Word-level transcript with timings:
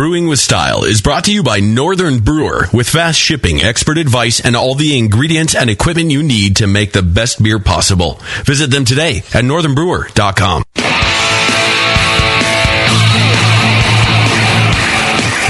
Brewing 0.00 0.28
with 0.28 0.38
Style 0.38 0.84
is 0.84 1.02
brought 1.02 1.24
to 1.24 1.30
you 1.30 1.42
by 1.42 1.60
Northern 1.60 2.20
Brewer 2.20 2.68
with 2.72 2.88
fast 2.88 3.20
shipping, 3.20 3.60
expert 3.60 3.98
advice, 3.98 4.40
and 4.40 4.56
all 4.56 4.74
the 4.74 4.96
ingredients 4.96 5.54
and 5.54 5.68
equipment 5.68 6.10
you 6.10 6.22
need 6.22 6.56
to 6.56 6.66
make 6.66 6.92
the 6.92 7.02
best 7.02 7.42
beer 7.42 7.58
possible. 7.58 8.18
Visit 8.44 8.70
them 8.70 8.86
today 8.86 9.18
at 9.34 9.44
northernbrewer.com. 9.44 10.62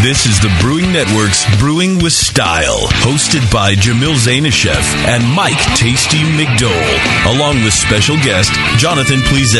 This 0.02 0.26
is 0.26 0.40
the 0.40 0.52
Brewing 0.60 0.92
Network's 0.92 1.46
Brewing 1.60 2.02
with 2.02 2.12
Style, 2.12 2.88
hosted 3.06 3.52
by 3.52 3.74
Jamil 3.74 4.16
Zainasheff 4.16 4.82
and 5.06 5.22
Mike 5.32 5.62
Tasty 5.76 6.24
McDole, 6.34 7.36
along 7.36 7.62
with 7.62 7.72
special 7.72 8.16
guest 8.16 8.52
Jonathan 8.78 9.20
Plise. 9.20 9.54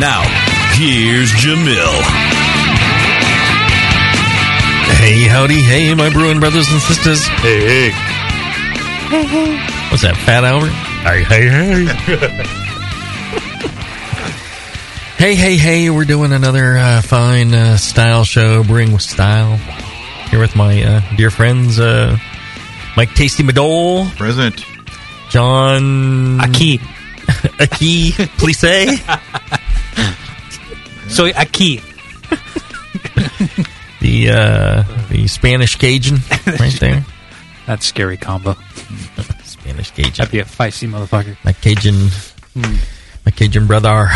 Now, 0.00 0.26
here's 0.74 1.30
Jamil. 1.30 2.39
Hey, 4.98 5.26
howdy, 5.28 5.60
hey, 5.62 5.94
my 5.94 6.10
brewing 6.12 6.40
brothers 6.40 6.70
and 6.70 6.80
sisters. 6.82 7.26
Hey, 7.26 7.60
hey. 7.60 7.90
Hey, 9.08 9.24
hey. 9.24 9.56
What's 9.90 10.02
that, 10.02 10.16
Fat 10.16 10.44
Albert? 10.44 10.70
Hey, 10.70 11.22
hey, 11.24 11.48
hey. 11.48 11.86
hey, 15.16 15.34
hey, 15.34 15.56
hey, 15.56 15.90
we're 15.90 16.04
doing 16.04 16.32
another 16.32 16.76
uh, 16.78 17.02
fine 17.02 17.52
uh, 17.54 17.76
style 17.76 18.24
show, 18.24 18.62
Brewing 18.64 18.92
with 18.92 19.02
Style. 19.02 19.56
Here 20.30 20.38
with 20.38 20.54
my 20.54 20.82
uh, 20.82 21.00
dear 21.16 21.30
friends, 21.30 21.80
uh, 21.80 22.16
Mike 22.96 23.14
Tasty 23.14 23.42
McDole. 23.42 24.08
Present. 24.16 24.64
John... 25.30 26.40
Aki. 26.40 26.80
Aki, 27.60 28.12
please 28.38 28.58
say. 28.58 28.96
Soy 31.08 31.32
aquí. 31.32 31.80
The 34.10 34.30
uh, 34.30 34.84
the 35.08 35.28
Spanish 35.28 35.76
Cajun 35.76 36.16
right 36.58 36.72
there. 36.80 37.04
That's 37.66 37.86
scary 37.86 38.16
combo. 38.16 38.54
Spanish 39.44 39.92
Cajun. 39.92 40.12
That'd 40.16 40.32
be 40.32 40.40
a 40.40 40.44
feisty 40.44 40.88
motherfucker. 40.90 41.36
My 41.44 41.52
Cajun, 41.52 41.94
Hmm. 42.54 42.76
my 43.24 43.30
Cajun 43.30 43.66
brother. 43.68 44.08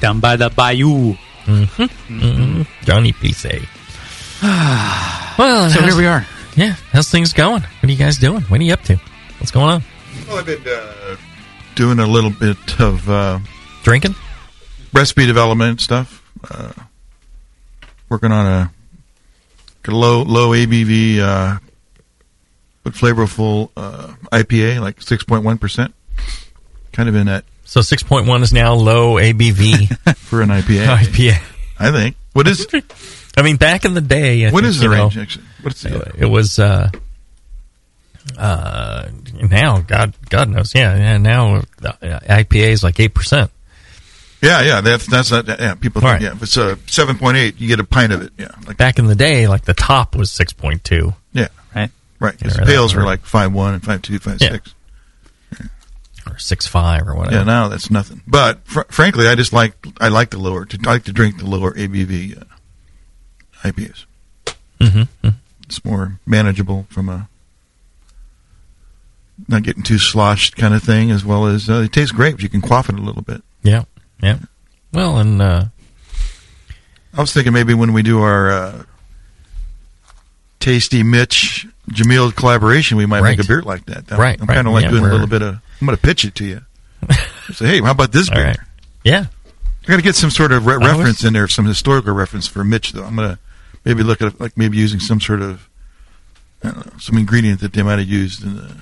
Down 0.00 0.20
by 0.20 0.36
the 0.36 0.50
bayou. 0.50 1.14
Mm-hmm. 1.46 1.82
Mm-hmm. 2.20 2.62
Johnny, 2.84 3.12
please 3.12 3.36
say. 3.36 3.60
well, 4.42 5.68
So 5.70 5.82
here 5.82 5.96
we 5.96 6.06
are. 6.06 6.24
Yeah, 6.56 6.74
how's 6.92 7.10
things 7.10 7.32
going? 7.32 7.62
What 7.62 7.84
are 7.84 7.90
you 7.90 7.96
guys 7.98 8.18
doing? 8.18 8.42
What 8.42 8.60
are 8.60 8.64
you 8.64 8.72
up 8.72 8.82
to? 8.84 8.96
What's 9.38 9.50
going 9.50 9.70
on? 9.70 9.82
Well, 10.28 10.38
I've 10.38 10.46
been 10.46 10.62
uh, 10.66 11.16
doing 11.74 11.98
a 11.98 12.06
little 12.06 12.30
bit 12.30 12.80
of 12.80 13.08
uh, 13.10 13.38
Drinking? 13.82 14.14
recipe 14.92 15.26
development 15.26 15.80
stuff. 15.80 16.22
Uh, 16.50 16.72
working 18.08 18.32
on 18.32 18.46
a, 18.46 18.58
a 18.60 18.79
low 19.88 20.22
low 20.22 20.50
ABV 20.50 21.18
uh, 21.18 21.58
but 22.82 22.92
flavorful 22.94 23.70
uh, 23.76 24.14
IPA, 24.32 24.80
like 24.80 25.00
six 25.02 25.24
point 25.24 25.44
one 25.44 25.58
percent. 25.58 25.94
Kind 26.92 27.08
of 27.08 27.14
in 27.14 27.26
that 27.26 27.44
So 27.64 27.80
6.1 27.80 28.42
is 28.42 28.52
now 28.52 28.74
low 28.74 29.14
ABV 29.14 30.16
for 30.16 30.42
an 30.42 30.48
IPA. 30.48 30.86
IPA. 31.04 31.42
I 31.78 31.92
think. 31.92 32.16
What 32.32 32.48
is 32.48 32.66
I 33.36 33.42
mean, 33.42 33.56
back 33.56 33.84
in 33.84 33.94
the 33.94 34.00
day, 34.00 34.46
I 34.46 34.50
what 34.50 34.64
think, 34.64 34.70
is 34.70 34.78
the 34.80 34.86
you 34.86 34.90
know, 34.90 35.02
range? 35.04 35.18
Actually, 35.18 35.44
what's 35.62 35.82
the 35.82 36.12
It 36.18 36.26
was 36.26 36.58
uh, 36.58 36.90
uh, 38.36 39.08
now 39.34 39.80
God 39.80 40.14
God 40.28 40.48
knows, 40.48 40.74
yeah, 40.74 40.96
yeah. 40.96 41.16
Now 41.18 41.56
uh, 41.56 41.62
IPA 42.02 42.70
is 42.70 42.82
like 42.82 43.00
eight 43.00 43.14
percent. 43.14 43.50
Yeah 44.42 44.62
yeah 44.62 44.80
that's 44.80 45.06
that's 45.06 45.30
not 45.30 45.46
yeah 45.48 45.74
people 45.74 46.00
Right. 46.02 46.20
think, 46.20 46.22
yeah 46.30 46.36
if 46.36 46.42
it's 46.42 46.56
a 46.56 46.78
seven 46.86 47.16
point 47.18 47.36
eight 47.36 47.60
you 47.60 47.68
get 47.68 47.80
a 47.80 47.84
pint 47.84 48.12
of 48.12 48.22
it 48.22 48.32
yeah 48.38 48.48
like 48.66 48.76
Back 48.76 48.98
in 48.98 49.06
the 49.06 49.14
day, 49.14 49.46
like 49.48 49.64
the 49.64 49.74
top 49.74 50.14
was 50.16 50.30
six 50.32 50.52
point 50.52 50.82
two. 50.84 51.14
yeah 51.32 51.48
Right? 51.74 51.90
right 52.18 52.38
'cause 52.38 52.54
Yeah, 52.56 52.64
the 52.64 52.70
pails 52.70 52.94
were 52.94 53.02
like 53.04 53.24
five 53.24 53.52
one 53.52 53.74
and 53.74 53.82
five 53.84 54.02
two 54.02 54.18
five 54.18 54.38
Yeah. 54.40 54.50
six. 54.52 54.74
or 56.26 56.38
six 56.38 56.66
five 56.66 57.08
or 57.08 57.14
whatever. 57.16 57.36
Yeah, 57.36 57.42
now 57.44 57.68
that's 57.68 57.90
nothing. 57.90 58.20
But 58.26 58.60
fr- 58.64 58.82
frankly, 58.88 59.26
I 59.28 59.34
just 59.34 59.52
like 59.52 59.72
I 60.00 60.08
like 60.08 60.30
the 60.30 60.38
lower. 60.38 60.64
To, 60.66 60.78
I 60.86 60.90
like 60.92 61.04
to 61.04 61.12
drink 61.12 61.38
the 61.38 61.46
lower 61.46 61.72
ABV 61.72 62.40
uh, 62.40 62.44
IPAs. 63.64 64.04
Mm-hmm. 64.80 65.28
It's 65.64 65.84
more 65.84 66.18
manageable 66.26 66.86
from 66.90 67.08
a 67.08 67.28
not 69.48 69.62
getting 69.62 69.82
too 69.82 69.98
sloshed 69.98 70.56
kind 70.56 70.74
of 70.74 70.82
thing, 70.82 71.10
as 71.10 71.24
well 71.24 71.46
as 71.46 71.68
uh, 71.70 71.82
it 71.84 71.92
tastes 71.92 72.12
great. 72.12 72.34
But 72.34 72.42
you 72.42 72.48
can 72.48 72.60
quaff 72.60 72.88
it 72.88 72.96
a 72.98 73.02
little 73.02 73.22
bit. 73.22 73.42
Yeah, 73.62 73.84
yeah. 74.22 74.38
Well, 74.92 75.18
and 75.18 75.40
uh, 75.40 75.64
I 77.14 77.20
was 77.20 77.32
thinking 77.32 77.52
maybe 77.52 77.74
when 77.74 77.92
we 77.92 78.02
do 78.02 78.20
our 78.22 78.50
uh, 78.50 78.82
tasty 80.58 81.02
Mitch 81.02 81.66
Jamil 81.90 82.34
collaboration, 82.34 82.96
we 82.96 83.06
might 83.06 83.22
Right. 83.22 83.36
make 83.38 83.44
a 83.44 83.48
beer 83.48 83.62
like 83.62 83.86
that. 83.86 84.10
Right, 84.10 84.40
I'm 84.40 84.46
right. 84.46 84.54
kind 84.54 84.66
of 84.66 84.74
like 84.74 84.84
Yeah, 84.84 84.90
doing 84.90 85.04
a 85.04 85.08
little 85.08 85.26
bit 85.26 85.42
of. 85.42 85.54
I'm 85.80 85.86
going 85.86 85.96
to 85.96 86.02
pitch 86.02 86.24
it 86.24 86.34
to 86.36 86.44
you. 86.44 86.60
Say, 87.52 87.66
hey, 87.66 87.80
how 87.80 87.92
about 87.92 88.12
this 88.12 88.28
beer? 88.28 88.44
right, 88.44 88.58
yeah. 89.04 89.26
I 89.84 89.86
got 89.86 89.96
to 89.96 90.02
get 90.02 90.14
some 90.14 90.30
sort 90.30 90.52
of 90.52 90.66
re- 90.66 90.74
I 90.74 90.78
was- 90.78 90.88
reference 90.88 91.24
in 91.24 91.32
there, 91.32 91.48
some 91.48 91.64
historical 91.64 92.12
reference 92.12 92.46
for 92.46 92.62
Mitch. 92.64 92.92
Though 92.92 93.04
I'm 93.04 93.16
gonna 93.16 93.38
maybe 93.84 94.02
look 94.02 94.20
at 94.22 94.38
like 94.40 94.56
maybe 94.56 94.76
using 94.76 95.00
some 95.00 95.20
sort 95.20 95.40
of 95.40 95.68
I 96.62 96.70
don't 96.70 96.86
know, 96.86 96.92
some 96.98 97.16
ingredient 97.16 97.60
that 97.60 97.72
they 97.72 97.82
might 97.82 97.98
have 97.98 98.08
used 98.08 98.42
in 98.44 98.56
the 98.56 98.76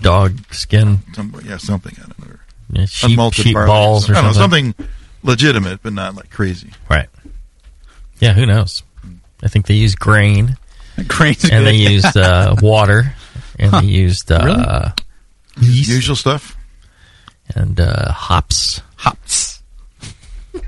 Dog 0.00 0.38
skin, 0.54 0.98
some 1.14 1.34
yeah 1.44 1.56
something 1.56 1.94
I 1.98 2.02
don't 2.02 2.18
know. 2.30 2.36
Yeah, 2.74 2.86
sheep, 2.86 3.10
Unmalted 3.10 3.44
sheep 3.44 3.54
barley 3.54 3.68
balls 3.68 4.08
or 4.10 4.12
I 4.14 4.16
don't 4.16 4.24
know, 4.26 4.32
something. 4.32 4.72
something 4.72 4.88
legitimate, 5.22 5.82
but 5.82 5.92
not 5.92 6.14
like 6.14 6.30
crazy. 6.30 6.70
Right. 6.88 7.08
Yeah, 8.20 8.32
who 8.32 8.46
knows? 8.46 8.82
I 9.42 9.48
think 9.48 9.66
they 9.66 9.74
used 9.74 9.98
grain 9.98 10.56
Crane's 11.08 11.42
and 11.44 11.52
good. 11.52 11.66
they 11.66 11.74
used 11.76 12.16
uh, 12.16 12.54
water 12.62 13.14
and 13.58 13.72
they 13.72 13.86
used 13.86 14.30
uh, 14.32 14.92
yeast 15.60 15.88
Usual 15.90 16.16
stuff. 16.16 16.56
and 17.54 17.78
uh, 17.80 18.12
hops. 18.12 18.80
hops. 18.96 19.62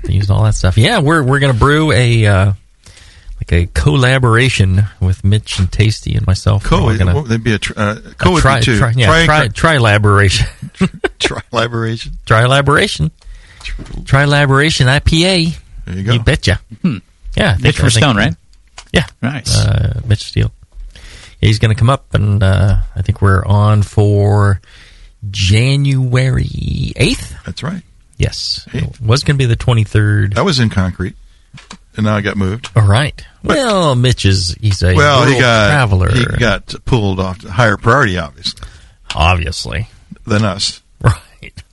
They 0.03 0.13
used 0.13 0.29
all 0.29 0.43
that 0.43 0.53
stuff. 0.55 0.77
Yeah, 0.77 0.99
we're 0.99 1.23
we're 1.23 1.39
gonna 1.39 1.53
brew 1.53 1.91
a 1.93 2.25
uh, 2.27 2.53
like 3.49 3.61
a 3.63 3.69
collaboration 3.73 4.83
with 4.99 5.23
Mitch 5.23 5.59
and 5.59 5.71
Tasty 5.71 6.15
and 6.15 6.25
myself. 6.27 6.63
Co, 6.63 6.85
We're 6.85 6.97
gonna- 6.97 7.21
would 7.21 7.43
be 7.43 7.53
a 7.53 7.59
tr- 7.59 7.73
uh, 7.77 7.95
co 8.17 8.29
a 8.29 8.33
would 8.33 8.41
tri, 8.41 8.59
be 8.59 8.65
two. 8.65 8.77
tri, 8.77 8.93
yeah, 8.95 9.07
Tri- 9.07 9.25
tri, 9.25 9.47
tri-laboration. 9.49 10.47
tri- 11.19 11.41
collaboration. 11.49 12.17
tri-laboration. 12.25 13.11
Tri-laboration 14.05 14.87
IPA. 14.87 15.57
There 15.85 15.95
you 15.95 16.03
go. 16.03 16.13
You 16.13 16.19
betcha. 16.19 16.59
Hmm. 16.81 16.97
Yeah. 17.35 17.49
I 17.49 17.53
think- 17.53 17.63
Mitch 17.63 17.77
I 17.77 17.81
from 17.81 17.89
Stone, 17.91 18.17
right? 18.17 18.35
Yeah. 18.93 19.05
Nice. 19.21 19.55
Uh, 19.57 20.01
Mitch 20.05 20.23
Steele. 20.23 20.51
Yeah, 20.95 21.47
he's 21.47 21.59
going 21.59 21.73
to 21.73 21.79
come 21.79 21.89
up, 21.89 22.13
and 22.13 22.41
uh, 22.41 22.77
I 22.95 23.01
think 23.01 23.21
we're 23.21 23.45
on 23.45 23.83
for 23.83 24.59
January 25.29 26.45
8th. 26.45 27.43
That's 27.45 27.61
right. 27.63 27.83
Yes. 28.17 28.67
Hey. 28.71 28.79
It 28.79 28.99
was 29.01 29.23
going 29.23 29.37
to 29.37 29.41
be 29.41 29.45
the 29.45 29.55
23rd. 29.57 30.33
That 30.35 30.45
was 30.45 30.59
in 30.59 30.69
concrete, 30.69 31.15
and 31.97 32.05
now 32.05 32.15
I 32.15 32.21
got 32.21 32.37
moved. 32.37 32.69
All 32.75 32.87
right. 32.87 33.19
Well, 33.43 33.95
Mitch 33.95 34.25
is, 34.25 34.55
he's 34.61 34.81
a 34.83 34.93
Well, 34.95 35.25
he 35.25 35.39
got 35.39 35.67
traveler. 35.69 36.11
he 36.13 36.25
got 36.37 36.73
pulled 36.85 37.19
off 37.19 37.39
to 37.39 37.51
higher 37.51 37.77
priority, 37.77 38.17
obviously, 38.17 38.67
Obviously. 39.15 39.87
than 40.25 40.43
us. 40.45 40.81
Right. 41.01 41.63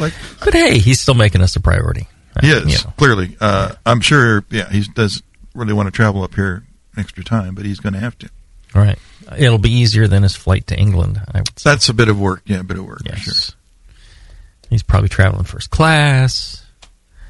Like 0.00 0.14
But 0.42 0.54
hey, 0.54 0.78
he's 0.78 0.98
still 1.00 1.14
making 1.14 1.42
us 1.42 1.56
a 1.56 1.60
priority. 1.60 2.08
He 2.40 2.52
Uh, 2.52 2.56
is 2.60 2.66
you 2.66 2.84
know. 2.88 2.92
clearly. 2.96 3.36
Uh, 3.40 3.74
I'm 3.84 4.00
sure. 4.00 4.44
Yeah, 4.50 4.68
he 4.70 4.82
does 4.94 5.22
really 5.54 5.74
want 5.74 5.86
to 5.88 5.90
travel 5.92 6.22
up 6.22 6.34
here 6.34 6.64
extra 6.96 7.22
time, 7.22 7.54
but 7.54 7.64
he's 7.66 7.80
going 7.80 7.92
to 7.92 8.00
have 8.00 8.16
to. 8.20 8.30
All 8.74 8.80
right. 8.82 8.98
It'll 9.36 9.58
be 9.58 9.70
easier 9.72 10.08
than 10.08 10.22
his 10.22 10.34
flight 10.34 10.66
to 10.68 10.78
England, 10.78 11.20
I 11.32 11.38
would 11.40 11.58
say. 11.58 11.70
That's 11.70 11.88
a 11.90 11.94
bit 11.94 12.08
of 12.08 12.18
work. 12.18 12.42
Yeah, 12.46 12.60
a 12.60 12.64
bit 12.64 12.78
of 12.78 12.86
work 12.86 13.02
yes. 13.04 13.18
for 13.24 13.30
sure. 13.30 13.54
He's 14.70 14.82
probably 14.82 15.10
traveling 15.10 15.44
first 15.44 15.70
class, 15.70 16.64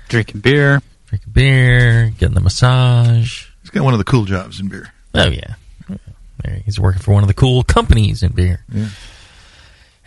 Drinking 0.09 0.41
beer. 0.41 0.81
Drinking 1.14 1.32
beer, 1.32 2.10
getting 2.19 2.34
the 2.34 2.41
massage. 2.41 3.47
He's 3.62 3.70
got 3.70 3.84
one 3.84 3.94
of 3.94 3.98
the 3.98 4.04
cool 4.04 4.25
jobs 4.25 4.58
in 4.61 4.69
beer. 4.69 4.93
Oh 5.14 5.28
yeah, 5.28 5.55
There, 6.43 6.61
he's 6.64 6.81
working 6.81 7.00
for 7.02 7.12
one 7.12 7.22
of 7.22 7.28
the 7.28 7.34
cool 7.34 7.62
companies 7.62 8.22
in 8.25 8.32
beer. 8.32 8.64
Yeah. 8.72 8.88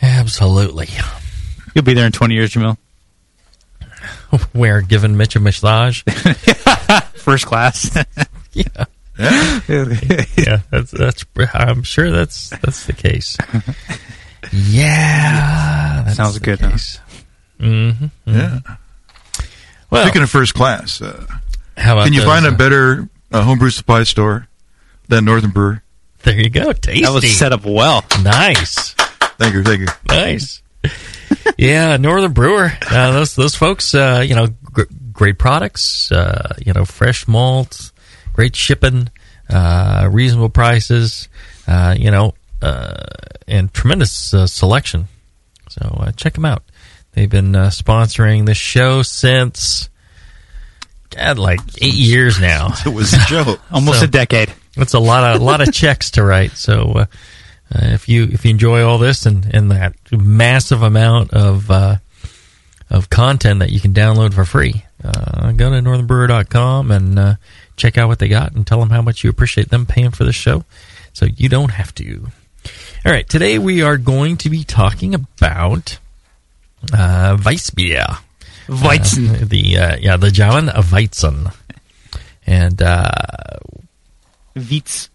Absolutely. 0.01 0.89
You'll 1.73 1.85
be 1.85 1.93
there 1.93 2.05
in 2.05 2.11
20 2.11 2.33
years, 2.35 2.51
Jamil. 2.51 2.77
Where 4.53 4.81
giving 4.81 5.15
Mitch 5.15 5.35
a 5.37 5.39
massage? 5.39 6.03
First 7.15 7.45
class. 7.45 7.95
yeah, 8.53 8.65
Yeah, 9.17 10.25
yeah. 10.37 10.59
That's 10.69 10.91
that's. 10.91 11.25
I'm 11.53 11.83
sure 11.83 12.11
that's 12.11 12.49
that's 12.49 12.85
the 12.85 12.93
case. 12.93 13.37
Yeah, 14.51 16.03
that's 16.05 16.17
Sounds 16.17 16.39
good, 16.39 16.59
huh? 16.59 16.71
case. 16.71 16.99
Mm-hmm. 17.59 18.05
yeah. 18.25 18.59
Well, 19.89 20.03
Speaking 20.05 20.23
of 20.23 20.29
first 20.29 20.53
class, 20.53 21.01
uh, 21.01 21.25
how 21.77 21.93
about 21.93 22.05
can 22.05 22.13
you 22.13 22.21
those, 22.21 22.29
find 22.29 22.45
a 22.45 22.49
uh, 22.49 22.57
better 22.57 23.09
uh, 23.31 23.43
homebrew 23.43 23.69
supply 23.69 24.03
store 24.03 24.47
than 25.07 25.25
Northern 25.25 25.51
Brewer? 25.51 25.83
There 26.23 26.39
you 26.39 26.49
go. 26.49 26.73
Tasty. 26.73 27.03
that 27.03 27.11
was 27.11 27.37
set 27.37 27.53
up 27.53 27.65
well. 27.65 28.03
nice. 28.21 28.93
Thank 29.37 29.53
you, 29.53 29.63
thank 29.63 29.81
you. 29.81 29.87
nice. 30.09 30.61
yeah, 31.57 31.97
Northern 31.97 32.33
Brewer. 32.33 32.71
Uh, 32.89 33.11
those 33.11 33.35
those 33.35 33.55
folks, 33.55 33.93
uh, 33.95 34.23
you 34.27 34.35
know, 34.35 34.47
gr- 34.63 34.83
great 35.13 35.37
products. 35.37 36.11
Uh, 36.11 36.55
you 36.65 36.73
know, 36.73 36.85
fresh 36.85 37.27
malt, 37.27 37.91
great 38.33 38.55
shipping, 38.55 39.09
uh, 39.49 40.09
reasonable 40.11 40.49
prices, 40.49 41.29
uh, 41.67 41.95
you 41.97 42.11
know, 42.11 42.33
uh, 42.61 43.03
and 43.47 43.73
tremendous 43.73 44.33
uh, 44.33 44.47
selection. 44.47 45.07
So 45.69 45.97
uh, 45.99 46.11
check 46.11 46.33
them 46.33 46.45
out. 46.45 46.63
They've 47.17 47.27
been 47.27 47.55
uh, 47.55 47.69
sponsoring 47.71 48.45
the 48.45 48.53
show 48.53 49.01
since, 49.01 49.89
God, 51.09 51.39
like 51.39 51.59
eight 51.81 51.95
years 51.95 52.39
now. 52.39 52.75
It 52.85 52.93
was 52.93 53.11
a 53.11 53.17
joke. 53.25 53.59
Almost 53.71 53.99
So- 54.01 54.05
a 54.05 54.07
decade. 54.07 54.53
That's 54.75 54.93
a 54.93 54.99
lot 54.99 55.23
of 55.35 55.41
a 55.41 55.43
lot 55.43 55.67
of 55.67 55.73
checks 55.73 56.11
to 56.11 56.23
write. 56.23 56.51
So 56.51 56.91
uh, 56.91 57.05
uh, 57.73 57.87
if 57.95 58.07
you 58.07 58.25
if 58.25 58.45
you 58.45 58.51
enjoy 58.51 58.83
all 58.83 58.99
this 58.99 59.25
and, 59.25 59.49
and 59.51 59.71
that 59.71 59.95
massive 60.11 60.83
amount 60.83 61.33
of 61.33 61.71
uh, 61.71 61.95
of 62.91 63.09
content 63.09 63.61
that 63.61 63.71
you 63.71 63.79
can 63.79 63.93
download 63.95 64.35
for 64.35 64.45
free, 64.45 64.83
uh, 65.03 65.53
go 65.53 65.71
to 65.71 65.77
northernbrewer.com 65.81 66.91
and 66.91 67.17
uh, 67.17 67.35
check 67.77 67.97
out 67.97 68.09
what 68.09 68.19
they 68.19 68.27
got 68.27 68.51
and 68.53 68.67
tell 68.67 68.79
them 68.79 68.91
how 68.91 69.01
much 69.01 69.23
you 69.23 69.31
appreciate 69.31 69.69
them 69.69 69.87
paying 69.87 70.11
for 70.11 70.23
this 70.23 70.35
show, 70.35 70.63
so 71.13 71.25
you 71.25 71.49
don't 71.49 71.71
have 71.71 71.95
to. 71.95 72.27
All 73.03 73.11
right, 73.11 73.27
today 73.27 73.57
we 73.57 73.81
are 73.81 73.97
going 73.97 74.37
to 74.37 74.51
be 74.51 74.63
talking 74.63 75.15
about 75.15 75.97
uh, 76.93 77.37
Weissbier. 77.37 78.17
Weizen. 78.67 79.41
Uh, 79.41 79.45
the 79.45 79.77
uh, 79.77 79.95
yeah 79.97 80.17
the 80.17 80.31
German 80.31 80.67
Weizen. 80.67 81.53
And 82.45 82.81
uh, 82.81 83.09
Wietz. 84.55 85.09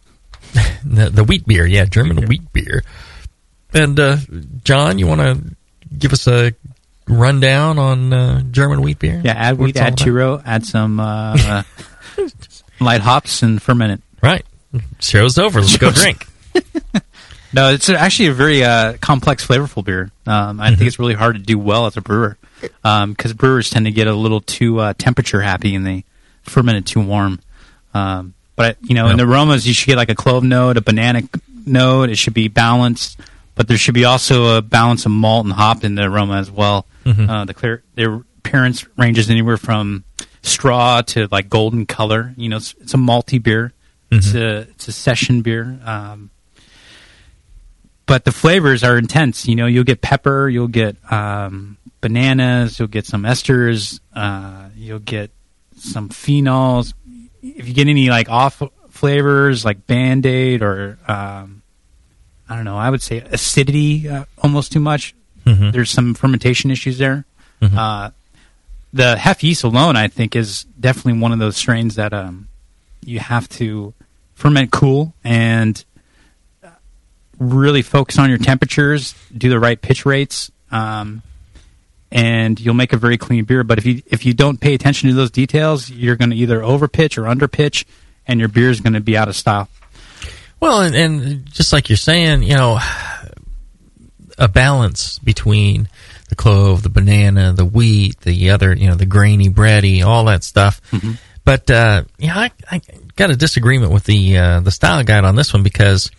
the, 0.84 1.08
the 1.10 1.24
wheat 1.24 1.46
beer, 1.46 1.66
yeah, 1.66 1.86
German 1.86 2.26
wheat 2.26 2.52
beer. 2.52 2.84
And 3.72 3.98
uh, 3.98 4.18
John, 4.64 4.98
you 4.98 5.06
want 5.06 5.20
to 5.22 5.56
give 5.96 6.12
us 6.12 6.26
a 6.28 6.52
rundown 7.08 7.78
on 7.78 8.12
uh, 8.12 8.42
German 8.50 8.82
wheat 8.82 8.98
beer? 8.98 9.20
Yeah, 9.24 9.32
add 9.32 9.58
wheat, 9.58 9.76
add 9.76 9.96
churro, 9.96 10.42
add 10.44 10.66
some 10.66 11.00
uh, 11.00 11.62
light 12.80 13.00
hops, 13.00 13.42
and 13.42 13.62
ferment 13.62 13.92
it. 13.92 14.00
Right. 14.22 14.44
Show's 15.00 15.38
over. 15.38 15.60
Let's 15.60 15.78
go 15.78 15.90
drink. 15.90 16.26
No, 17.54 17.70
it's 17.70 17.88
actually 17.88 18.28
a 18.28 18.32
very 18.32 18.64
uh, 18.64 18.96
complex, 19.00 19.46
flavorful 19.46 19.84
beer. 19.84 20.10
Um, 20.26 20.60
I 20.60 20.68
think 20.74 20.86
it's 20.86 20.98
really 20.98 21.14
hard 21.14 21.36
to 21.36 21.42
do 21.42 21.58
well 21.58 21.86
as 21.86 21.96
a 21.96 22.00
brewer 22.00 22.38
because 22.82 23.32
brewers 23.34 23.70
tend 23.70 23.86
to 23.86 23.92
get 23.92 24.06
a 24.06 24.14
little 24.14 24.40
too 24.40 24.78
uh, 24.80 24.94
temperature 24.96 25.40
happy 25.42 25.74
and 25.74 25.86
they 25.86 26.04
ferment 26.42 26.78
it 26.78 26.86
too 26.86 27.00
warm. 27.00 27.40
Um, 27.94 28.34
but 28.56 28.76
you 28.82 28.94
know, 28.94 29.08
in 29.08 29.16
the 29.18 29.24
aromas, 29.24 29.66
you 29.66 29.74
should 29.74 29.86
get 29.86 29.96
like 29.96 30.08
a 30.10 30.14
clove 30.14 30.44
note, 30.44 30.76
a 30.76 30.80
banana 30.80 31.22
note. 31.66 32.08
It 32.10 32.16
should 32.16 32.34
be 32.34 32.48
balanced, 32.48 33.20
but 33.54 33.68
there 33.68 33.76
should 33.76 33.94
be 33.94 34.04
also 34.04 34.56
a 34.56 34.62
balance 34.62 35.04
of 35.04 35.12
malt 35.12 35.44
and 35.44 35.52
hop 35.52 35.84
in 35.84 35.94
the 35.94 36.04
aroma 36.04 36.36
as 36.38 36.50
well. 36.50 36.86
Uh, 37.28 37.44
the 37.44 37.54
clear 37.54 37.82
their 37.96 38.22
appearance 38.38 38.86
ranges 38.96 39.28
anywhere 39.28 39.56
from 39.56 40.04
straw 40.42 41.02
to 41.02 41.28
like 41.30 41.48
golden 41.50 41.84
color. 41.86 42.32
You 42.36 42.48
know, 42.48 42.56
it's, 42.56 42.74
it's 42.80 42.94
a 42.94 42.98
malty 42.98 43.42
beer. 43.42 43.72
It's 44.10 44.34
a 44.34 44.58
it's 44.70 44.88
a 44.88 44.92
session 44.92 45.40
beer. 45.42 45.78
Um, 45.84 46.30
but 48.12 48.26
the 48.26 48.30
flavors 48.30 48.84
are 48.84 48.98
intense. 48.98 49.48
You 49.48 49.56
know, 49.56 49.64
you'll 49.64 49.84
get 49.84 50.02
pepper, 50.02 50.46
you'll 50.46 50.68
get 50.68 50.96
um, 51.10 51.78
bananas, 52.02 52.78
you'll 52.78 52.88
get 52.88 53.06
some 53.06 53.22
esters, 53.22 54.00
uh, 54.14 54.68
you'll 54.76 54.98
get 54.98 55.30
some 55.78 56.10
phenols. 56.10 56.92
If 57.42 57.66
you 57.66 57.72
get 57.72 57.88
any 57.88 58.10
like 58.10 58.28
off 58.28 58.62
flavors 58.90 59.64
like 59.64 59.86
Band 59.86 60.26
Aid 60.26 60.60
or 60.60 60.98
um, 61.08 61.62
I 62.50 62.54
don't 62.54 62.66
know, 62.66 62.76
I 62.76 62.90
would 62.90 63.00
say 63.00 63.20
acidity 63.20 64.06
uh, 64.10 64.26
almost 64.42 64.72
too 64.72 64.80
much. 64.80 65.14
Mhm. 65.46 65.72
There's 65.72 65.88
some 65.88 66.12
fermentation 66.12 66.70
issues 66.70 66.98
there. 66.98 67.24
Uh, 67.62 68.10
the 68.92 69.16
Hef 69.16 69.42
yeast 69.42 69.64
alone, 69.64 69.96
I 69.96 70.08
think, 70.08 70.36
is 70.36 70.64
definitely 70.78 71.18
one 71.18 71.32
of 71.32 71.38
those 71.38 71.56
strains 71.56 71.94
that 71.94 72.12
um, 72.12 72.48
you 73.02 73.20
have 73.20 73.48
to 73.60 73.94
ferment 74.34 74.70
cool 74.70 75.14
and 75.24 75.82
really 77.42 77.82
focus 77.82 78.18
on 78.18 78.28
your 78.28 78.38
temperatures, 78.38 79.14
do 79.36 79.48
the 79.48 79.58
right 79.58 79.80
pitch 79.80 80.06
rates, 80.06 80.50
um, 80.70 81.22
and 82.10 82.60
you'll 82.60 82.74
make 82.74 82.92
a 82.92 82.96
very 82.96 83.18
clean 83.18 83.44
beer. 83.44 83.64
But 83.64 83.78
if 83.78 83.86
you 83.86 84.02
if 84.06 84.24
you 84.24 84.34
don't 84.34 84.60
pay 84.60 84.74
attention 84.74 85.08
to 85.08 85.14
those 85.14 85.30
details, 85.30 85.90
you're 85.90 86.16
going 86.16 86.30
to 86.30 86.36
either 86.36 86.62
over 86.62 86.88
pitch 86.88 87.18
or 87.18 87.26
under 87.26 87.48
pitch, 87.48 87.86
and 88.26 88.38
your 88.38 88.48
beer 88.48 88.70
is 88.70 88.80
going 88.80 88.92
to 88.94 89.00
be 89.00 89.16
out 89.16 89.28
of 89.28 89.36
style. 89.36 89.68
Well, 90.60 90.82
and, 90.82 90.94
and 90.94 91.46
just 91.46 91.72
like 91.72 91.88
you're 91.88 91.96
saying, 91.96 92.44
you 92.44 92.54
know, 92.54 92.78
a 94.38 94.48
balance 94.48 95.18
between 95.18 95.88
the 96.28 96.36
clove, 96.36 96.82
the 96.82 96.88
banana, 96.88 97.52
the 97.52 97.64
wheat, 97.64 98.20
the 98.20 98.50
other, 98.50 98.72
you 98.72 98.88
know, 98.88 98.94
the 98.94 99.06
grainy, 99.06 99.48
bready, 99.48 100.04
all 100.04 100.26
that 100.26 100.44
stuff. 100.44 100.80
But 101.44 101.70
uh, 101.70 102.04
yeah, 102.18 102.38
I, 102.38 102.50
I 102.70 102.80
got 103.16 103.30
a 103.30 103.36
disagreement 103.36 103.92
with 103.92 104.04
the 104.04 104.38
uh, 104.38 104.60
the 104.60 104.70
style 104.70 105.02
guide 105.02 105.24
on 105.24 105.34
this 105.34 105.52
one 105.52 105.62
because 105.62 106.10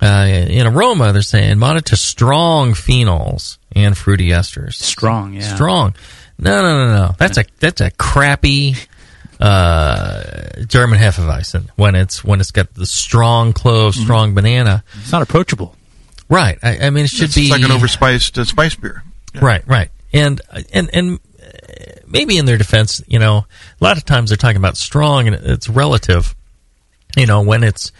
uh, 0.00 0.26
in 0.28 0.66
aroma 0.66 1.12
they're 1.12 1.22
saying 1.22 1.58
moderate 1.58 1.86
to 1.86 1.96
strong 1.96 2.72
phenols 2.72 3.58
and 3.74 3.96
fruity 3.96 4.28
esters. 4.28 4.74
Strong, 4.74 5.34
yeah. 5.34 5.54
strong. 5.54 5.94
No, 6.38 6.62
no, 6.62 6.86
no, 6.86 6.96
no. 6.96 7.14
That's 7.18 7.38
a 7.38 7.44
that's 7.58 7.80
a 7.80 7.90
crappy 7.90 8.74
uh, 9.40 10.62
German 10.66 10.98
Hefeweizen 10.98 11.68
when 11.76 11.94
it's 11.94 12.24
when 12.24 12.40
it's 12.40 12.50
got 12.50 12.72
the 12.74 12.86
strong 12.86 13.52
clove, 13.52 13.94
strong 13.94 14.34
banana. 14.34 14.84
It's 15.00 15.12
not 15.12 15.22
approachable. 15.22 15.76
Right. 16.28 16.58
I, 16.62 16.86
I 16.86 16.90
mean, 16.90 17.04
it 17.04 17.10
should 17.10 17.24
It's 17.24 17.34
be 17.34 17.50
like 17.50 17.62
an 17.62 17.70
overspiced 17.70 18.38
uh, 18.38 18.44
spice 18.44 18.76
beer. 18.76 19.02
Yeah. 19.34 19.44
Right, 19.44 19.66
right. 19.66 19.90
And 20.12 20.40
and 20.72 20.90
and 20.92 21.18
uh, 21.42 22.00
maybe 22.06 22.38
in 22.38 22.44
their 22.44 22.58
defense, 22.58 23.02
you 23.06 23.18
know, 23.18 23.46
a 23.80 23.84
lot 23.84 23.96
of 23.96 24.04
times 24.04 24.30
they're 24.30 24.36
talking 24.36 24.56
about 24.56 24.76
strong 24.76 25.26
and 25.26 25.36
it's 25.36 25.68
relative. 25.68 26.34
You 27.16 27.26
know, 27.26 27.42
when 27.42 27.64
it's 27.64 27.90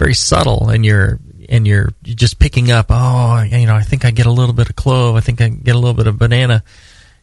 very 0.00 0.14
subtle 0.14 0.70
and 0.70 0.84
you're 0.84 1.20
and 1.50 1.66
you're 1.66 1.90
just 2.02 2.38
picking 2.38 2.70
up, 2.70 2.86
oh, 2.88 3.42
you 3.42 3.66
know, 3.66 3.74
I 3.74 3.82
think 3.82 4.04
I 4.04 4.10
get 4.12 4.24
a 4.24 4.32
little 4.32 4.54
bit 4.54 4.70
of 4.70 4.76
clove, 4.76 5.14
I 5.14 5.20
think 5.20 5.42
I 5.42 5.48
get 5.48 5.74
a 5.74 5.78
little 5.78 5.94
bit 5.94 6.06
of 6.06 6.18
banana. 6.18 6.64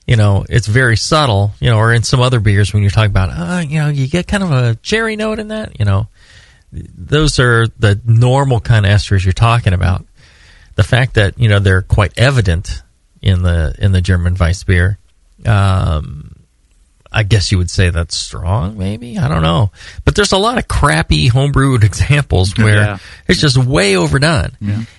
You 0.06 0.16
know, 0.16 0.46
it's 0.48 0.68
very 0.68 0.96
subtle. 0.96 1.52
You 1.60 1.72
know, 1.72 1.78
or 1.78 1.92
in 1.92 2.04
some 2.04 2.22
other 2.22 2.40
beers 2.40 2.72
when 2.72 2.84
you're 2.84 2.92
talking 2.92 3.10
about, 3.10 3.30
uh, 3.30 3.62
you 3.68 3.80
know, 3.80 3.90
you 3.90 4.08
get 4.08 4.28
kind 4.28 4.44
of 4.44 4.52
a 4.52 4.76
cherry 4.76 5.16
note 5.16 5.40
in 5.40 5.48
that. 5.48 5.80
You 5.80 5.86
know, 5.86 6.08
those 6.72 7.40
are 7.40 7.68
the 7.80 8.00
normal 8.06 8.60
kind 8.60 8.86
of 8.86 8.92
esters 8.92 9.26
you're 9.26 9.34
talking 9.34 9.74
about. 9.74 10.06
The 10.76 10.84
fact 10.84 11.16
that 11.16 11.40
you 11.40 11.50
know 11.50 11.60
they're 11.60 11.82
quite 11.82 12.18
evident 12.18 12.84
in 13.22 13.42
the 13.42 13.76
in 13.80 13.92
the 13.92 14.02
German 14.02 14.36
Weissbier, 14.36 14.98
um, 15.46 16.27
I 17.18 17.24
guess 17.24 17.52
you 17.52 17.58
would 17.58 17.72
say 17.72 17.90
that's 17.90 18.16
strong. 18.16 18.78
Maybe 18.78 19.18
I 19.18 19.28
don't 19.28 19.42
know, 19.42 19.72
but 20.06 20.16
there's 20.16 20.32
a 20.34 20.38
lot 20.38 20.58
of 20.60 20.68
crappy 20.68 21.30
homebrewed 21.30 21.84
examples 21.92 22.56
where 22.58 22.76
Yeah. 22.84 22.98
it's 23.28 23.42
just 23.42 23.58
way 23.58 23.96
overdone, 23.98 24.52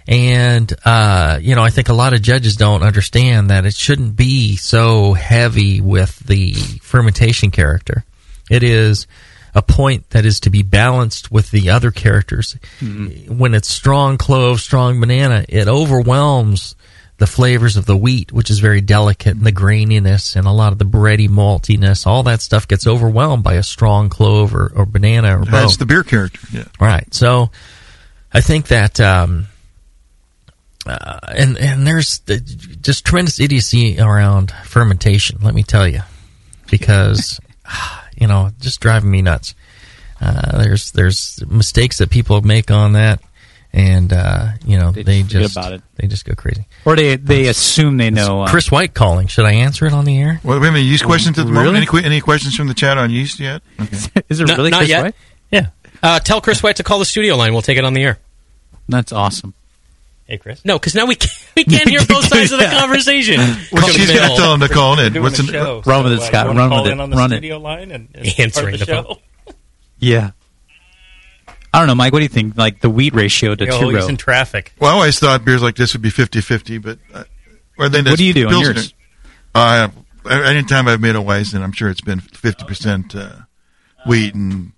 and 0.08 0.72
uh, 0.84 1.38
you 1.40 1.54
know 1.54 1.62
I 1.62 1.70
think 1.70 1.88
a 1.88 1.94
lot 1.94 2.12
of 2.14 2.22
judges 2.22 2.56
don't 2.56 2.82
understand 2.82 3.50
that 3.50 3.66
it 3.66 3.74
shouldn't 3.74 4.16
be 4.16 4.56
so 4.56 5.12
heavy 5.12 5.80
with 5.80 6.18
the 6.26 6.54
fermentation 6.82 7.50
character. 7.50 8.04
It 8.50 8.62
is 8.62 9.06
a 9.54 9.62
point 9.62 10.10
that 10.10 10.24
is 10.24 10.40
to 10.40 10.50
be 10.50 10.62
balanced 10.62 11.30
with 11.32 11.50
the 11.50 11.70
other 11.70 11.90
characters. 11.90 12.56
When 12.80 13.54
it's 13.54 13.68
strong 13.68 14.18
clove, 14.18 14.60
strong 14.60 15.00
banana, 15.00 15.44
it 15.48 15.68
overwhelms 15.68 16.74
the 17.18 17.26
flavors 17.26 17.76
of 17.76 17.84
the 17.84 17.96
wheat, 17.96 18.32
which 18.32 18.48
is 18.48 18.60
very 18.60 18.80
delicate, 18.80 19.36
and 19.36 19.44
the 19.44 19.52
graininess 19.52 20.36
and 20.36 20.46
a 20.46 20.52
lot 20.52 20.72
of 20.72 20.78
the 20.78 20.84
bready 20.84 21.28
maltiness. 21.28 22.06
All 22.06 22.22
that 22.24 22.40
stuff 22.40 22.66
gets 22.68 22.86
overwhelmed 22.86 23.42
by 23.42 23.54
a 23.54 23.62
strong 23.62 24.08
clove 24.08 24.54
or, 24.54 24.72
or 24.74 24.86
banana 24.86 25.36
or 25.36 25.40
both. 25.40 25.50
That's 25.50 25.76
the 25.76 25.86
beer 25.86 26.04
character. 26.04 26.40
Yeah. 26.52 26.64
Right. 26.80 27.12
So 27.12 27.50
I 28.32 28.40
think 28.40 28.68
that, 28.68 29.00
um, 29.00 29.46
uh, 30.86 31.18
and 31.28 31.58
and 31.58 31.86
there's 31.86 32.20
the- 32.20 32.38
just 32.38 33.04
tremendous 33.04 33.40
idiocy 33.40 34.00
around 34.00 34.52
fermentation. 34.64 35.38
Let 35.42 35.54
me 35.54 35.62
tell 35.64 35.86
you, 35.86 36.00
because 36.70 37.40
you 38.16 38.26
know, 38.26 38.50
just 38.60 38.80
driving 38.80 39.10
me 39.10 39.22
nuts. 39.22 39.54
Uh, 40.20 40.58
there's 40.62 40.92
there's 40.92 41.42
mistakes 41.48 41.98
that 41.98 42.10
people 42.10 42.40
make 42.42 42.70
on 42.70 42.92
that, 42.94 43.20
and 43.72 44.12
uh, 44.12 44.48
you 44.64 44.78
know 44.78 44.92
They 44.92 45.02
they, 45.02 45.20
just, 45.22 45.32
just 45.32 45.56
about 45.56 45.72
it. 45.74 45.82
they 45.96 46.06
just 46.06 46.24
go 46.24 46.34
crazy. 46.34 46.66
Or 46.84 46.96
they 46.96 47.16
they 47.16 47.46
assume 47.48 47.96
they 47.98 48.10
know. 48.10 48.42
Uh, 48.42 48.48
Chris 48.48 48.70
White 48.70 48.94
calling. 48.94 49.26
Should 49.26 49.44
I 49.44 49.52
answer 49.52 49.86
it 49.86 49.92
on 49.92 50.04
the 50.04 50.18
air? 50.18 50.40
Well, 50.42 50.58
we 50.60 50.66
have 50.66 50.74
any 50.74 50.84
yeast 50.84 51.04
questions 51.04 51.38
at 51.38 51.46
the 51.46 51.52
moment? 51.52 51.76
Any, 51.92 52.04
any 52.04 52.20
questions 52.20 52.54
from 52.56 52.68
the 52.68 52.74
chat 52.74 52.96
on 52.98 53.10
yeast 53.10 53.38
yet? 53.40 53.62
Okay. 53.80 54.22
is 54.28 54.40
it 54.40 54.48
No- 54.48 54.56
really 54.56 54.70
not 54.70 54.78
Chris 54.78 54.88
yet. 54.90 55.02
White? 55.04 55.14
Yeah. 55.50 55.66
Uh, 56.02 56.18
tell 56.20 56.40
Chris 56.40 56.62
White 56.62 56.76
to 56.76 56.82
call 56.82 56.98
the 56.98 57.04
studio 57.04 57.36
line. 57.36 57.52
We'll 57.52 57.62
take 57.62 57.78
it 57.78 57.84
on 57.84 57.92
the 57.94 58.02
air. 58.02 58.18
That's 58.88 59.12
awesome. 59.12 59.52
Hey, 60.26 60.36
Chris. 60.38 60.62
No, 60.64 60.78
because 60.78 60.94
now 60.94 61.06
we 61.06 61.14
can't, 61.14 61.48
we 61.56 61.64
can't 61.64 61.88
hear 61.90 62.00
both 62.06 62.26
sides 62.28 62.52
of 62.52 62.58
the 62.58 62.66
conversation. 62.66 63.40
Well, 63.72 63.88
she's 63.88 64.06
going 64.10 64.28
to 64.28 64.36
tell 64.36 64.54
him 64.54 64.60
to 64.60 64.68
call 64.68 64.98
in. 65.00 65.20
What's 65.22 65.38
the 65.38 65.42
the, 65.44 65.52
show. 65.52 65.82
Run 65.86 66.04
with 66.04 66.12
it, 66.14 66.18
uh, 66.20 66.22
Scott. 66.22 66.46
Run 66.54 66.70
with 66.70 66.86
it. 66.92 67.00
on 67.00 67.10
the 67.10 67.16
Run 67.16 67.32
it. 67.32 67.36
studio 67.36 67.58
line 67.58 67.90
and, 67.90 68.08
and 68.14 68.26
Answering 68.38 68.74
of 68.74 68.80
the 68.80 68.86
show. 68.86 69.02
phone. 69.04 69.54
Yeah. 69.98 70.30
I 71.72 71.78
don't 71.80 71.86
know, 71.88 71.94
Mike. 71.94 72.12
What 72.12 72.20
do 72.20 72.24
you 72.24 72.28
think? 72.30 72.56
Like 72.56 72.80
the 72.80 72.90
wheat 72.90 73.14
ratio 73.14 73.54
to 73.54 73.66
two 73.66 73.88
he's 73.90 73.94
row. 73.94 74.08
in 74.08 74.16
traffic. 74.16 74.72
Well, 74.80 74.90
I 74.90 74.94
always 74.94 75.18
thought 75.18 75.44
beers 75.44 75.62
like 75.62 75.76
this 75.76 75.92
would 75.92 76.02
be 76.02 76.10
50-50, 76.10 76.82
but 76.82 76.98
uh, 77.12 77.24
or 77.78 77.88
then 77.88 78.04
What 78.06 78.16
do 78.18 78.24
you 78.24 78.32
do 78.32 78.46
on 78.46 78.52
Pilsner. 78.52 78.72
yours? 78.72 78.94
Uh, 79.54 79.88
anytime 80.30 80.88
I've 80.88 81.00
made 81.00 81.14
a 81.14 81.18
Weizen, 81.20 81.60
I'm 81.62 81.72
sure 81.72 81.88
it's 81.90 82.00
been 82.00 82.20
50% 82.20 83.14
uh, 83.16 83.42
wheat 84.06 84.34
and 84.34 84.72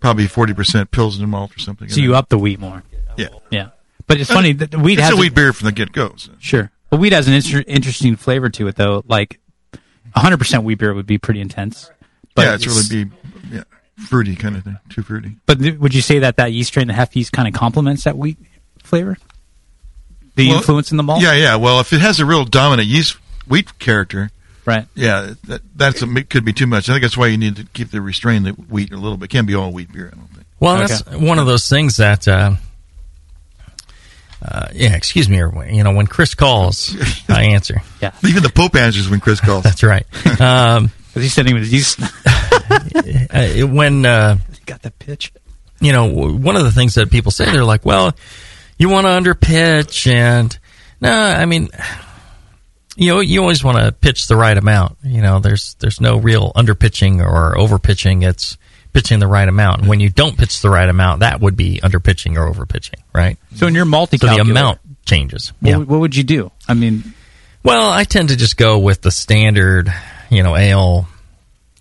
probably 0.00 0.26
forty 0.26 0.52
percent 0.54 0.90
Pilsner 0.90 1.26
malt 1.26 1.56
or 1.56 1.58
something. 1.58 1.88
So 1.88 2.00
you 2.00 2.14
up 2.14 2.28
the 2.28 2.38
wheat 2.38 2.60
more. 2.60 2.82
Yeah, 3.16 3.28
Yeah. 3.50 3.68
But 4.06 4.20
it's 4.20 4.30
funny 4.30 4.52
that 4.52 4.70
the 4.70 4.78
wheat 4.78 4.94
it's 4.98 5.02
has 5.02 5.12
a 5.12 5.16
a- 5.16 5.20
wheat 5.20 5.34
beer 5.34 5.52
from 5.52 5.64
the 5.66 5.72
get 5.72 5.90
go. 5.92 6.12
So. 6.16 6.32
Sure. 6.38 6.70
But 6.90 7.00
wheat 7.00 7.12
has 7.12 7.26
an 7.26 7.34
inter- 7.34 7.64
interesting 7.66 8.14
flavor 8.14 8.48
to 8.50 8.68
it, 8.68 8.76
though. 8.76 9.02
Like, 9.08 9.40
100% 10.16 10.62
wheat 10.62 10.78
beer 10.78 10.94
would 10.94 11.06
be 11.06 11.18
pretty 11.18 11.40
intense. 11.40 11.90
But 12.36 12.42
yeah, 12.42 12.54
it's 12.54 12.66
really 12.66 13.04
be 13.04 13.10
yeah 13.50 13.62
fruity 13.96 14.36
kind 14.36 14.56
of 14.56 14.64
thing, 14.64 14.78
too 14.90 15.02
fruity. 15.02 15.36
But 15.46 15.58
th- 15.60 15.78
would 15.78 15.94
you 15.94 16.00
say 16.02 16.20
that 16.20 16.36
that 16.36 16.52
yeast 16.52 16.68
strain, 16.68 16.86
the 16.88 16.92
hef 16.92 17.16
yeast, 17.16 17.32
kind 17.32 17.48
of 17.48 17.54
complements 17.54 18.04
that 18.04 18.16
wheat 18.16 18.38
flavor? 18.82 19.16
The 20.34 20.48
Well, 20.48 20.58
influence 20.58 20.90
in 20.90 20.96
the 20.98 21.02
malt? 21.02 21.22
Yeah, 21.22 21.32
yeah. 21.34 21.56
Well, 21.56 21.80
if 21.80 21.92
it 21.92 22.00
has 22.00 22.20
a 22.20 22.26
real 22.26 22.44
dominant 22.44 22.88
yeast 22.88 23.16
wheat 23.48 23.78
character, 23.78 24.30
Right. 24.66 24.86
yeah, 24.94 25.34
that, 25.44 25.62
that's 25.76 26.02
a, 26.02 26.10
it 26.16 26.28
could 26.28 26.44
be 26.44 26.52
too 26.52 26.66
much. 26.66 26.88
I 26.88 26.92
think 26.92 27.02
that's 27.02 27.16
why 27.16 27.28
you 27.28 27.38
need 27.38 27.56
to 27.56 27.64
keep 27.72 27.90
the 27.90 28.00
restrain 28.00 28.42
the 28.42 28.50
wheat 28.50 28.92
a 28.92 28.96
little 28.96 29.16
bit. 29.16 29.26
It 29.26 29.28
can't 29.30 29.46
be 29.46 29.54
all 29.54 29.72
wheat 29.72 29.92
beer. 29.92 30.10
I 30.12 30.16
don't 30.16 30.28
think. 30.28 30.46
Well, 30.60 30.74
Okay. 30.82 30.86
that's 30.88 31.16
one 31.22 31.38
of 31.38 31.46
those 31.46 31.68
things 31.68 31.96
that, 31.98 32.26
uh, 32.28 32.56
uh, 34.42 34.68
yeah, 34.74 34.94
excuse 34.94 35.28
me, 35.28 35.40
everyone. 35.40 35.74
You 35.74 35.82
know, 35.84 35.92
when 35.92 36.06
Chris 36.06 36.34
calls, 36.34 36.94
I 37.28 37.44
answer. 37.44 37.80
Yeah. 38.02 38.12
Even 38.24 38.42
the 38.42 38.50
Pope 38.50 38.76
answers 38.76 39.08
when 39.08 39.20
Chris 39.20 39.40
calls. 39.40 39.64
That's 39.64 39.82
right. 39.82 40.04
Um, 40.40 40.90
Because 41.16 41.24
he's 41.24 41.32
sitting 41.32 41.54
with 41.54 41.62
his 41.62 41.72
yeast. 41.72 41.98
uh, 43.30 43.66
when, 43.66 44.04
uh, 44.04 44.36
got 44.66 44.82
the 44.82 44.90
pitch. 44.90 45.32
you 45.80 45.90
know, 45.92 46.04
one 46.10 46.56
of 46.56 46.64
the 46.64 46.72
things 46.72 46.96
that 46.96 47.10
people 47.10 47.32
say, 47.32 47.46
they're 47.46 47.64
like, 47.64 47.86
well, 47.86 48.14
you 48.76 48.90
want 48.90 49.06
to 49.06 49.08
underpitch 49.08 50.06
and 50.12 50.58
no, 51.00 51.10
I 51.10 51.46
mean, 51.46 51.70
you 52.96 53.14
know, 53.14 53.20
you 53.20 53.40
always 53.40 53.64
want 53.64 53.78
to 53.78 53.92
pitch 53.92 54.26
the 54.28 54.36
right 54.36 54.58
amount. 54.58 54.98
You 55.02 55.22
know, 55.22 55.38
there's, 55.38 55.74
there's 55.78 56.02
no 56.02 56.18
real 56.18 56.52
underpitching 56.54 57.20
or 57.26 57.54
overpitching. 57.54 58.22
It's 58.22 58.58
pitching 58.92 59.18
the 59.18 59.26
right 59.26 59.48
amount. 59.48 59.80
And 59.80 59.88
when 59.88 60.00
you 60.00 60.10
don't 60.10 60.36
pitch 60.36 60.60
the 60.60 60.68
right 60.68 60.88
amount, 60.88 61.20
that 61.20 61.40
would 61.40 61.56
be 61.56 61.80
underpitching 61.82 62.36
or 62.36 62.52
overpitching, 62.52 63.00
right? 63.14 63.38
So 63.54 63.66
in 63.68 63.74
your 63.74 63.86
multi 63.86 64.18
So 64.18 64.26
the 64.26 64.36
amount 64.42 64.80
changes. 65.06 65.54
what, 65.60 65.68
Yeah. 65.70 65.76
what 65.78 66.00
would 66.00 66.14
you 66.14 66.24
do? 66.24 66.50
I 66.68 66.74
mean, 66.74 67.14
Well, 67.62 67.90
I 67.90 68.04
tend 68.04 68.28
to 68.28 68.36
just 68.36 68.58
go 68.58 68.78
with 68.80 69.00
the 69.00 69.10
standard, 69.10 69.90
you 70.30 70.42
know, 70.42 70.56
ale 70.56 71.06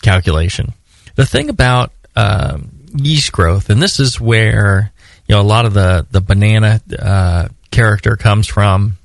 calculation. 0.02 0.74
The 1.16 1.25
thing 1.25 1.50
about 1.50 1.92
um, 2.16 2.72
yeast 2.96 3.32
growth, 3.32 3.70
and 3.70 3.82
this 3.82 4.00
is 4.00 4.20
where 4.20 4.92
you 5.28 5.36
know 5.36 5.42
a 5.42 5.44
lot 5.44 5.66
of 5.66 5.74
the 5.74 6.06
the 6.12 6.22
banana 6.22 6.82
uh, 6.98 7.48
character 7.72 8.16
comes 8.16 8.48
from. 8.48 8.98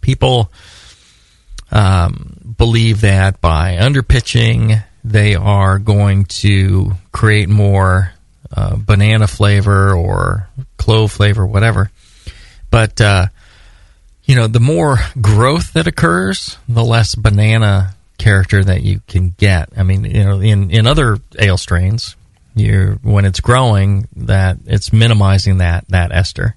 People 0.00 0.50
um, 1.70 2.54
believe 2.58 3.02
that 3.02 3.40
by 3.40 3.76
underpitching, 3.76 4.84
they 5.04 5.34
are 5.34 5.78
going 5.78 6.24
to 6.24 6.92
create 7.12 7.48
more 7.48 8.12
uh, 8.54 8.76
banana 8.76 9.26
flavor 9.26 9.94
or 9.94 10.48
clove 10.76 11.12
flavor, 11.12 11.46
whatever. 11.46 11.90
But 12.70 13.00
uh, 13.00 13.26
you 14.24 14.36
know, 14.36 14.46
the 14.46 14.60
more 14.60 14.98
growth 15.20 15.72
that 15.72 15.86
occurs, 15.86 16.58
the 16.68 16.84
less 16.84 17.14
banana 17.14 17.94
character 18.22 18.62
that 18.62 18.82
you 18.82 19.00
can 19.08 19.30
get. 19.30 19.70
I 19.76 19.82
mean, 19.82 20.04
you 20.04 20.24
know, 20.24 20.40
in, 20.40 20.70
in 20.70 20.86
other 20.86 21.18
ale 21.38 21.58
strains, 21.58 22.16
you 22.54 23.00
when 23.02 23.24
it's 23.24 23.40
growing, 23.40 24.08
that 24.16 24.58
it's 24.66 24.92
minimizing 24.92 25.58
that 25.58 25.86
that 25.88 26.12
ester. 26.12 26.56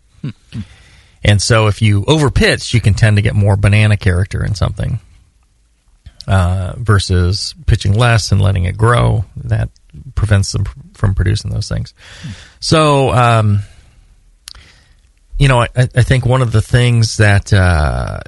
and 1.23 1.41
so, 1.41 1.67
if 1.67 1.81
you 1.81 2.03
overpitch, 2.03 2.73
you 2.73 2.81
can 2.81 2.93
tend 2.93 3.15
to 3.17 3.21
get 3.21 3.33
more 3.33 3.55
banana 3.55 3.97
character 3.97 4.43
in 4.43 4.53
something 4.53 4.99
uh, 6.27 6.73
versus 6.77 7.55
pitching 7.65 7.93
less 7.93 8.31
and 8.31 8.41
letting 8.41 8.65
it 8.65 8.77
grow. 8.77 9.25
That 9.37 9.69
prevents 10.13 10.51
them 10.51 10.65
from 10.93 11.15
producing 11.15 11.51
those 11.51 11.67
things. 11.67 11.93
So. 12.59 13.11
Um, 13.11 13.59
you 15.37 15.49
know, 15.49 15.59
I, 15.59 15.67
I 15.75 16.03
think 16.03 16.25
one 16.25 16.41
of 16.41 16.53
the 16.53 16.61
things 16.61 17.17
that 17.17 17.51
uh, 17.51 18.21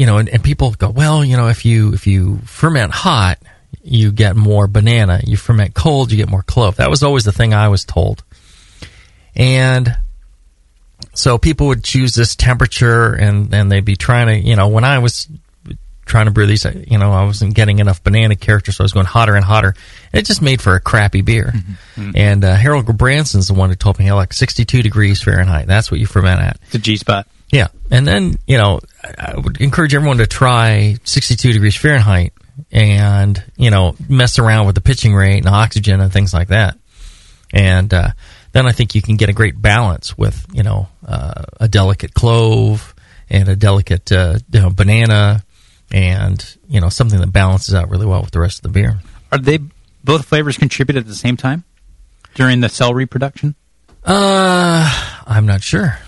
you 0.00 0.06
know, 0.06 0.16
and, 0.16 0.30
and 0.30 0.42
people 0.42 0.70
go, 0.70 0.88
well, 0.88 1.22
you 1.22 1.36
know, 1.36 1.48
if 1.48 1.66
you 1.66 1.92
if 1.92 2.06
you 2.06 2.38
ferment 2.46 2.90
hot, 2.90 3.36
you 3.84 4.12
get 4.12 4.34
more 4.34 4.66
banana. 4.66 5.20
You 5.26 5.36
ferment 5.36 5.74
cold, 5.74 6.10
you 6.10 6.16
get 6.16 6.30
more 6.30 6.42
clove. 6.42 6.76
That 6.76 6.88
was 6.88 7.02
always 7.02 7.24
the 7.24 7.32
thing 7.32 7.52
I 7.52 7.68
was 7.68 7.84
told, 7.84 8.24
and 9.36 9.94
so 11.12 11.36
people 11.36 11.66
would 11.66 11.84
choose 11.84 12.14
this 12.14 12.34
temperature, 12.34 13.12
and 13.12 13.52
and 13.52 13.70
they'd 13.70 13.84
be 13.84 13.96
trying 13.96 14.28
to, 14.28 14.48
you 14.48 14.56
know, 14.56 14.68
when 14.68 14.84
I 14.84 15.00
was 15.00 15.28
trying 16.06 16.24
to 16.24 16.30
brew 16.30 16.46
these, 16.46 16.64
you 16.64 16.96
know, 16.96 17.12
I 17.12 17.24
wasn't 17.26 17.54
getting 17.54 17.78
enough 17.78 18.02
banana 18.02 18.36
character, 18.36 18.72
so 18.72 18.82
I 18.82 18.84
was 18.84 18.94
going 18.94 19.04
hotter 19.04 19.34
and 19.36 19.44
hotter. 19.44 19.74
It 20.14 20.24
just 20.24 20.40
made 20.40 20.62
for 20.62 20.76
a 20.76 20.80
crappy 20.80 21.20
beer. 21.20 21.52
And 22.16 22.42
uh, 22.42 22.54
Harold 22.56 22.86
Branson's 22.96 23.48
the 23.48 23.54
one 23.54 23.68
who 23.68 23.76
told 23.76 23.98
me, 23.98 24.06
hey, 24.06 24.12
like 24.12 24.32
62 24.32 24.82
degrees 24.82 25.20
Fahrenheit. 25.22 25.66
That's 25.66 25.90
what 25.90 26.00
you 26.00 26.06
ferment 26.06 26.40
at. 26.40 26.58
the 26.70 26.78
G 26.78 26.96
spot. 26.96 27.28
Yeah. 27.52 27.68
And 27.90 28.06
then, 28.06 28.38
you 28.46 28.58
know, 28.58 28.80
I 29.02 29.34
would 29.36 29.60
encourage 29.60 29.94
everyone 29.94 30.18
to 30.18 30.26
try 30.26 30.96
62 31.04 31.52
degrees 31.52 31.76
Fahrenheit 31.76 32.32
and, 32.70 33.42
you 33.56 33.70
know, 33.70 33.96
mess 34.08 34.38
around 34.38 34.66
with 34.66 34.76
the 34.76 34.80
pitching 34.80 35.14
rate 35.14 35.38
and 35.38 35.48
oxygen 35.48 36.00
and 36.00 36.12
things 36.12 36.32
like 36.32 36.48
that. 36.48 36.78
And 37.52 37.92
uh, 37.92 38.10
then 38.52 38.66
I 38.66 38.72
think 38.72 38.94
you 38.94 39.02
can 39.02 39.16
get 39.16 39.28
a 39.28 39.32
great 39.32 39.60
balance 39.60 40.16
with, 40.16 40.46
you 40.52 40.62
know, 40.62 40.88
uh, 41.06 41.42
a 41.58 41.68
delicate 41.68 42.14
clove 42.14 42.94
and 43.28 43.48
a 43.48 43.56
delicate, 43.56 44.12
uh, 44.12 44.38
you 44.52 44.60
know, 44.60 44.70
banana 44.70 45.44
and, 45.90 46.56
you 46.68 46.80
know, 46.80 46.88
something 46.88 47.18
that 47.18 47.32
balances 47.32 47.74
out 47.74 47.90
really 47.90 48.06
well 48.06 48.20
with 48.20 48.30
the 48.30 48.40
rest 48.40 48.58
of 48.58 48.62
the 48.62 48.80
beer. 48.80 49.00
Are 49.32 49.38
they 49.38 49.58
both 50.04 50.26
flavors 50.26 50.56
contribute 50.56 50.96
at 50.96 51.06
the 51.06 51.14
same 51.14 51.36
time 51.36 51.64
during 52.34 52.60
the 52.60 52.68
cell 52.68 52.94
reproduction? 52.94 53.56
Uh, 54.04 55.18
I'm 55.26 55.46
not 55.46 55.62
sure. 55.62 55.98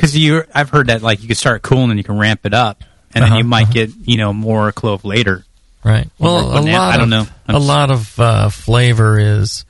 Because 0.00 0.16
you, 0.16 0.44
I've 0.54 0.70
heard 0.70 0.86
that 0.88 1.02
like 1.02 1.20
you 1.22 1.26
can 1.26 1.36
start 1.36 1.62
cool 1.62 1.82
and 1.82 1.90
then 1.90 1.98
you 1.98 2.04
can 2.04 2.18
ramp 2.18 2.40
it 2.44 2.54
up, 2.54 2.82
and 3.14 3.22
then 3.22 3.30
Uh-huh, 3.32 3.38
you 3.38 3.44
might 3.44 3.70
get 3.70 3.90
you 4.04 4.16
know 4.16 4.32
more 4.32 4.72
clove 4.72 5.04
later. 5.04 5.44
Right. 5.84 6.08
Well, 6.18 6.50
a 6.50 6.60
banana- 6.60 6.78
lot. 6.78 6.94
I 6.94 6.96
don't 6.96 7.12
of, 7.12 7.28
know. 7.28 7.34
I'm 7.48 7.54
A 7.54 7.58
s- 7.58 7.66
lot 7.66 7.90
of 7.90 8.20
uh, 8.20 8.48
flavor 8.50 9.18
is 9.18 9.64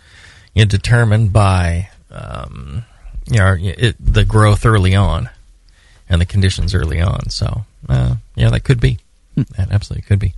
you 0.54 0.64
know, 0.64 0.68
determined 0.68 1.32
by 1.32 1.88
um, 2.10 2.84
you 3.30 3.38
know 3.38 3.56
it, 3.58 3.96
the 4.00 4.25
growth 4.25 4.66
early 4.66 4.94
on 4.94 5.28
and 6.08 6.20
the 6.20 6.26
conditions 6.26 6.75
early 6.75 7.00
on. 7.00 7.30
So 7.30 7.64
uh, 7.88 8.16
yeah, 8.34 8.50
that 8.50 8.64
could 8.64 8.80
be. 8.80 8.99
Hmm. 9.37 9.42
That 9.56 9.70
absolutely 9.70 10.02
could 10.02 10.18
be. 10.18 10.34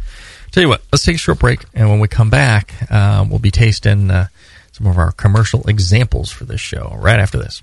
Tell 0.50 0.62
you 0.62 0.68
what, 0.68 0.82
let's 0.92 1.02
take 1.04 1.14
a 1.16 1.18
short 1.18 1.38
break, 1.38 1.64
and 1.72 1.88
when 1.88 1.98
we 2.00 2.08
come 2.08 2.28
back, 2.28 2.74
uh, 2.90 3.24
we'll 3.26 3.38
be 3.38 3.50
tasting 3.50 4.10
uh, 4.10 4.26
some 4.72 4.86
of 4.86 4.98
our 4.98 5.10
commercial 5.12 5.66
examples 5.66 6.30
for 6.30 6.44
this 6.44 6.60
show 6.60 6.94
right 6.98 7.18
after 7.18 7.38
this. 7.38 7.62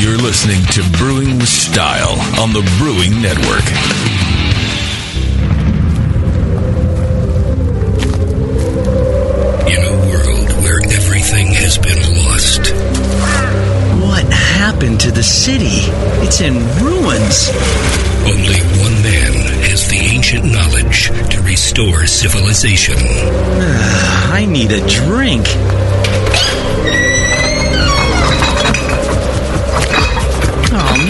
You're 0.00 0.16
listening 0.16 0.62
to 0.72 0.82
Brewing 0.96 1.38
with 1.38 1.48
Style 1.48 2.14
on 2.40 2.52
the 2.52 2.62
Brewing 2.78 3.20
Network. 3.20 3.66
In 9.68 9.80
a 9.84 9.94
world 10.08 10.48
where 10.62 10.80
everything 10.98 11.48
has 11.52 11.76
been 11.78 12.00
lost, 12.16 12.72
What 14.00 14.24
happened 14.32 15.00
to 15.00 15.10
the 15.10 15.22
city? 15.22 15.84
It's 16.24 16.40
in 16.40 16.54
ruins. 16.82 17.50
only 18.24 18.60
one 18.80 18.96
man 19.02 19.32
has 19.68 19.88
the 19.88 19.98
ancient 19.98 20.44
knowledge 20.50 21.08
to 21.30 21.42
restore 21.42 22.06
civilization. 22.06 22.96
I 24.40 24.46
need 24.48 24.72
a 24.72 24.80
drink. 24.88 25.46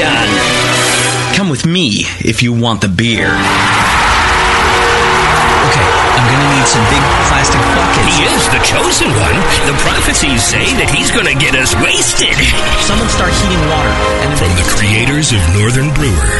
It 0.00 0.08
can't 0.08 0.32
be 0.32 0.40
done. 0.40 1.36
Come 1.36 1.48
with 1.50 1.66
me 1.66 2.08
if 2.24 2.42
you 2.42 2.52
want 2.52 2.80
the 2.80 2.88
beer. 2.88 3.28
Okay, 5.68 5.88
I'm 6.16 6.24
gonna 6.24 6.48
need 6.56 6.64
some 6.64 6.84
big 6.88 7.04
plastic 7.28 7.60
buckets. 7.76 8.08
He 8.08 8.24
is 8.24 8.48
the 8.48 8.60
chosen 8.64 9.08
one. 9.12 9.36
The 9.68 9.76
prophecies 9.84 10.40
say 10.40 10.64
that 10.80 10.88
he's 10.88 11.12
to 11.12 11.36
get 11.36 11.52
us 11.54 11.76
wasted. 11.84 12.32
Someone 12.88 13.08
start 13.12 13.32
heating 13.44 13.60
water. 13.68 13.92
And 14.24 14.32
From 14.40 14.52
the 14.56 14.64
creators 14.72 15.36
of 15.36 15.40
Northern 15.52 15.92
Brewer, 15.92 16.32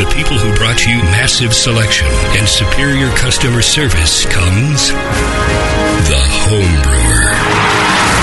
the 0.00 0.08
people 0.16 0.40
who 0.40 0.48
brought 0.56 0.84
you 0.88 0.96
massive 1.12 1.52
selection 1.52 2.08
and 2.40 2.48
superior 2.48 3.12
customer 3.20 3.60
service 3.60 4.24
comes 4.26 4.88
the 6.08 6.24
home 6.48 6.74
brewer. 6.82 8.13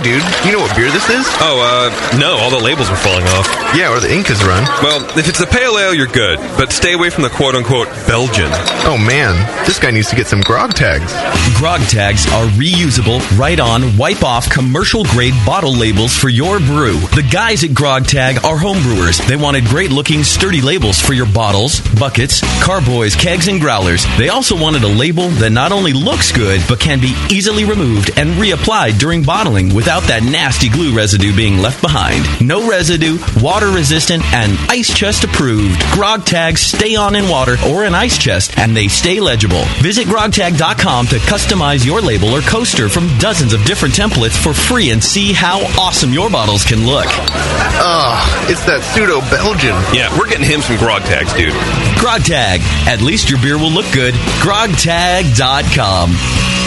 Hey, 0.00 0.16
dude, 0.16 0.46
you 0.46 0.52
know 0.52 0.60
what 0.60 0.74
beer 0.74 0.90
this 0.90 1.10
is? 1.10 1.26
Oh, 1.44 1.60
uh, 1.60 2.16
no, 2.16 2.38
all 2.40 2.48
the 2.48 2.56
labels 2.56 2.88
are 2.88 2.96
falling 2.96 3.26
off. 3.36 3.46
Yeah, 3.76 3.92
or 3.92 4.00
the 4.00 4.10
ink 4.10 4.30
is 4.30 4.42
run. 4.42 4.64
Well, 4.82 5.04
if 5.18 5.28
it's 5.28 5.38
the 5.38 5.46
pale 5.46 5.76
ale, 5.76 5.92
you're 5.92 6.06
good, 6.06 6.38
but 6.56 6.72
stay 6.72 6.94
away 6.94 7.10
from 7.10 7.22
the 7.22 7.28
quote 7.28 7.54
unquote 7.54 7.88
Belgian. 8.06 8.48
Oh 8.88 8.96
man, 8.96 9.36
this 9.66 9.78
guy 9.78 9.90
needs 9.90 10.08
to 10.08 10.16
get 10.16 10.26
some 10.26 10.40
grog 10.40 10.72
tags. 10.72 11.12
Grog 11.60 11.82
tags 11.82 12.26
are 12.28 12.46
reusable, 12.56 13.20
write 13.38 13.60
on, 13.60 13.94
wipe 13.98 14.22
off 14.22 14.48
commercial 14.48 15.04
grade 15.04 15.34
bottle 15.44 15.74
labels 15.74 16.16
for 16.16 16.30
your 16.30 16.58
brew. 16.58 16.98
The 17.14 17.28
guys 17.30 17.64
at 17.64 17.74
Grog 17.74 18.06
Tag 18.06 18.38
are 18.46 18.56
homebrewers. 18.56 19.22
They 19.26 19.36
wanted 19.36 19.66
great 19.66 19.90
looking, 19.90 20.24
sturdy 20.24 20.62
labels 20.62 20.98
for 20.98 21.12
your 21.12 21.26
bottles, 21.26 21.82
buckets, 21.98 22.40
carboys, 22.64 23.14
kegs, 23.14 23.46
and 23.46 23.60
growlers. 23.60 24.06
They 24.16 24.30
also 24.30 24.58
wanted 24.58 24.84
a 24.84 24.88
label 24.88 25.28
that 25.28 25.50
not 25.50 25.70
only 25.70 25.92
looks 25.92 26.32
good, 26.32 26.62
but 26.66 26.80
can 26.80 26.98
be 26.98 27.14
easily 27.30 27.66
removed 27.66 28.12
and 28.16 28.30
reapplied 28.40 28.98
during 28.98 29.22
bottling 29.22 29.74
without 29.74 30.04
that 30.04 30.22
nasty 30.22 30.70
glue 30.70 30.96
residue 30.96 31.36
being 31.36 31.58
left 31.58 31.82
behind. 31.82 32.24
No 32.40 32.70
residue, 32.70 33.18
water 33.42 33.68
resistant, 33.68 34.24
and 34.32 34.56
ice 34.70 34.96
chest 34.96 35.24
approved. 35.24 35.78
Grog 35.92 36.24
tags 36.24 36.62
stay 36.62 36.96
on 36.96 37.14
in 37.14 37.28
water 37.28 37.56
or 37.68 37.84
an 37.84 37.94
ice 37.94 38.16
chest, 38.16 38.56
and 38.56 38.74
they 38.74 38.88
stay 38.88 39.20
legible. 39.20 39.64
Visit 39.82 40.06
grogtag.com 40.06 41.08
to 41.08 41.16
customize 41.16 41.49
your 41.50 42.00
label 42.00 42.28
or 42.28 42.42
coaster 42.42 42.88
from 42.88 43.08
dozens 43.18 43.52
of 43.52 43.64
different 43.64 43.92
templates 43.92 44.40
for 44.40 44.54
free 44.54 44.90
and 44.90 45.02
see 45.02 45.32
how 45.32 45.58
awesome 45.76 46.12
your 46.12 46.30
bottles 46.30 46.64
can 46.64 46.86
look. 46.86 47.06
Ugh, 47.08 48.50
it's 48.50 48.64
that 48.66 48.82
pseudo 48.94 49.20
Belgian. 49.22 49.74
Yeah, 49.92 50.16
we're 50.16 50.28
getting 50.28 50.46
him 50.46 50.60
some 50.60 50.76
grog 50.76 51.02
tags, 51.02 51.34
dude. 51.34 51.52
Grog 51.98 52.22
Tag. 52.22 52.60
At 52.86 53.02
least 53.02 53.28
your 53.28 53.42
beer 53.42 53.58
will 53.58 53.72
look 53.72 53.90
good. 53.92 54.14
Grogtag.com. 54.40 56.59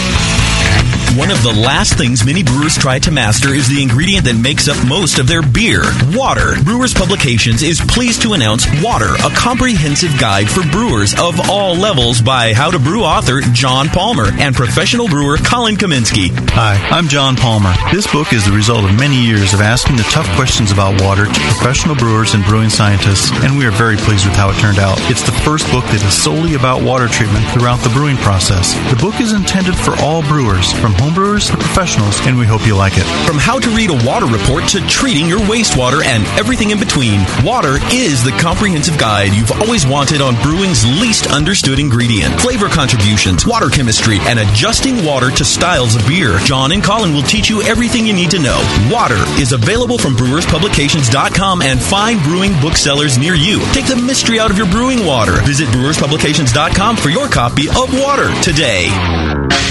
One 1.14 1.30
of 1.30 1.44
the 1.44 1.54
last 1.54 1.94
things 1.94 2.26
many 2.26 2.42
brewers 2.42 2.76
try 2.76 2.98
to 2.98 3.12
master 3.12 3.54
is 3.54 3.70
the 3.70 3.84
ingredient 3.84 4.26
that 4.26 4.34
makes 4.34 4.68
up 4.68 4.74
most 4.88 5.20
of 5.20 5.28
their 5.28 5.44
beer 5.44 5.86
water. 6.10 6.58
Brewers 6.66 6.92
Publications 6.92 7.62
is 7.62 7.78
pleased 7.80 8.24
to 8.24 8.34
announce 8.34 8.66
Water, 8.82 9.14
a 9.22 9.30
comprehensive 9.38 10.10
guide 10.18 10.50
for 10.50 10.66
brewers 10.74 11.14
of 11.14 11.38
all 11.52 11.76
levels 11.76 12.20
by 12.20 12.52
How 12.54 12.72
to 12.72 12.80
Brew 12.80 13.04
author 13.04 13.42
John 13.54 13.90
Palmer 13.90 14.34
and 14.42 14.56
professional 14.56 15.08
brewer 15.08 15.38
Colin 15.38 15.76
Kaminski. 15.76 16.34
Hi, 16.50 16.82
I'm 16.90 17.08
John 17.08 17.36
Palmer. 17.36 17.76
This 17.94 18.10
book 18.12 18.34
is 18.34 18.44
the 18.44 18.52
result 18.52 18.84
of 18.84 18.98
many 18.98 19.22
years 19.22 19.54
of 19.54 19.62
asking 19.62 19.98
the 19.98 20.10
tough 20.10 20.26
questions 20.34 20.72
about 20.72 21.00
water 21.00 21.26
to 21.30 21.40
professional 21.54 21.94
brewers 21.94 22.34
and 22.34 22.44
brewing 22.46 22.74
scientists, 22.74 23.30
and 23.46 23.56
we 23.56 23.68
are 23.68 23.76
very 23.78 23.98
pleased 23.98 24.26
with 24.26 24.34
how 24.34 24.50
it 24.50 24.58
turned 24.58 24.80
out. 24.80 24.98
It's 25.14 25.22
the 25.22 25.38
first 25.46 25.70
book 25.70 25.86
that 25.94 26.02
is 26.02 26.18
solely 26.18 26.56
about 26.56 26.82
water 26.82 27.08
treatment 27.08 27.46
throughout 27.54 27.86
the 27.86 27.94
brewing 27.94 28.18
process. 28.18 28.74
The 28.90 28.98
book 28.98 29.22
is 29.22 29.32
intended 29.32 29.78
for 29.78 29.94
all 30.02 30.26
brewers, 30.26 30.74
from 30.82 30.94
homebrewers 31.04 31.52
to 31.52 31.58
professionals, 31.58 32.16
and 32.24 32.40
we 32.40 32.46
hope 32.46 32.66
you 32.66 32.76
like 32.76 32.94
it. 32.96 33.04
From 33.28 33.38
how 33.38 33.60
to 33.60 33.70
read 33.76 33.90
a 33.90 34.00
water 34.08 34.26
report 34.26 34.68
to 34.70 34.80
treating 34.88 35.28
your 35.28 35.40
wastewater 35.40 36.04
and 36.04 36.24
everything 36.40 36.72
in 36.72 36.80
between, 36.80 37.20
Water 37.44 37.76
is 37.92 38.24
the 38.24 38.32
comprehensive 38.40 38.98
guide 38.98 39.34
you've 39.34 39.52
always 39.52 39.86
wanted 39.86 40.22
on 40.22 40.40
brewing's 40.42 40.86
least 41.02 41.28
understood 41.28 41.80
ingredient. 41.80 42.40
Flavor 42.40 42.70
contributions, 42.70 43.46
water 43.46 43.70
chemistry, 43.70 44.18
and 44.22 44.40
adjusting 44.40 45.04
water 45.04 45.30
to 45.32 45.44
styles 45.44 45.96
of 45.96 46.08
beer. 46.08 46.40
John 46.40 46.72
and 46.72 46.84
Colin 46.84 47.14
will 47.14 47.24
teach 47.24 47.50
you 47.50 47.62
everything 47.64 48.08
you 48.08 48.14
need 48.14 48.32
to 48.32 48.40
know. 48.40 48.60
Water 48.92 49.20
is 49.42 49.52
available 49.52 49.98
from 49.98 50.16
brewerspublications.com 50.16 51.62
and 51.62 51.82
fine 51.82 52.22
brewing 52.24 52.54
booksellers 52.62 53.18
near 53.18 53.36
you. 53.36 53.60
Take 53.74 53.88
the 53.88 53.96
mystery 53.96 54.40
out 54.40 54.52
of 54.52 54.58
your 54.58 54.70
brewing 54.70 55.06
water. 55.06 55.42
Visit 55.42 55.68
brewerspublications.com 55.70 56.96
for 56.98 57.10
your 57.10 57.28
copy 57.28 57.68
of 57.68 57.92
Water 58.00 58.34
today. 58.42 59.63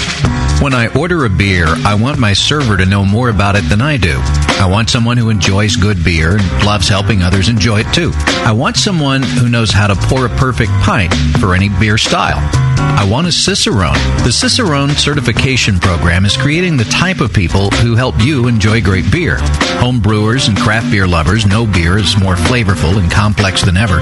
When 0.63 0.73
I 0.73 0.87
order 0.97 1.25
a 1.25 1.29
beer, 1.29 1.65
I 1.67 1.95
want 1.95 2.19
my 2.19 2.31
server 2.31 2.77
to 2.77 2.85
know 2.85 3.03
more 3.03 3.27
about 3.27 3.57
it 3.57 3.67
than 3.67 3.81
I 3.81 3.97
do. 3.97 4.15
I 4.61 4.65
want 4.71 4.89
someone 4.89 5.17
who 5.17 5.29
enjoys 5.29 5.75
good 5.75 6.05
beer 6.05 6.37
and 6.37 6.65
loves 6.65 6.87
helping 6.87 7.21
others 7.21 7.49
enjoy 7.49 7.81
it 7.81 7.93
too. 7.93 8.13
I 8.15 8.53
want 8.53 8.77
someone 8.77 9.23
who 9.23 9.49
knows 9.49 9.71
how 9.71 9.87
to 9.87 9.95
pour 10.07 10.25
a 10.25 10.29
perfect 10.29 10.71
pint 10.83 11.13
for 11.41 11.53
any 11.53 11.67
beer 11.67 11.97
style. 11.97 12.39
I 12.77 13.05
want 13.09 13.27
a 13.27 13.31
Cicerone. 13.31 13.97
The 14.23 14.31
Cicerone 14.31 14.91
certification 14.91 15.79
program 15.79 16.23
is 16.23 16.37
creating 16.37 16.77
the 16.77 16.85
type 16.85 17.19
of 17.19 17.33
people 17.33 17.69
who 17.71 17.95
help 17.95 18.15
you 18.21 18.47
enjoy 18.47 18.81
great 18.81 19.11
beer. 19.11 19.39
Home 19.81 19.99
brewers 19.99 20.47
and 20.47 20.57
craft 20.57 20.89
beer 20.91 21.07
lovers 21.07 21.45
know 21.45 21.65
beer 21.65 21.97
is 21.97 22.17
more 22.17 22.35
flavorful 22.35 23.01
and 23.01 23.11
complex 23.11 23.63
than 23.63 23.75
ever, 23.75 23.99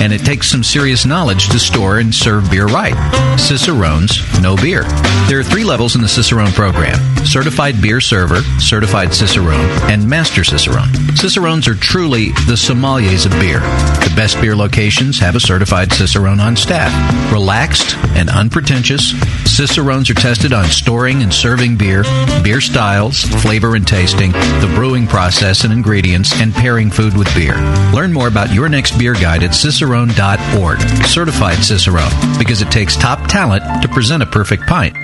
and 0.00 0.12
it 0.12 0.24
takes 0.24 0.48
some 0.48 0.62
serious 0.62 1.04
knowledge 1.04 1.48
to 1.48 1.58
store 1.58 1.98
and 1.98 2.14
serve 2.14 2.48
beer 2.50 2.66
right. 2.66 2.94
Cicerones 3.38 4.20
know 4.40 4.56
beer. 4.56 4.82
There 5.26 5.40
are 5.40 5.44
three 5.44 5.64
levels 5.64 5.96
in 5.96 6.03
the 6.04 6.08
Cicerone 6.08 6.52
program 6.52 6.98
Certified 7.24 7.80
Beer 7.80 7.98
Server, 7.98 8.42
Certified 8.60 9.14
Cicerone, 9.14 9.70
and 9.90 10.06
Master 10.06 10.44
Cicerone. 10.44 10.92
Cicerones 11.16 11.66
are 11.66 11.74
truly 11.74 12.26
the 12.46 12.56
sommeliers 12.56 13.24
of 13.24 13.32
beer. 13.40 13.60
The 13.60 14.12
best 14.14 14.38
beer 14.38 14.54
locations 14.54 15.18
have 15.20 15.34
a 15.34 15.40
certified 15.40 15.90
Cicerone 15.90 16.40
on 16.40 16.56
staff. 16.56 16.92
Relaxed 17.32 17.96
and 18.08 18.28
unpretentious, 18.28 19.12
Cicerones 19.46 20.10
are 20.10 20.14
tested 20.14 20.52
on 20.52 20.66
storing 20.66 21.22
and 21.22 21.32
serving 21.32 21.78
beer, 21.78 22.02
beer 22.42 22.60
styles, 22.60 23.22
flavor 23.22 23.74
and 23.74 23.86
tasting, 23.86 24.32
the 24.32 24.70
brewing 24.74 25.06
process 25.06 25.64
and 25.64 25.72
ingredients, 25.72 26.38
and 26.38 26.52
pairing 26.52 26.90
food 26.90 27.16
with 27.16 27.34
beer. 27.34 27.56
Learn 27.94 28.12
more 28.12 28.28
about 28.28 28.52
your 28.52 28.68
next 28.68 28.98
beer 28.98 29.14
guide 29.14 29.42
at 29.42 29.52
cicerone.org. 29.52 30.80
Certified 31.06 31.64
Cicerone, 31.64 32.38
because 32.38 32.60
it 32.60 32.70
takes 32.70 32.94
top 32.94 33.26
talent 33.28 33.64
to 33.82 33.88
present 33.88 34.22
a 34.22 34.26
perfect 34.26 34.64
pint. 34.66 35.03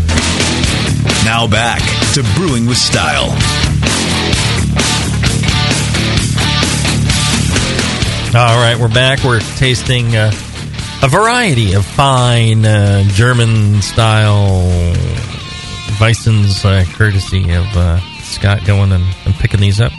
Now 1.25 1.47
back 1.47 1.81
to 2.13 2.23
Brewing 2.35 2.65
with 2.65 2.77
Style. 2.77 3.29
All 8.33 8.57
right, 8.57 8.77
we're 8.79 8.87
back. 8.87 9.23
We're 9.23 9.39
tasting 9.57 10.15
uh, 10.15 10.31
a 11.03 11.07
variety 11.07 11.73
of 11.73 11.85
fine 11.85 12.65
uh, 12.65 13.03
German 13.09 13.81
style 13.81 14.61
Weizens, 15.99 16.65
uh, 16.65 16.83
courtesy 16.95 17.53
of 17.53 17.65
uh, 17.75 17.99
Scott 18.21 18.65
going 18.65 18.91
and, 18.91 19.03
and, 19.25 19.35
picking 19.35 19.59
these 19.59 19.79
up. 19.79 19.91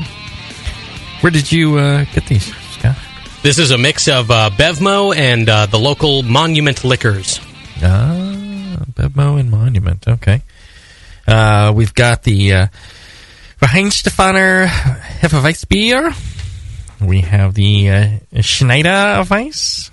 Where 1.21 1.31
did 1.31 1.53
you 1.53 1.77
uh, 1.77 2.05
get 2.13 2.27
these, 2.27 2.53
Scott? 2.73 2.97
This 3.43 3.59
is 3.59 3.71
a 3.71 3.79
mix 3.79 4.09
of 4.09 4.31
uh, 4.31 4.51
Bevmo 4.51 5.15
and 5.15 5.49
uh, 5.49 5.67
the 5.67 5.79
local 5.79 6.23
Monument 6.23 6.83
liquors. 6.85 7.39
Ah, 7.83 8.79
Bevmo 8.95 9.39
and 9.39 9.51
Monument. 9.51 10.09
Okay. 10.09 10.43
Uh, 11.27 11.73
we've 11.75 11.95
got 11.95 12.23
the 12.23 12.53
uh, 12.53 12.67
Weihenstephaner 13.61 14.67
Hefeweißbier. 14.67 16.15
We 17.01 17.21
have 17.23 17.55
the 17.55 17.91
uh, 17.91 18.09
Schneider 18.41 19.25
Weiss. 19.29 19.91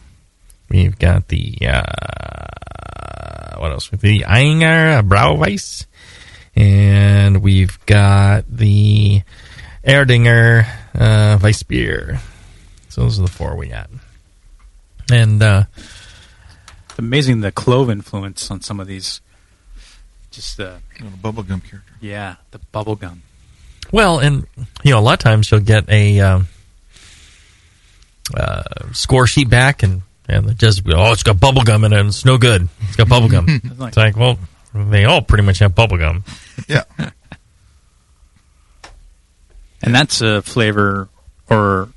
We've 0.69 0.97
got 0.97 1.27
the 1.27 1.57
uh, 1.67 3.59
what 3.59 3.71
else? 3.71 3.89
The 3.89 4.19
Ayinger 4.21 5.01
Brauweiss, 5.07 5.85
and 6.55 7.41
we've 7.41 7.83
got 7.85 8.45
the 8.49 9.21
Erdinger 9.83 10.65
uh, 10.95 11.37
Weissbier. 11.39 12.19
So 12.89 13.01
those 13.01 13.19
are 13.19 13.23
the 13.23 13.27
four 13.31 13.55
we 13.55 13.67
got. 13.67 13.89
And 15.11 15.41
uh, 15.41 15.63
It's 16.89 16.99
amazing 16.99 17.41
the 17.41 17.51
clove 17.51 17.89
influence 17.89 18.49
on 18.51 18.61
some 18.61 18.79
of 18.79 18.87
these. 18.87 19.21
Just 20.31 20.57
the 20.57 20.79
bubblegum 21.23 21.63
character. 21.67 21.93
Yeah, 22.01 22.35
the 22.51 22.59
bubblegum. 22.73 23.19
Well, 23.91 24.19
and 24.19 24.45
you 24.83 24.91
know, 24.91 24.99
a 24.99 25.01
lot 25.01 25.13
of 25.13 25.19
times 25.19 25.49
you'll 25.49 25.61
get 25.61 25.89
a 25.89 26.19
um, 26.19 26.47
uh, 28.35 28.63
score 28.93 29.25
sheet 29.25 29.49
back, 29.49 29.81
and 29.83 30.03
and 30.27 30.57
just 30.57 30.83
oh, 30.87 31.11
it's 31.11 31.23
got 31.23 31.39
bubble 31.39 31.63
gum 31.63 31.83
in 31.83 31.93
it. 31.93 31.99
and 31.99 32.09
It's 32.09 32.25
no 32.25 32.37
good. 32.37 32.69
It's 32.81 32.95
got 32.95 33.09
bubble 33.09 33.29
gum. 33.29 33.47
it's 33.63 33.97
like, 33.97 34.15
well, 34.15 34.37
they 34.73 35.05
all 35.05 35.21
pretty 35.21 35.43
much 35.43 35.59
have 35.59 35.73
bubble 35.73 35.97
gum. 35.97 36.23
Yeah. 36.67 36.83
And 39.81 39.95
that's 39.95 40.19
a 40.21 40.41
flavor 40.41 41.07
or 41.49 41.89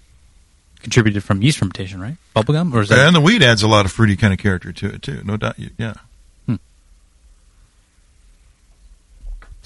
contributed 0.81 1.25
from 1.25 1.43
yeast 1.43 1.59
fermentation, 1.59 2.01
right? 2.01 2.17
Bubblegum? 2.35 2.73
Or 2.73 2.83
is 2.83 2.89
that 2.91 3.07
and 3.07 3.17
the 3.17 3.21
wheat 3.21 3.43
adds 3.43 3.63
a 3.63 3.69
lot 3.69 3.85
of 3.85 3.93
fruity 3.93 4.17
kind 4.17 4.33
of 4.33 4.39
character 4.39 4.73
to 4.73 4.87
it 4.95 5.03
too. 5.03 5.23
No 5.25 5.37
doubt. 5.37 5.57
Yeah. 5.79 5.95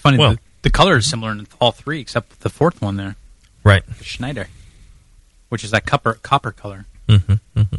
Funny. 0.07 0.19
Well- 0.19 0.33
the, 0.35 0.39
the 0.63 0.71
color 0.71 0.97
is 0.97 1.09
similar 1.09 1.33
in 1.33 1.47
all 1.61 1.73
three, 1.73 2.01
except 2.01 2.41
the 2.41 2.49
fourth 2.49 2.81
one 2.83 2.97
there, 2.97 3.17
Right. 3.63 3.85
the 3.87 4.05
Schneider, 4.05 4.49
which 5.49 5.63
is 5.65 5.71
that 5.71 5.87
copper 5.87 6.15
copper 6.15 6.51
color. 6.53 6.87
Mm-hmm, 7.09 7.35
mm-hmm. 7.61 7.77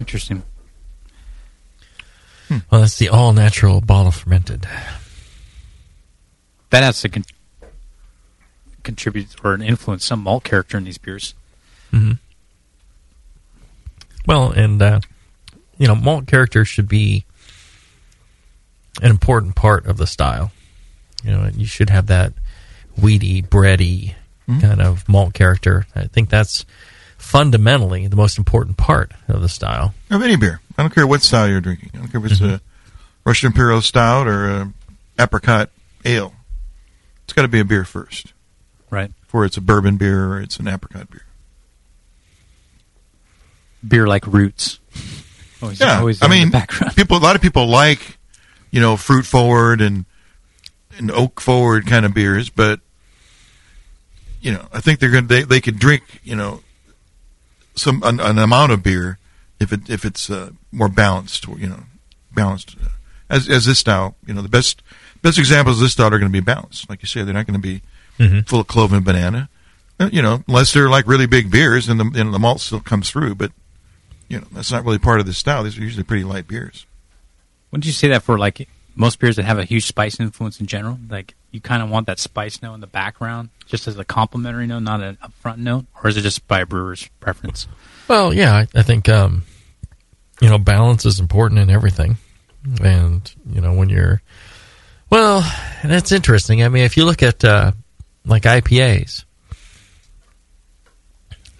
Interesting. 0.00 0.42
Well, 2.48 2.80
that's 2.82 2.96
the 2.98 3.08
all 3.08 3.32
natural 3.32 3.80
bottle 3.80 4.12
fermented. 4.12 4.68
That 6.70 6.82
has 6.82 7.00
to 7.02 7.08
con- 7.08 7.24
contribute 8.84 9.28
or 9.44 9.54
influence 9.54 10.04
some 10.04 10.22
malt 10.22 10.44
character 10.44 10.76
in 10.78 10.84
these 10.84 10.98
beers. 10.98 11.34
Mm-hmm. 11.92 12.12
Well, 14.26 14.50
and 14.52 14.80
uh, 14.82 15.00
you 15.78 15.86
know, 15.88 15.94
malt 15.96 16.26
character 16.26 16.64
should 16.64 16.88
be 16.88 17.24
an 19.02 19.10
important 19.10 19.54
part 19.54 19.86
of 19.86 19.96
the 19.96 20.06
style. 20.06 20.52
You 21.22 21.32
know, 21.32 21.50
you 21.54 21.66
should 21.66 21.90
have 21.90 22.06
that 22.06 22.32
weedy, 22.96 23.42
bready 23.42 24.14
Mhm. 24.48 24.60
kind 24.60 24.80
of 24.80 25.08
malt 25.08 25.34
character. 25.34 25.86
I 25.94 26.04
think 26.06 26.28
that's 26.30 26.64
fundamentally 27.18 28.06
the 28.06 28.16
most 28.16 28.38
important 28.38 28.76
part 28.76 29.12
of 29.28 29.42
the 29.42 29.48
style. 29.48 29.94
Of 30.10 30.22
any 30.22 30.36
beer. 30.36 30.60
I 30.78 30.82
don't 30.82 30.94
care 30.94 31.06
what 31.06 31.22
style 31.22 31.48
you're 31.48 31.60
drinking. 31.60 31.90
I 31.94 31.98
don't 31.98 32.08
care 32.08 32.24
if 32.24 32.30
it's 32.32 32.40
a 32.40 32.60
Russian 33.24 33.48
Imperial 33.48 33.82
Stout 33.82 34.26
or 34.28 34.48
a 34.50 34.72
apricot 35.18 35.70
ale. 36.04 36.34
It's 37.24 37.32
got 37.32 37.42
to 37.42 37.48
be 37.48 37.58
a 37.60 37.64
beer 37.64 37.84
first. 37.84 38.32
Right. 38.90 39.10
Before 39.22 39.44
it's 39.44 39.56
a 39.56 39.60
bourbon 39.60 39.96
beer 39.96 40.26
or 40.26 40.40
it's 40.40 40.58
an 40.58 40.68
apricot 40.68 41.10
beer. 41.10 41.24
Beer 43.86 44.06
like 44.06 44.26
roots. 44.26 44.78
Always, 45.62 45.80
yeah, 45.80 45.98
always 45.98 46.22
I 46.22 46.28
mean, 46.28 46.50
background. 46.50 46.94
people. 46.96 47.16
A 47.16 47.18
lot 47.18 47.34
of 47.36 47.42
people 47.42 47.66
like, 47.66 48.18
you 48.76 48.82
know, 48.82 48.98
fruit 48.98 49.24
forward 49.24 49.80
and 49.80 50.04
and 50.98 51.10
oak 51.10 51.40
forward 51.40 51.86
kind 51.86 52.04
of 52.04 52.12
beers, 52.12 52.50
but 52.50 52.80
you 54.42 54.52
know, 54.52 54.66
I 54.70 54.80
think 54.82 55.00
they're 55.00 55.10
going 55.10 55.26
to 55.26 55.34
they 55.34 55.42
they 55.44 55.60
could 55.62 55.78
drink, 55.78 56.02
you 56.22 56.36
know, 56.36 56.60
some 57.74 58.02
an, 58.04 58.20
an 58.20 58.38
amount 58.38 58.72
of 58.72 58.82
beer 58.82 59.18
if 59.58 59.72
it 59.72 59.88
if 59.88 60.04
it's 60.04 60.28
uh, 60.28 60.50
more 60.72 60.88
balanced, 60.90 61.46
you 61.48 61.68
know, 61.68 61.84
balanced 62.34 62.76
uh, 62.82 62.88
as 63.30 63.48
as 63.48 63.64
this 63.64 63.78
style. 63.78 64.14
You 64.26 64.34
know, 64.34 64.42
the 64.42 64.48
best 64.50 64.82
best 65.22 65.38
examples 65.38 65.78
of 65.78 65.82
this 65.84 65.92
style 65.92 66.08
are 66.08 66.18
going 66.18 66.30
to 66.32 66.40
be 66.42 66.44
balanced. 66.44 66.88
Like 66.90 67.00
you 67.02 67.08
say, 67.08 67.22
they're 67.22 67.32
not 67.34 67.46
going 67.46 67.60
to 67.60 67.68
be 67.72 67.80
Mhm. 68.18 68.46
full 68.48 68.60
of 68.60 68.66
clove 68.66 68.92
and 68.92 69.04
banana. 69.04 69.48
Uh, 69.98 70.10
You 70.12 70.20
know, 70.22 70.42
unless 70.48 70.72
they're 70.74 70.90
like 70.90 71.06
really 71.06 71.26
big 71.26 71.50
beers 71.50 71.88
and 71.88 71.98
the 71.98 72.20
and 72.20 72.32
the 72.34 72.38
malt 72.38 72.60
still 72.60 72.80
comes 72.80 73.08
through, 73.10 73.34
but 73.36 73.52
you 74.28 74.38
know 74.38 74.46
that's 74.52 74.70
not 74.70 74.84
really 74.84 74.98
part 74.98 75.20
of 75.20 75.26
the 75.26 75.32
style. 75.34 75.62
These 75.64 75.78
are 75.78 75.82
usually 75.82 76.04
pretty 76.04 76.24
light 76.24 76.46
beers. 76.46 76.84
Wouldn't 77.76 77.84
you 77.84 77.92
say 77.92 78.08
that 78.08 78.22
for 78.22 78.38
like 78.38 78.66
most 78.94 79.18
beers 79.18 79.36
that 79.36 79.42
have 79.42 79.58
a 79.58 79.64
huge 79.64 79.84
spice 79.84 80.18
influence 80.18 80.60
in 80.60 80.66
general? 80.66 80.98
Like 81.10 81.34
you 81.50 81.60
kind 81.60 81.82
of 81.82 81.90
want 81.90 82.06
that 82.06 82.18
spice 82.18 82.62
note 82.62 82.72
in 82.72 82.80
the 82.80 82.86
background, 82.86 83.50
just 83.66 83.86
as 83.86 83.98
a 83.98 84.04
complementary 84.04 84.66
note, 84.66 84.78
not 84.78 85.02
an 85.02 85.18
upfront 85.22 85.58
note, 85.58 85.84
or 86.02 86.08
is 86.08 86.16
it 86.16 86.22
just 86.22 86.48
by 86.48 86.60
a 86.60 86.66
brewer's 86.66 87.06
preference? 87.20 87.68
Well, 88.08 88.32
yeah, 88.32 88.54
I, 88.54 88.66
I 88.74 88.82
think 88.82 89.10
um, 89.10 89.44
you 90.40 90.48
know 90.48 90.56
balance 90.56 91.04
is 91.04 91.20
important 91.20 91.60
in 91.60 91.68
everything, 91.68 92.16
and 92.82 93.30
you 93.46 93.60
know 93.60 93.74
when 93.74 93.90
you're 93.90 94.22
well, 95.10 95.44
that's 95.84 96.12
interesting. 96.12 96.62
I 96.62 96.70
mean, 96.70 96.84
if 96.84 96.96
you 96.96 97.04
look 97.04 97.22
at 97.22 97.44
uh, 97.44 97.72
like 98.24 98.44
IPAs, 98.44 99.26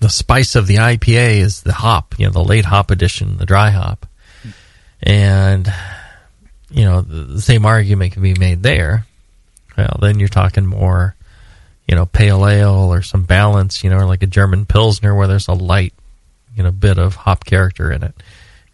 the 0.00 0.08
spice 0.08 0.56
of 0.56 0.66
the 0.66 0.76
IPA 0.76 1.40
is 1.40 1.60
the 1.60 1.74
hop, 1.74 2.18
you 2.18 2.24
know, 2.24 2.32
the 2.32 2.42
late 2.42 2.64
hop 2.64 2.90
addition, 2.90 3.36
the 3.36 3.44
dry 3.44 3.68
hop, 3.68 4.06
and 5.02 5.70
you 6.70 6.84
know 6.84 7.00
the, 7.00 7.22
the 7.22 7.42
same 7.42 7.64
argument 7.66 8.12
can 8.12 8.22
be 8.22 8.34
made 8.34 8.62
there. 8.62 9.06
Well, 9.76 9.98
then 10.00 10.18
you're 10.18 10.28
talking 10.28 10.66
more, 10.66 11.14
you 11.86 11.94
know, 11.94 12.06
pale 12.06 12.46
ale 12.46 12.92
or 12.92 13.02
some 13.02 13.24
balance, 13.24 13.84
you 13.84 13.90
know, 13.90 13.98
or 13.98 14.06
like 14.06 14.22
a 14.22 14.26
German 14.26 14.64
pilsner 14.66 15.14
where 15.14 15.26
there's 15.28 15.48
a 15.48 15.52
light, 15.52 15.92
you 16.56 16.62
know, 16.62 16.70
bit 16.70 16.98
of 16.98 17.14
hop 17.14 17.44
character 17.44 17.92
in 17.92 18.02
it. 18.02 18.14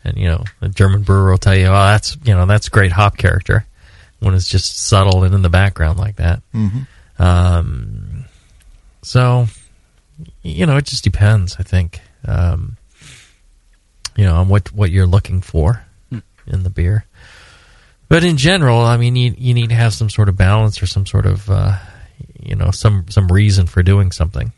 And 0.05 0.16
you 0.16 0.28
know, 0.28 0.44
a 0.61 0.68
German 0.68 1.02
brewer 1.02 1.31
will 1.31 1.38
tell 1.38 1.57
you, 1.57 1.66
"Oh, 1.66 1.72
that's 1.72 2.16
you 2.24 2.35
know, 2.35 2.46
that's 2.46 2.68
great 2.68 2.92
hop 2.92 3.16
character." 3.16 3.66
When 4.20 4.35
it's 4.35 4.48
just 4.48 4.78
subtle 4.78 5.24
and 5.24 5.35
in 5.35 5.42
the 5.42 5.48
background 5.48 5.98
like 5.98 6.16
that. 6.16 6.42
Mhm. 6.55 6.87
Um, 7.18 8.24
so, 9.02 9.48
you 10.42 10.64
know, 10.66 10.76
it 10.76 10.85
just 10.87 11.02
depends. 11.02 11.57
I 11.59 11.64
think, 11.64 12.00
um, 12.24 12.76
you 14.16 14.24
know, 14.24 14.37
on 14.37 14.48
what 14.48 14.72
what 14.72 14.90
you're 14.92 15.07
looking 15.07 15.40
for 15.40 15.85
in 16.46 16.62
the 16.62 16.70
beer. 16.70 17.05
But 18.12 18.25
in 18.25 18.37
general, 18.37 18.81
I 18.81 18.98
mean, 18.98 19.16
you 19.16 19.35
you 19.38 19.55
need 19.55 19.70
to 19.70 19.75
have 19.75 19.94
some 19.94 20.11
sort 20.11 20.29
of 20.29 20.37
balance 20.37 20.83
or 20.83 20.87
some 20.87 21.07
sort 21.07 21.25
of, 21.25 21.48
uh, 21.48 21.79
you 22.38 22.55
know, 22.55 22.70
some 22.70 23.07
some 23.09 23.27
reason 23.29 23.66
for 23.66 23.83
doing 23.83 24.12
something. 24.12 24.53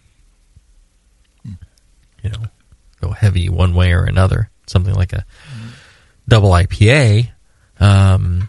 You 1.45 2.31
know, 2.31 2.47
go 3.01 3.11
heavy 3.13 3.49
one 3.49 3.73
way 3.77 3.93
or 3.93 4.07
another. 4.07 4.51
Something 4.67 4.95
like 4.97 5.13
a 5.13 5.25
double 6.27 6.51
IPA. 6.51 7.31
Um, 7.79 8.49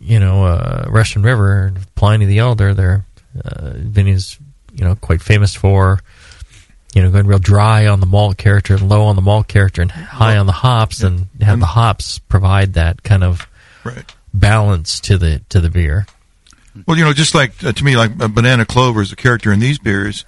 you 0.00 0.20
know, 0.20 0.44
uh, 0.44 0.86
Russian 0.88 1.24
River, 1.24 1.74
Pliny 1.96 2.26
the 2.26 2.38
Elder, 2.38 2.74
their 2.74 3.04
uh, 3.44 3.72
vineyards, 3.78 4.38
you 4.74 4.84
know, 4.84 4.94
quite 4.94 5.22
famous 5.22 5.56
for, 5.56 5.98
you 6.94 7.02
know, 7.02 7.10
going 7.10 7.26
real 7.26 7.40
dry 7.40 7.88
on 7.88 7.98
the 7.98 8.06
malt 8.06 8.36
character 8.36 8.74
and 8.74 8.88
low 8.88 9.06
on 9.06 9.16
the 9.16 9.22
malt 9.22 9.48
character 9.48 9.82
and 9.82 9.90
high 9.90 10.36
on 10.36 10.46
the 10.46 10.52
hops, 10.52 11.02
and 11.02 11.26
have 11.40 11.58
the 11.58 11.66
hops 11.66 12.20
provide 12.20 12.74
that 12.74 13.02
kind 13.02 13.24
of 13.24 13.48
Right. 13.84 14.04
balance 14.34 15.00
to 15.00 15.18
the 15.18 15.40
to 15.50 15.60
the 15.60 15.70
beer. 15.70 16.06
Well, 16.86 16.96
you 16.96 17.04
know, 17.04 17.12
just 17.12 17.34
like 17.34 17.52
uh, 17.64 17.72
to 17.72 17.84
me, 17.84 17.96
like 17.96 18.12
uh, 18.20 18.28
banana 18.28 18.64
clover 18.64 19.02
is 19.02 19.10
a 19.12 19.16
character 19.16 19.52
in 19.52 19.60
these 19.60 19.78
beers. 19.78 20.24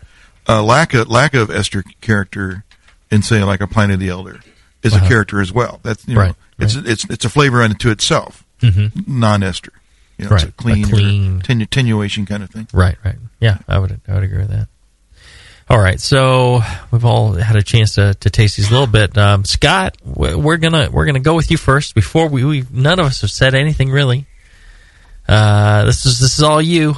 Uh, 0.49 0.63
lack 0.63 0.95
of 0.95 1.09
lack 1.09 1.35
of 1.35 1.51
ester 1.51 1.85
character 2.01 2.65
in 3.11 3.23
say 3.23 3.45
like 3.45 3.61
a 3.61 3.67
Pliny 3.67 3.97
the 3.97 4.09
Elder 4.09 4.41
is 4.83 4.95
Uh-huh. 4.95 5.05
a 5.05 5.09
character 5.09 5.41
as 5.41 5.53
well. 5.53 5.79
That's 5.83 6.07
you 6.09 6.15
know, 6.15 6.21
Right, 6.21 6.35
it's 6.59 6.75
it's 6.75 7.05
it's 7.11 7.25
a 7.25 7.29
flavor 7.29 7.63
unto 7.63 7.91
itself, 7.91 8.45
Mhm. 8.63 9.07
non-ester. 9.07 9.73
You 10.19 10.29
know, 10.29 10.35
it's 10.35 10.43
a 10.43 10.47
Right, 10.47 10.53
a 10.53 10.57
clean, 10.57 10.85
clean- 10.85 11.37
attenuation 11.41 11.63
attenuation 11.63 12.27
kind 12.27 12.43
of 12.43 12.51
thing. 12.51 12.67
Right, 12.73 12.97
right. 13.05 13.17
Yeah, 13.41 13.59
I 13.69 13.79
would 13.79 14.01
I 14.09 14.15
would 14.15 14.23
agree 14.25 14.39
with 14.39 14.51
that. 14.51 14.69
All 15.71 15.79
right, 15.79 16.01
so 16.01 16.63
we've 16.91 17.05
all 17.05 17.35
had 17.35 17.55
a 17.55 17.63
chance 17.63 17.95
to, 17.95 18.15
to 18.15 18.29
taste 18.29 18.57
these 18.57 18.71
a 18.71 18.73
little 18.73 18.89
bit. 18.89 19.17
Um, 19.17 19.45
Scott, 19.45 19.97
we- 20.05 20.35
we're 20.35 20.57
gonna 20.57 20.91
we're 20.91 21.07
gonna 21.07 21.21
go 21.21 21.37
with 21.37 21.53
you 21.53 21.57
first. 21.57 21.95
Before 21.95 22.27
we, 22.29 22.45
we 22.45 22.65
none 22.73 22.99
of 22.99 23.07
us 23.07 23.21
have 23.21 23.31
said 23.31 23.55
anything 23.55 23.89
really. 23.91 24.27
Uh, 25.29 25.85
this 25.85 26.05
is 26.07 26.19
this 26.19 26.37
is 26.39 26.43
all 26.43 26.61
you. 26.61 26.97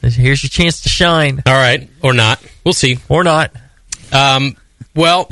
Here's 0.00 0.42
your 0.42 0.48
chance 0.48 0.80
to 0.82 0.88
shine. 0.88 1.42
All 1.44 1.52
right, 1.52 1.90
or 2.02 2.14
not. 2.14 2.42
We'll 2.64 2.72
see. 2.72 2.98
Or 3.10 3.24
not. 3.24 3.52
Um, 4.10 4.56
well, 4.94 5.28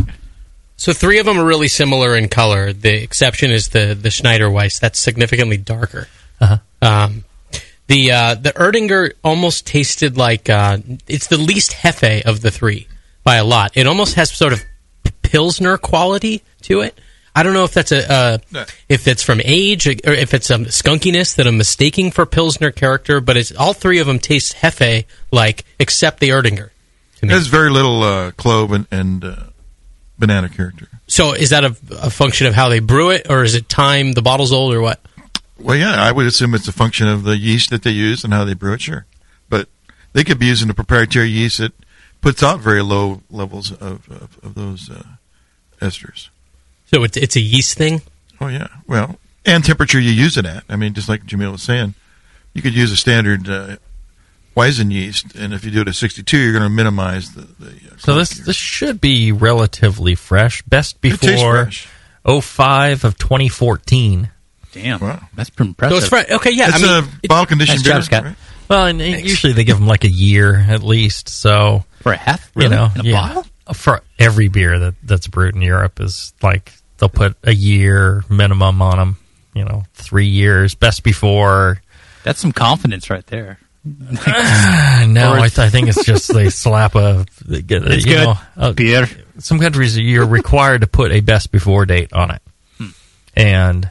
so 0.76 0.92
three 0.92 1.18
of 1.18 1.24
them 1.24 1.38
are 1.38 1.44
really 1.46 1.68
similar 1.68 2.14
in 2.14 2.28
color. 2.28 2.74
The 2.74 3.02
exception 3.02 3.50
is 3.52 3.68
the 3.68 3.94
the 3.98 4.10
Schneider 4.10 4.50
Weiss. 4.50 4.78
That's 4.78 5.00
significantly 5.00 5.56
darker. 5.56 6.08
Uh-huh. 6.42 6.58
Um, 6.82 7.24
the 7.92 8.10
uh, 8.10 8.34
the 8.34 8.52
Erdinger 8.52 9.12
almost 9.22 9.66
tasted 9.66 10.16
like 10.16 10.48
uh, 10.48 10.78
it's 11.06 11.26
the 11.26 11.36
least 11.36 11.72
hefe 11.72 12.22
of 12.22 12.40
the 12.40 12.50
three 12.50 12.88
by 13.22 13.36
a 13.36 13.44
lot. 13.44 13.72
It 13.74 13.86
almost 13.86 14.14
has 14.14 14.34
sort 14.34 14.54
of 14.54 14.64
pilsner 15.22 15.76
quality 15.76 16.42
to 16.62 16.80
it. 16.80 16.98
I 17.36 17.42
don't 17.42 17.52
know 17.52 17.64
if 17.64 17.74
that's 17.74 17.92
a 17.92 18.10
uh, 18.10 18.38
if 18.88 19.06
it's 19.06 19.22
from 19.22 19.42
age 19.44 19.86
or 19.86 20.12
if 20.12 20.32
it's 20.32 20.48
a 20.48 20.58
skunkiness 20.58 21.36
that 21.36 21.46
I'm 21.46 21.58
mistaking 21.58 22.10
for 22.10 22.24
pilsner 22.24 22.70
character, 22.70 23.20
but 23.20 23.36
it's 23.36 23.54
all 23.54 23.74
three 23.74 23.98
of 23.98 24.06
them 24.06 24.18
taste 24.18 24.54
hefe 24.56 25.04
like, 25.30 25.64
except 25.78 26.20
the 26.20 26.30
Erdinger. 26.30 26.70
There's 27.20 27.46
very 27.46 27.70
little 27.70 28.02
uh, 28.02 28.30
clove 28.32 28.72
and, 28.72 28.86
and 28.90 29.24
uh, 29.24 29.36
banana 30.18 30.48
character. 30.48 30.88
So 31.06 31.34
is 31.34 31.50
that 31.50 31.64
a, 31.64 31.76
a 32.00 32.10
function 32.10 32.46
of 32.46 32.54
how 32.54 32.68
they 32.68 32.80
brew 32.80 33.10
it, 33.10 33.26
or 33.30 33.44
is 33.44 33.54
it 33.54 33.68
time 33.68 34.12
the 34.12 34.22
bottle's 34.22 34.52
old, 34.52 34.72
or 34.74 34.80
what? 34.80 34.98
Well, 35.62 35.76
yeah, 35.76 36.02
I 36.02 36.12
would 36.12 36.26
assume 36.26 36.54
it's 36.54 36.68
a 36.68 36.72
function 36.72 37.08
of 37.08 37.24
the 37.24 37.36
yeast 37.36 37.70
that 37.70 37.82
they 37.82 37.90
use 37.90 38.24
and 38.24 38.32
how 38.32 38.44
they 38.44 38.54
brew 38.54 38.74
it. 38.74 38.82
Sure, 38.82 39.06
but 39.48 39.68
they 40.12 40.24
could 40.24 40.38
be 40.38 40.46
using 40.46 40.68
a 40.70 40.74
proprietary 40.74 41.28
yeast 41.28 41.58
that 41.58 41.72
puts 42.20 42.42
out 42.42 42.60
very 42.60 42.82
low 42.82 43.22
levels 43.30 43.70
of 43.72 44.08
of, 44.10 44.38
of 44.42 44.54
those 44.54 44.90
uh, 44.90 45.04
esters. 45.80 46.28
So 46.86 47.04
it's 47.04 47.16
it's 47.16 47.36
a 47.36 47.40
yeast 47.40 47.78
thing. 47.78 48.02
Oh 48.40 48.48
yeah, 48.48 48.68
well, 48.86 49.18
and 49.46 49.64
temperature 49.64 50.00
you 50.00 50.10
use 50.10 50.36
it 50.36 50.46
at. 50.46 50.64
I 50.68 50.76
mean, 50.76 50.94
just 50.94 51.08
like 51.08 51.24
Jamil 51.24 51.52
was 51.52 51.62
saying, 51.62 51.94
you 52.54 52.62
could 52.62 52.74
use 52.74 52.90
a 52.90 52.96
standard 52.96 53.48
uh, 53.48 53.76
Weizen 54.56 54.92
yeast, 54.92 55.34
and 55.34 55.54
if 55.54 55.64
you 55.64 55.70
do 55.70 55.80
it 55.80 55.88
at 55.88 55.94
62, 55.94 56.36
you're 56.36 56.52
going 56.52 56.62
to 56.62 56.68
minimize 56.68 57.32
the. 57.34 57.42
the 57.42 57.70
uh, 57.70 57.96
So 57.98 58.14
this 58.16 58.30
this 58.30 58.56
should 58.56 59.00
be 59.00 59.32
relatively 59.32 60.14
fresh. 60.14 60.62
Best 60.62 61.00
before 61.00 61.64
fresh. 61.64 61.88
05 62.24 63.04
of 63.04 63.18
2014. 63.18 64.30
Damn, 64.72 65.00
Wow. 65.00 65.20
that's 65.34 65.50
pretty 65.50 65.70
impressive. 65.70 65.98
So 65.98 65.98
it's 66.00 66.08
fresh. 66.08 66.30
Okay, 66.30 66.50
yeah. 66.52 66.68
it's 66.68 66.82
I 66.82 67.00
mean, 67.02 67.08
a 67.24 67.28
bottle 67.28 67.46
conditioned 67.46 67.84
Nice 67.86 68.08
beer. 68.08 68.22
right? 68.22 68.36
Well, 68.68 68.86
and 68.86 69.00
usually 69.00 69.52
they 69.52 69.64
give 69.64 69.78
them 69.78 69.86
like 69.86 70.04
a 70.04 70.10
year 70.10 70.54
at 70.68 70.82
least. 70.82 71.28
So 71.28 71.84
for 72.00 72.12
a 72.12 72.16
half, 72.16 72.50
really? 72.54 72.70
you 72.70 72.76
know, 72.76 72.88
in 72.94 73.00
a 73.02 73.04
yeah, 73.04 73.34
bottle. 73.34 73.46
for 73.74 74.02
every 74.18 74.48
beer 74.48 74.78
that 74.78 74.94
that's 75.02 75.26
brewed 75.26 75.54
in 75.54 75.62
Europe 75.62 76.00
is 76.00 76.32
like 76.42 76.72
they'll 76.98 77.08
put 77.10 77.36
a 77.44 77.52
year 77.54 78.24
minimum 78.30 78.80
on 78.80 78.96
them. 78.98 79.16
You 79.54 79.64
know, 79.66 79.84
three 79.94 80.28
years. 80.28 80.74
Best 80.74 81.02
before. 81.02 81.82
That's 82.24 82.40
some 82.40 82.52
confidence 82.52 83.10
right 83.10 83.26
there. 83.26 83.58
no, 83.84 85.32
I, 85.32 85.48
th- 85.48 85.58
I 85.58 85.68
think 85.68 85.88
it's 85.88 86.04
just 86.04 86.32
they 86.32 86.48
slap 86.50 86.94
a. 86.94 87.26
They 87.44 87.62
get, 87.62 87.82
It's 87.84 88.06
you 88.06 88.14
good. 88.14 88.24
know, 88.24 88.34
a- 88.56 88.72
Beer. 88.72 89.08
some 89.38 89.58
countries 89.58 89.98
you're 89.98 90.26
required 90.26 90.82
to 90.82 90.86
put 90.86 91.10
a 91.12 91.20
best 91.20 91.50
before 91.52 91.84
date 91.84 92.12
on 92.12 92.30
it, 92.30 92.42
hmm. 92.78 92.86
and 93.34 93.90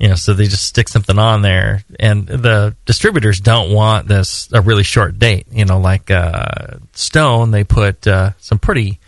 you 0.00 0.08
know, 0.08 0.14
so 0.14 0.32
they 0.32 0.46
just 0.46 0.66
stick 0.66 0.88
something 0.88 1.18
on 1.18 1.42
there, 1.42 1.84
and 2.00 2.26
the 2.26 2.74
distributors 2.86 3.38
don't 3.38 3.70
want 3.70 4.08
this 4.08 4.50
a 4.50 4.62
really 4.62 4.82
short 4.82 5.18
date. 5.18 5.46
You 5.52 5.66
know, 5.66 5.78
like 5.78 6.10
uh, 6.10 6.78
Stone, 6.94 7.50
they 7.50 7.64
put 7.64 8.06
uh, 8.06 8.30
some 8.38 8.58
pretty 8.58 8.98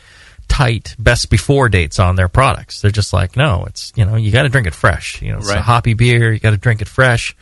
tight 0.48 0.94
best 0.98 1.30
before 1.30 1.70
dates 1.70 1.98
on 1.98 2.14
their 2.14 2.28
products. 2.28 2.82
They're 2.82 2.90
just 2.90 3.14
like, 3.14 3.38
no, 3.38 3.64
it's 3.66 3.90
you 3.96 4.04
know, 4.04 4.16
you 4.16 4.30
got 4.30 4.42
to 4.42 4.50
drink 4.50 4.66
it 4.66 4.74
fresh. 4.74 5.22
You 5.22 5.32
know, 5.32 5.38
it's 5.38 5.48
a 5.48 5.62
hoppy 5.62 5.94
beer, 5.94 6.30
you 6.30 6.38
got 6.38 6.50
to 6.50 6.58
drink 6.58 6.82
it 6.82 6.88
fresh. 6.88 7.34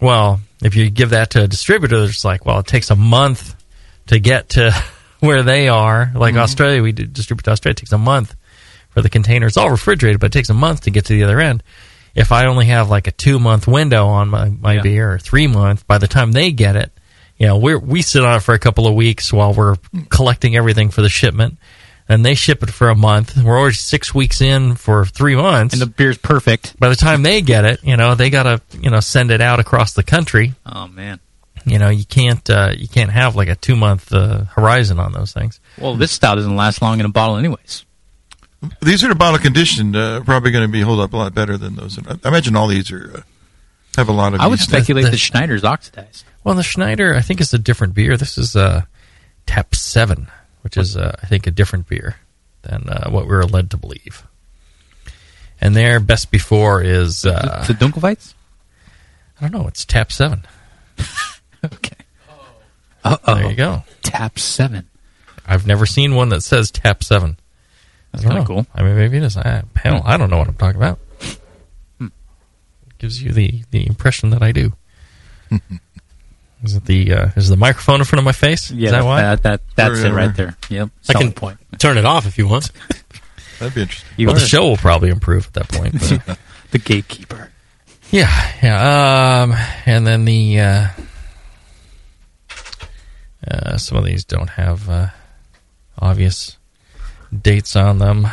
Well, 0.00 0.40
if 0.62 0.76
you 0.76 0.88
give 0.88 1.10
that 1.10 1.30
to 1.30 1.42
a 1.42 1.48
distributor, 1.48 2.04
it's 2.04 2.24
like, 2.24 2.46
well, 2.46 2.60
it 2.60 2.66
takes 2.66 2.90
a 2.90 2.96
month 2.96 3.56
to 4.06 4.20
get 4.20 4.50
to 4.50 4.70
where 5.18 5.42
they 5.42 5.68
are. 5.68 6.12
Like 6.14 6.36
Australia, 6.36 6.80
we 6.80 6.92
distribute 6.92 7.42
to 7.46 7.50
Australia. 7.50 7.72
It 7.72 7.78
takes 7.78 7.92
a 7.92 7.98
month 7.98 8.36
for 8.90 9.02
the 9.02 9.10
container. 9.10 9.48
It's 9.48 9.56
all 9.56 9.70
refrigerated, 9.70 10.20
but 10.20 10.26
it 10.26 10.32
takes 10.32 10.48
a 10.48 10.54
month 10.54 10.82
to 10.82 10.90
get 10.90 11.06
to 11.06 11.12
the 11.12 11.24
other 11.24 11.40
end. 11.40 11.64
If 12.16 12.32
I 12.32 12.46
only 12.46 12.66
have 12.66 12.88
like 12.90 13.06
a 13.06 13.12
two 13.12 13.38
month 13.38 13.68
window 13.68 14.06
on 14.06 14.28
my, 14.30 14.48
my 14.48 14.74
Yeah. 14.74 14.82
beer 14.82 15.12
or 15.12 15.18
three 15.18 15.46
month, 15.46 15.86
by 15.86 15.98
the 15.98 16.08
time 16.08 16.32
they 16.32 16.50
get 16.50 16.74
it, 16.74 16.90
you 17.38 17.46
know, 17.46 17.58
we 17.58 17.76
we 17.76 18.02
sit 18.02 18.24
on 18.24 18.36
it 18.38 18.40
for 18.42 18.54
a 18.54 18.58
couple 18.58 18.86
of 18.86 18.94
weeks 18.94 19.32
while 19.32 19.52
we're 19.52 19.76
collecting 20.08 20.56
everything 20.56 20.88
for 20.90 21.02
the 21.02 21.08
shipment. 21.10 21.58
And 22.08 22.24
they 22.24 22.34
ship 22.34 22.62
it 22.62 22.70
for 22.70 22.88
a 22.88 22.94
month. 22.94 23.36
We're 23.36 23.58
already 23.58 23.74
six 23.74 24.14
weeks 24.14 24.40
in 24.40 24.76
for 24.76 25.04
three 25.04 25.34
months. 25.34 25.74
And 25.74 25.82
the 25.82 25.86
beer's 25.86 26.16
perfect. 26.16 26.78
by 26.78 26.88
the 26.88 26.94
time 26.94 27.22
they 27.22 27.42
get 27.42 27.64
it, 27.64 27.82
you 27.82 27.96
know, 27.96 28.14
they 28.14 28.30
gotta, 28.30 28.62
you 28.80 28.90
know, 28.90 29.00
send 29.00 29.32
it 29.32 29.40
out 29.40 29.58
across 29.58 29.92
the 29.94 30.04
country 30.04 30.54
Oh 30.64 30.86
man. 30.86 31.18
you 31.66 31.78
know 31.80 31.88
you 31.90 32.04
can't 32.04 32.48
uh, 32.48 32.72
you 32.76 32.86
can't 32.88 33.10
have 33.10 33.34
like 33.34 33.48
a 33.48 33.56
two 33.56 33.74
month 33.76 34.12
uh, 34.12 34.44
horizon 34.44 35.00
on 35.00 35.10
those 35.12 35.32
things 35.32 35.58
Well, 35.78 35.96
this 35.96 36.12
style 36.12 36.36
doesn't 36.36 36.54
last 36.56 36.80
long 36.80 37.00
in 37.00 37.06
a 37.06 37.10
bottle, 37.10 37.36
anyways. 37.36 37.84
These 38.82 39.04
are 39.04 39.14
bottle 39.14 39.38
conditioned. 39.38 39.96
Uh, 39.96 40.20
probably 40.22 40.50
going 40.50 40.66
to 40.66 40.72
be 40.72 40.80
hold 40.80 41.00
up 41.00 41.12
a 41.12 41.16
lot 41.16 41.34
better 41.34 41.56
than 41.56 41.74
those. 41.76 41.98
I 42.06 42.12
I 42.24 42.28
imagine 42.28 42.56
all 42.56 42.68
these 42.68 42.90
are 42.90 43.18
uh, 43.18 43.20
have 43.96 44.08
a 44.08 44.12
lot 44.12 44.34
of. 44.34 44.40
I 44.40 44.46
would 44.46 44.58
speculate 44.60 45.04
the- 45.06 45.10
that 45.12 45.16
Schneider's 45.18 45.64
oxidized. 45.64 46.24
well 46.44 46.54
the 46.54 46.62
schneider 46.62 47.14
i 47.14 47.20
think 47.20 47.40
is 47.40 47.52
a 47.54 47.58
different 47.58 47.94
beer 47.94 48.16
this 48.16 48.38
is 48.38 48.54
uh, 48.54 48.82
tap 49.46 49.74
7 49.74 50.28
which 50.62 50.76
is 50.76 50.96
uh, 50.96 51.16
i 51.22 51.26
think 51.26 51.46
a 51.46 51.50
different 51.50 51.88
beer 51.88 52.16
than 52.62 52.88
uh, 52.88 53.10
what 53.10 53.24
we 53.26 53.30
were 53.34 53.44
led 53.44 53.70
to 53.70 53.76
believe 53.76 54.24
and 55.60 55.74
their 55.74 55.98
best 55.98 56.30
before 56.30 56.82
is 56.82 57.24
uh, 57.24 57.64
the 57.66 57.72
Dunkelweiz? 57.72 58.34
i 59.40 59.48
don't 59.48 59.52
know 59.60 59.66
it's 59.66 59.84
tap 59.84 60.12
7 60.12 60.42
Okay. 61.64 61.96
Uh 63.04 63.16
oh. 63.26 63.34
there 63.34 63.50
you 63.50 63.56
go 63.56 63.82
Tap 64.02 64.38
seven. 64.38 64.86
i've 65.48 65.66
never 65.66 65.84
seen 65.86 66.14
one 66.14 66.28
that 66.28 66.42
says 66.42 66.70
tap 66.70 67.02
7 67.02 67.36
That's 68.16 68.26
I 68.26 68.34
don't 68.34 68.38
kind 68.38 68.42
of 68.42 68.48
know. 68.48 68.54
cool. 68.64 68.66
I 68.74 68.82
mean, 68.82 68.96
maybe 68.96 69.16
it 69.18 69.22
is. 69.22 69.36
I, 69.36 69.62
hell, 69.76 70.02
I 70.04 70.16
don't 70.16 70.30
know 70.30 70.38
what 70.38 70.48
I'm 70.48 70.54
talking 70.54 70.76
about. 70.76 70.98
Hmm. 71.98 72.06
Gives 72.98 73.22
you 73.22 73.32
the, 73.32 73.62
the 73.70 73.86
impression 73.86 74.30
that 74.30 74.42
I 74.42 74.52
do. 74.52 74.72
is 76.64 76.74
it 76.74 76.84
the 76.86 77.12
uh, 77.12 77.28
is 77.36 77.48
the 77.48 77.56
microphone 77.56 78.00
in 78.00 78.04
front 78.04 78.18
of 78.18 78.24
my 78.24 78.32
face? 78.32 78.70
Yeah, 78.70 78.86
is 78.86 78.92
that 78.92 79.04
why? 79.04 79.22
That, 79.22 79.42
that, 79.44 79.60
that's 79.76 80.00
Or, 80.02 80.06
it 80.08 80.12
right 80.12 80.34
there. 80.34 80.56
Yep. 80.70 80.90
I 81.08 81.12
can 81.12 81.32
point. 81.32 81.58
turn 81.78 81.98
it 81.98 82.04
off 82.04 82.26
if 82.26 82.36
you 82.38 82.48
want. 82.48 82.70
That'd 83.58 83.74
be 83.74 83.82
interesting. 83.82 84.08
You 84.16 84.26
well, 84.28 84.36
are 84.36 84.40
the 84.40 84.46
show 84.46 84.66
will 84.66 84.76
probably 84.76 85.10
improve 85.10 85.46
at 85.46 85.52
that 85.54 85.68
point. 85.68 85.94
but- 86.26 86.38
the 86.72 86.78
gatekeeper. 86.78 87.50
yeah, 88.10 88.52
yeah. 88.62 89.42
Um, 89.42 89.54
and 89.86 90.06
then 90.06 90.24
the 90.24 90.60
uh, 90.60 90.88
uh, 93.48 93.76
some 93.76 93.98
of 93.98 94.04
these 94.04 94.24
don't 94.24 94.50
have 94.50 94.88
uh, 94.88 95.08
obvious 95.98 96.55
dates 97.42 97.76
on 97.76 97.98
them, 97.98 98.26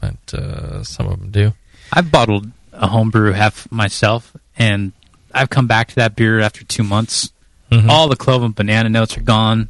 but 0.00 0.34
uh, 0.34 0.82
some 0.84 1.06
of 1.06 1.18
them 1.20 1.30
do. 1.30 1.52
I've 1.92 2.10
bottled 2.10 2.50
a 2.72 2.86
homebrew 2.88 3.32
half 3.32 3.70
myself, 3.70 4.34
and 4.58 4.92
I've 5.32 5.50
come 5.50 5.66
back 5.66 5.88
to 5.88 5.94
that 5.96 6.16
beer 6.16 6.40
after 6.40 6.64
two 6.64 6.82
months. 6.82 7.30
Mhm. 7.70 7.88
All 7.88 8.08
the 8.08 8.16
clove 8.16 8.42
and 8.42 8.54
banana 8.54 8.88
notes 8.88 9.16
are 9.16 9.20
gone. 9.22 9.68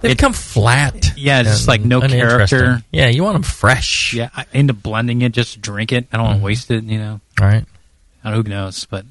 They 0.00 0.10
It- 0.10 0.18
become 0.18 0.32
flat. 0.32 1.12
Yeah, 1.16 1.40
it's 1.40 1.50
just 1.50 1.68
like 1.68 1.80
no 1.80 2.00
character. 2.00 2.82
Yeah, 2.92 3.08
you 3.08 3.22
want 3.24 3.34
them 3.34 3.42
fresh. 3.42 4.12
Yeah, 4.12 4.28
I 4.36 4.44
end 4.52 4.70
up 4.70 4.82
blending 4.82 5.22
it 5.22 5.32
just 5.32 5.54
to 5.54 5.58
drink 5.58 5.92
it. 5.92 6.06
I 6.12 6.16
don't 6.18 6.26
want 6.26 6.38
to 6.40 6.44
waste 6.44 6.70
it. 6.70 6.84
You 6.84 6.98
know, 6.98 7.20
All 7.40 7.46
right. 7.46 7.64
I 8.22 8.30
don't, 8.30 8.44
who 8.46 8.50
knows? 8.50 8.84
But 8.88 9.06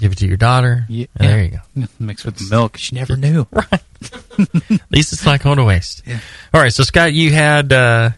Give 0.00 0.12
it 0.12 0.18
to 0.18 0.26
your 0.26 0.36
daughter. 0.36 0.84
yeah, 0.88 1.06
There 1.16 1.42
you 1.42 1.58
go. 1.76 1.86
Mixed 1.98 2.24
with 2.24 2.36
the 2.36 2.46
milk, 2.50 2.76
she 2.76 2.94
never 2.94 3.16
knew. 3.16 3.46
Right. 3.52 3.72
At 4.70 4.80
least 4.92 5.12
it's 5.12 5.24
not 5.24 5.42
going 5.42 5.56
to 5.58 5.64
waste. 5.64 6.02
Yeah. 6.06 6.20
All 6.54 6.60
right. 6.60 6.72
So 6.72 6.84
Scott, 6.84 7.12
you 7.12 7.32
had 7.32 7.72
uh, 7.72 8.10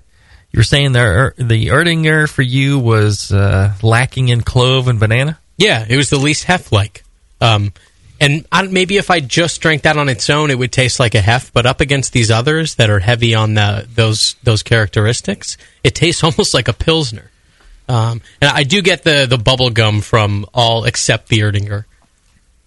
you 0.52 0.58
were 0.58 0.64
saying 0.64 0.92
the 0.92 1.32
the 1.38 1.68
Erdinger 1.68 2.28
for 2.28 2.42
you 2.42 2.78
was 2.78 3.32
uh, 3.32 3.72
lacking 3.82 4.28
in 4.28 4.42
clove 4.42 4.88
and 4.88 5.00
banana. 5.00 5.38
Yeah, 5.56 5.86
it 5.88 5.96
was 5.96 6.10
the 6.10 6.18
least 6.18 6.44
hef 6.44 6.70
like. 6.70 7.02
Um, 7.40 7.72
and 8.20 8.44
I, 8.52 8.62
maybe 8.62 8.98
if 8.98 9.10
I 9.10 9.20
just 9.20 9.62
drank 9.62 9.82
that 9.82 9.96
on 9.96 10.10
its 10.10 10.28
own, 10.28 10.50
it 10.50 10.58
would 10.58 10.72
taste 10.72 11.00
like 11.00 11.14
a 11.14 11.22
hef. 11.22 11.50
But 11.54 11.64
up 11.64 11.80
against 11.80 12.12
these 12.12 12.30
others 12.30 12.74
that 12.74 12.90
are 12.90 12.98
heavy 13.00 13.34
on 13.34 13.54
the, 13.54 13.88
those 13.94 14.36
those 14.42 14.62
characteristics, 14.62 15.56
it 15.82 15.94
tastes 15.94 16.22
almost 16.22 16.52
like 16.52 16.68
a 16.68 16.74
pilsner. 16.74 17.29
Um, 17.90 18.22
and 18.40 18.50
I 18.50 18.62
do 18.62 18.83
get 18.83 19.03
the 19.03 19.26
the 19.26 19.38
bubble 19.38 19.70
gum 19.70 20.00
from 20.00 20.46
all 20.55 20.85
except 20.85 21.29
the 21.29 21.40
Erdinger. 21.40 21.85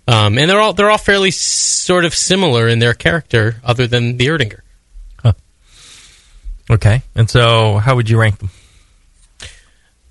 Um, 0.06 0.38
and 0.38 0.50
they're 0.50 0.60
all 0.60 0.74
they're 0.74 0.92
all 0.92 0.98
fairly 0.98 1.30
s- 1.30 1.38
sort 1.38 2.04
of 2.04 2.14
similar 2.14 2.68
in 2.68 2.80
their 2.80 2.94
character, 2.94 3.56
other 3.64 3.88
than 3.88 4.18
the 4.18 4.28
Erdinger. 4.28 4.60
Okay. 6.70 7.02
And 7.16 7.30
so, 7.30 7.78
how 7.78 7.96
would 7.96 8.10
you 8.10 8.18
rank 8.18 8.40
them? 8.40 8.50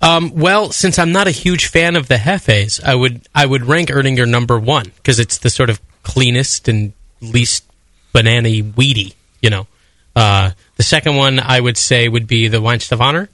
Um, 0.01 0.31
well, 0.35 0.71
since 0.71 0.99
I'm 0.99 1.11
not 1.11 1.27
a 1.27 1.31
huge 1.31 1.67
fan 1.67 1.95
of 1.95 2.07
the 2.07 2.17
Hefes, 2.17 2.83
I 2.83 2.93
would 2.93 3.27
I 3.33 3.45
would 3.45 3.65
rank 3.65 3.89
Erdinger 3.89 4.27
number 4.27 4.59
one 4.59 4.91
because 4.97 5.19
it's 5.19 5.37
the 5.37 5.49
sort 5.49 5.69
of 5.69 5.81
cleanest 6.03 6.67
and 6.67 6.93
least 7.21 7.63
banana 8.11 8.49
weedy. 8.75 9.15
You 9.41 9.49
know, 9.49 9.67
uh, 10.15 10.51
the 10.75 10.83
second 10.83 11.15
one 11.15 11.39
I 11.39 11.59
would 11.59 11.77
say 11.77 12.07
would 12.07 12.27
be 12.27 12.47
the 12.49 12.61
Weihenstephaner. 12.61 13.29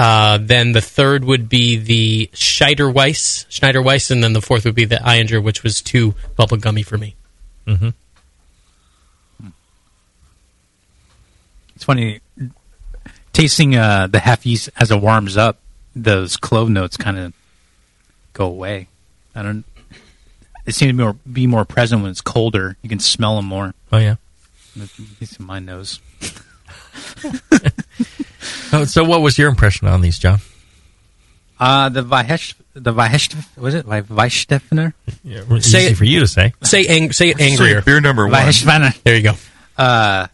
Uh, 0.00 0.38
then 0.40 0.70
the 0.70 0.80
third 0.80 1.24
would 1.24 1.48
be 1.48 1.76
the 1.76 2.30
Schneider 2.32 2.88
Weiss, 2.88 3.46
Schneider 3.48 3.82
Weiss, 3.82 4.12
and 4.12 4.22
then 4.22 4.32
the 4.32 4.40
fourth 4.40 4.64
would 4.64 4.76
be 4.76 4.84
the 4.84 4.94
Ayinger, 4.94 5.42
which 5.42 5.64
was 5.64 5.82
too 5.82 6.14
bubblegummy 6.38 6.86
for 6.86 6.96
me. 6.96 7.16
Mm-hmm. 7.66 7.88
It's 11.74 11.82
funny 11.82 12.20
tasting 13.32 13.74
uh, 13.74 14.06
the 14.06 14.20
half 14.20 14.46
yeast 14.46 14.70
as 14.76 14.92
it 14.92 15.00
warms 15.00 15.36
up. 15.36 15.58
Those 15.96 16.36
clove 16.36 16.70
notes 16.70 16.96
kind 16.96 17.18
of 17.18 17.32
go 18.34 18.46
away. 18.46 18.86
I 19.34 19.42
don't. 19.42 19.64
They 20.64 20.70
seem 20.70 20.90
to 20.90 20.94
be 20.94 21.02
more, 21.02 21.16
be 21.32 21.48
more 21.48 21.64
present 21.64 22.02
when 22.02 22.12
it's 22.12 22.20
colder. 22.20 22.76
You 22.82 22.88
can 22.88 23.00
smell 23.00 23.34
them 23.34 23.46
more. 23.46 23.74
Oh 23.90 23.98
yeah. 23.98 24.14
At 24.80 24.90
least 25.20 25.40
in 25.40 25.46
my 25.46 25.58
nose. 25.58 25.98
Oh, 28.72 28.84
so, 28.84 29.04
what 29.04 29.20
was 29.22 29.38
your 29.38 29.48
impression 29.48 29.88
on 29.88 30.00
these, 30.00 30.18
John? 30.18 30.40
Uh, 31.60 31.88
the 31.88 32.02
Weihesh, 32.04 32.54
the 32.74 32.92
Weihesh, 32.92 33.34
was 33.56 33.74
it 33.74 33.86
Weichsteffener? 33.86 34.92
Yeah, 35.24 35.40
Say 35.60 35.80
easy 35.86 35.92
it- 35.92 35.96
for 35.96 36.04
you 36.04 36.20
to 36.20 36.26
say. 36.28 36.52
Say 36.62 36.86
ang- 36.86 37.12
say 37.12 37.30
it 37.30 37.40
angrier. 37.40 37.82
Beer 37.82 38.00
number 38.00 38.26
one. 38.26 38.34
Weichsteffener. 38.34 39.02
There 39.02 39.16
you 39.16 39.22
go. 39.22 39.32
Uh, 39.76 40.26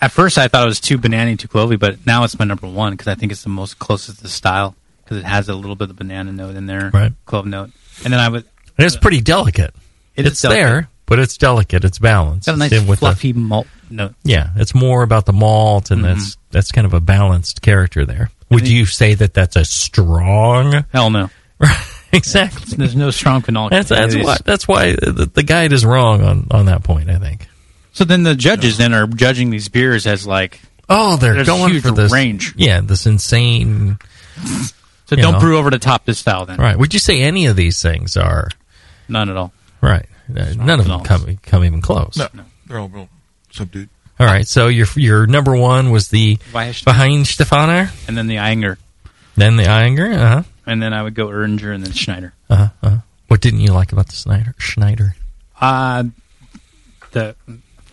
at 0.00 0.12
first 0.12 0.38
I 0.38 0.48
thought 0.48 0.62
it 0.64 0.68
was 0.68 0.80
too 0.80 0.98
banana, 0.98 1.36
too 1.36 1.48
clovey, 1.48 1.78
but 1.78 2.04
now 2.06 2.24
it's 2.24 2.38
my 2.38 2.44
number 2.44 2.66
one 2.66 2.92
because 2.92 3.08
I 3.08 3.14
think 3.14 3.32
it's 3.32 3.42
the 3.42 3.48
most 3.48 3.78
closest 3.78 4.20
to 4.20 4.28
style 4.28 4.74
because 5.04 5.18
it 5.18 5.24
has 5.24 5.48
a 5.48 5.54
little 5.54 5.76
bit 5.76 5.90
of 5.90 5.96
banana 5.96 6.32
note 6.32 6.56
in 6.56 6.66
there, 6.66 6.90
Right. 6.92 7.12
Clove 7.26 7.46
note, 7.46 7.70
and 8.04 8.12
then 8.12 8.20
I 8.20 8.28
would. 8.28 8.44
And 8.78 8.84
it's 8.86 8.96
pretty 8.96 9.20
delicate. 9.20 9.74
It 10.16 10.26
is 10.26 10.32
it's 10.32 10.42
delicate. 10.42 10.62
there, 10.64 10.88
but 11.06 11.18
it's 11.18 11.36
delicate. 11.36 11.84
It's 11.84 11.98
balanced. 11.98 12.46
Got 12.46 12.56
a 12.56 12.58
nice 12.58 12.72
with 12.72 12.86
the- 12.86 12.96
fluffy 12.96 13.32
malt 13.32 13.66
note. 13.90 14.14
yeah, 14.24 14.50
it's 14.56 14.74
more 14.74 15.02
about 15.02 15.26
the 15.26 15.32
malt, 15.32 15.90
and 15.90 16.02
mm-hmm. 16.02 16.14
that's 16.14 16.36
that's 16.50 16.72
kind 16.72 16.86
of 16.86 16.94
a 16.94 17.00
balanced 17.00 17.62
character 17.62 18.04
there. 18.04 18.30
Would 18.50 18.64
the- 18.64 18.70
you 18.70 18.86
say 18.86 19.14
that 19.14 19.34
that's 19.34 19.56
a 19.56 19.64
strong? 19.64 20.84
Hell 20.92 21.10
no. 21.10 21.30
exactly. 22.12 22.76
There's 22.76 22.96
no 22.96 23.10
strong 23.10 23.42
phenolic. 23.42 23.70
That's 23.70 23.88
that's 23.88 24.14
why 24.14 24.36
that's 24.44 24.68
why 24.68 24.92
the, 24.92 25.30
the 25.32 25.42
guide 25.42 25.72
is 25.72 25.84
wrong 25.86 26.22
on 26.22 26.46
on 26.50 26.66
that 26.66 26.84
point. 26.84 27.08
I 27.08 27.18
think. 27.18 27.46
So 27.92 28.04
then 28.04 28.24
the 28.24 28.34
judges 28.34 28.76
then 28.76 28.92
are 28.92 29.06
judging 29.06 29.48
these 29.48 29.70
beers 29.70 30.06
as 30.06 30.26
like, 30.26 30.60
Oh, 30.88 31.16
they're 31.16 31.44
going 31.44 31.80
for 31.80 31.92
this 31.92 32.12
range. 32.12 32.54
Yeah, 32.56 32.82
this 32.82 33.06
insane. 33.06 33.98
so 35.06 35.16
don't 35.16 35.32
know. 35.32 35.40
brew 35.40 35.56
over 35.56 35.70
the 35.70 35.78
top 35.78 36.04
this 36.04 36.18
style 36.18 36.44
then. 36.44 36.58
Right? 36.58 36.78
Would 36.78 36.92
you 36.92 37.00
say 37.00 37.22
any 37.22 37.46
of 37.46 37.56
these 37.56 37.80
things 37.80 38.18
are 38.18 38.50
None 39.08 39.30
at 39.30 39.36
all. 39.38 39.52
right? 39.80 40.06
Uh, 40.28 40.54
none 40.56 40.80
of 40.80 40.86
them 40.86 41.02
come 41.02 41.38
come 41.42 41.64
even 41.64 41.80
close. 41.80 42.16
No, 42.16 42.28
no, 42.34 42.44
they're 42.66 42.78
all 42.78 42.88
real 42.88 43.08
subdued. 43.50 43.88
All 44.18 44.26
right. 44.26 44.46
So 44.46 44.68
your 44.68 44.86
your 44.96 45.26
number 45.26 45.54
one 45.56 45.90
was 45.90 46.08
the 46.08 46.36
behind 46.52 47.26
Weihenstephaner, 47.26 47.90
And 48.08 48.16
then 48.16 48.26
the 48.26 48.36
Ayinger. 48.36 48.76
then 49.36 49.56
the 49.56 49.64
Ayinger. 49.64 50.14
Uh 50.16 50.28
huh. 50.28 50.42
And 50.66 50.82
then 50.82 50.92
I 50.92 51.02
would 51.02 51.14
go 51.14 51.28
Erdinger 51.28 51.74
and 51.74 51.84
then 51.84 51.92
Schneider. 51.92 52.32
Uh 52.50 52.56
huh. 52.56 52.68
Uh-huh. 52.82 52.96
What 53.28 53.40
didn't 53.40 53.60
you 53.60 53.72
like 53.72 53.92
about 53.92 54.06
the 54.06 54.16
Snyder 54.16 54.54
Schneider? 54.58 55.14
Uh, 55.60 56.04
the 57.12 57.34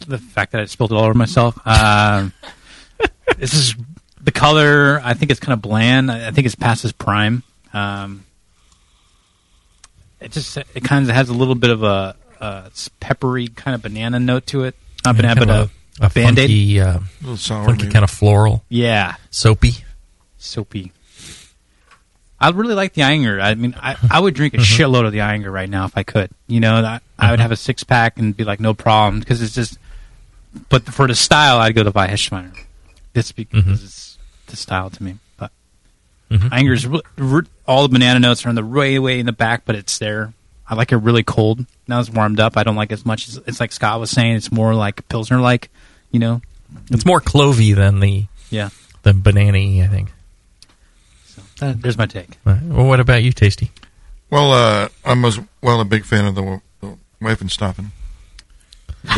the 0.07 0.17
fact 0.17 0.51
that 0.53 0.61
I 0.61 0.65
spilled 0.65 0.91
it 0.91 0.95
all 0.95 1.03
over 1.03 1.13
myself. 1.13 1.57
Uh, 1.65 2.29
this 3.37 3.53
is 3.53 3.75
the 4.21 4.31
color. 4.31 5.01
I 5.03 5.13
think 5.13 5.31
it's 5.31 5.39
kind 5.39 5.53
of 5.53 5.61
bland. 5.61 6.11
I 6.11 6.27
I 6.27 6.31
think 6.31 6.45
it's 6.45 6.55
past 6.55 6.83
its 6.83 6.93
prime. 6.93 7.43
Um, 7.73 8.25
it 10.21 10.31
just 10.31 10.55
it 10.57 10.83
kind 10.83 11.09
of 11.09 11.13
has 11.15 11.29
a 11.29 11.33
little 11.33 11.55
bit 11.55 11.69
of 11.69 11.83
a, 11.83 12.15
a 12.43 12.71
peppery 12.99 13.47
kind 13.47 13.75
of 13.75 13.81
banana 13.81 14.19
note 14.19 14.45
to 14.47 14.63
it. 14.63 14.75
Not 15.05 15.15
banana, 15.17 15.35
Kind 15.35 15.47
but 15.47 15.59
of 15.59 15.71
a, 16.01 16.05
a 16.05 16.09
band 16.09 16.39
aid. 16.39 16.49
funky, 16.49 16.79
uh, 16.81 17.35
sour, 17.37 17.65
funky 17.65 17.83
maybe. 17.83 17.93
kind 17.93 18.03
of 18.03 18.11
floral, 18.11 18.63
Yeah, 18.69 19.15
soapy. 19.29 19.73
soapy. 20.37 20.91
I 22.39 22.49
really 22.49 22.73
like 22.73 22.93
the 22.93 23.03
Ayinger. 23.03 23.41
I 23.41 23.55
mean, 23.55 23.73
I, 23.81 23.95
I 24.11 24.19
would 24.19 24.33
drink 24.33 24.53
a 24.53 24.57
shitload 24.57 25.05
of 25.05 25.13
the 25.13 25.19
Ayinger 25.19 25.51
right 25.51 25.69
now 25.69 25.85
if 25.85 25.97
I 25.97 26.03
could. 26.03 26.29
You 26.47 26.59
know, 26.59 26.75
I, 26.75 26.99
I 27.17 27.31
would 27.31 27.39
have 27.39 27.51
a 27.53 27.55
six 27.55 27.83
pack 27.85 28.19
and 28.19 28.35
be 28.35 28.43
like, 28.43 28.59
no 28.59 28.73
problem, 28.73 29.19
because 29.19 29.41
it's 29.41 29.55
just. 29.55 29.77
But 30.69 30.83
for 30.83 31.07
the 31.07 31.15
style, 31.15 31.57
I'd 31.59 31.73
go 31.73 31.83
to 31.83 31.91
Weihenstephaner. 31.91 32.53
Just 33.15 33.35
because 33.35 33.83
it's 33.83 34.17
the 34.47 34.55
style 34.57 34.89
to 34.89 35.03
me. 35.03 35.15
But 35.37 35.51
Mhm. 36.29 36.49
Ayinger's 36.49 36.85
re- 36.85 37.01
re- 37.17 37.45
all 37.65 37.83
the 37.83 37.89
banana 37.93 38.19
notes 38.19 38.45
are 38.45 38.49
in 38.49 38.55
the 38.55 38.65
way 38.65 38.99
way 38.99 39.19
in 39.19 39.25
the 39.25 39.31
back, 39.31 39.63
but 39.65 39.75
it's 39.75 39.97
there. 39.99 40.33
I 40.69 40.75
like 40.75 40.91
it 40.91 40.97
really 40.97 41.23
cold. 41.23 41.65
Now 41.87 41.99
it's 41.99 42.09
warmed 42.09 42.39
up. 42.39 42.55
I 42.57 42.63
don't 42.63 42.75
like 42.75 42.91
it 42.91 42.95
as 42.95 43.05
much. 43.05 43.27
As, 43.27 43.37
it's 43.45 43.59
like 43.59 43.71
Scott 43.71 43.99
was 43.99 44.09
saying. 44.09 44.35
It's 44.35 44.51
more 44.51 44.73
like 44.73 45.07
pilsner 45.09 45.39
like. 45.39 45.69
You 46.11 46.19
know. 46.19 46.41
It's 46.91 47.05
more 47.05 47.19
clovey 47.21 47.75
than 47.75 47.99
the 47.99 48.25
Yeah. 48.49 48.69
the 49.03 49.13
banana. 49.13 49.57
I 49.57 49.87
think. 49.87 50.11
That, 51.59 51.81
there's 51.81 51.97
my 51.97 52.05
take. 52.05 52.37
All 52.45 52.53
right. 52.53 52.63
Well, 52.63 52.85
what 52.87 52.99
about 52.99 53.23
you, 53.23 53.31
Tasty? 53.31 53.71
Well, 54.29 54.51
uh, 54.51 54.89
I'm 55.05 55.23
as 55.25 55.39
well 55.61 55.79
a 55.81 55.85
big 55.85 56.05
fan 56.05 56.25
of 56.25 56.35
the, 56.35 56.61
the 56.81 56.97
wife 57.21 57.41
and 57.41 57.51
stopping. 57.51 57.91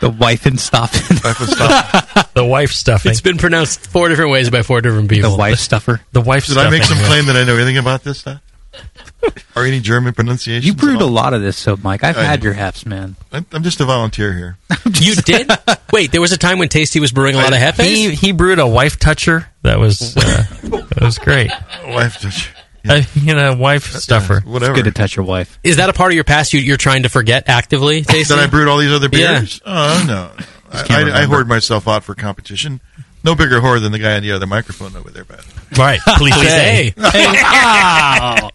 The 0.00 0.10
wife 0.10 0.44
and 0.44 0.60
stuffing. 0.60 1.16
wife 1.24 1.40
and 1.40 1.48
stopping. 1.48 2.24
The 2.34 2.44
wife 2.44 2.72
stuffing. 2.72 3.10
It's 3.12 3.22
been 3.22 3.38
pronounced 3.38 3.86
four 3.86 4.08
different 4.10 4.32
ways 4.32 4.50
by 4.50 4.62
four 4.62 4.82
different 4.82 5.08
people. 5.08 5.30
The 5.30 5.36
wife 5.36 5.58
stuffer. 5.58 6.00
the 6.12 6.20
wife 6.20 6.46
Did 6.46 6.58
I 6.58 6.68
make 6.68 6.82
some 6.82 6.98
claim 6.98 7.26
that 7.26 7.36
I 7.36 7.44
know 7.44 7.54
anything 7.56 7.78
about 7.78 8.04
this 8.04 8.18
stuff? 8.18 8.42
or 9.56 9.64
any 9.64 9.80
German 9.80 10.12
pronunciation? 10.14 10.66
You 10.66 10.74
brewed 10.74 11.00
a 11.00 11.06
lot 11.06 11.34
of 11.34 11.42
this, 11.42 11.56
so 11.56 11.76
Mike. 11.82 12.04
I've 12.04 12.16
I 12.18 12.22
had 12.24 12.42
your 12.44 12.52
hefts, 12.52 12.84
man. 12.86 13.16
I'm 13.32 13.46
I'm 13.52 13.62
just 13.62 13.80
a 13.80 13.84
volunteer 13.84 14.32
here. 14.32 14.56
You 15.00 15.14
did? 15.14 15.50
Wait, 15.92 16.12
there 16.12 16.20
was 16.20 16.32
a 16.32 16.38
time 16.38 16.58
when 16.58 16.68
Tasty 16.68 17.00
was 17.00 17.10
brewing 17.10 17.34
a 17.34 17.38
lot 17.38 17.52
of 17.54 17.58
He 17.58 18.04
hefes? 18.04 18.20
he 18.20 18.32
brewed 18.32 18.58
a 18.58 18.66
wife 18.66 18.98
toucher. 18.98 19.48
That 19.62 19.78
was 19.78 20.16
uh, 20.16 20.20
that 20.62 20.98
was 21.00 21.18
great. 21.18 21.50
Wife 21.86 22.20
touch. 22.20 22.50
Uh, 22.86 23.00
you 23.14 23.34
know, 23.34 23.54
wife 23.56 23.92
stuffer. 23.92 24.40
Whatever. 24.42 24.74
Good 24.74 24.84
to 24.84 24.90
touch 24.90 25.16
your 25.16 25.24
wife. 25.24 25.58
Is 25.64 25.76
that 25.78 25.88
a 25.88 25.94
part 25.94 26.12
of 26.12 26.16
your 26.16 26.24
past 26.24 26.52
you, 26.52 26.60
you're 26.60 26.76
trying 26.76 27.04
to 27.04 27.08
forget 27.08 27.44
actively, 27.48 28.02
Tasty? 28.02 28.34
That 28.34 28.42
I 28.42 28.46
brewed 28.46 28.68
all 28.68 28.76
these 28.76 28.92
other 28.92 29.08
Yeah. 29.10 29.38
beers? 29.40 29.62
Oh, 29.64 30.04
no. 30.06 30.30
I, 30.70 30.82
can't 30.82 31.08
I, 31.10 31.22
I 31.22 31.24
hoard 31.24 31.48
myself 31.48 31.88
out 31.88 32.04
for 32.04 32.14
competition. 32.14 32.82
No 33.24 33.34
bigger 33.34 33.58
whore 33.60 33.80
than 33.80 33.90
the 33.92 33.98
guy 33.98 34.16
on 34.16 34.22
the 34.22 34.32
other 34.32 34.46
microphone 34.46 34.94
over 34.96 35.10
there, 35.10 35.24
but 35.24 35.44
Right. 35.78 35.98
Please 36.16 36.34
Cliche. 36.34 36.92
say. 36.92 36.94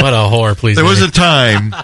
What 0.00 0.12
a 0.12 0.16
whore, 0.28 0.56
please. 0.56 0.76
there 0.76 0.84
was 0.84 1.00
a 1.00 1.10
time, 1.10 1.74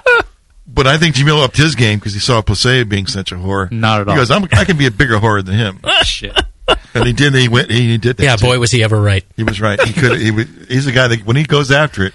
but 0.67 0.87
I 0.87 0.99
think 0.99 1.15
Jamil 1.15 1.43
upped 1.43 1.57
his 1.57 1.75
game 1.75 1.99
because 1.99 2.13
he 2.13 2.19
saw 2.19 2.43
Plise 2.43 2.85
being 2.87 3.07
such 3.07 3.33
a 3.33 3.37
whore. 3.37 3.71
Not 3.71 4.01
at 4.03 4.09
all. 4.09 4.15
He 4.15 4.19
goes, 4.21 4.31
I'm, 4.31 4.45
I 4.53 4.65
can 4.65 4.77
be 4.77 4.87
a 4.87 4.91
bigger 4.91 5.15
whore 5.19 5.43
than 5.45 5.55
him. 5.55 5.81
Shit. 6.03 6.37
And 6.93 7.07
he 7.07 7.13
did. 7.13 7.35
He 7.35 7.49
went. 7.49 7.71
He 7.71 7.97
did 7.99 8.17
that. 8.19 8.23
Yeah, 8.23 8.37
too. 8.37 8.47
boy, 8.47 8.59
was 8.59 8.71
he 8.73 8.83
ever 8.83 9.01
right. 9.01 9.25
He 9.37 9.45
was 9.45 9.61
right. 9.61 9.81
He 9.83 9.93
could. 9.93 10.21
He 10.21 10.31
was, 10.33 10.47
he's 10.69 10.85
the 10.85 10.93
guy 10.93 11.09
that 11.09 11.25
when 11.25 11.37
he 11.37 11.45
goes 11.45 11.71
after 11.71 12.05
it, 12.05 12.13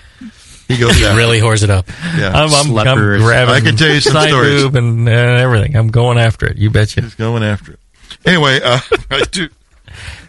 he 0.67 0.77
goes 0.77 0.91
after 1.01 1.17
Really 1.17 1.39
whores 1.39 1.63
it 1.63 1.69
up. 1.69 1.87
Yeah. 2.17 2.31
I'm, 2.33 2.49
I'm, 2.53 2.87
I'm 2.87 2.97
grabbing 3.21 3.53
I 3.55 3.61
can 3.61 3.75
tell 3.77 3.89
you 3.89 3.99
some 4.01 4.13
side 4.13 4.29
stories. 4.29 4.63
boob 4.63 4.75
and 4.75 5.07
uh, 5.09 5.11
everything. 5.11 5.75
I'm 5.75 5.87
going 5.89 6.17
after 6.17 6.45
it. 6.45 6.57
You 6.57 6.69
betcha. 6.69 7.01
He's 7.01 7.15
going 7.15 7.41
after 7.41 7.73
it. 7.73 7.79
Anyway, 8.25 8.59
uh, 8.63 8.79
I 9.11 9.23
do. 9.31 9.49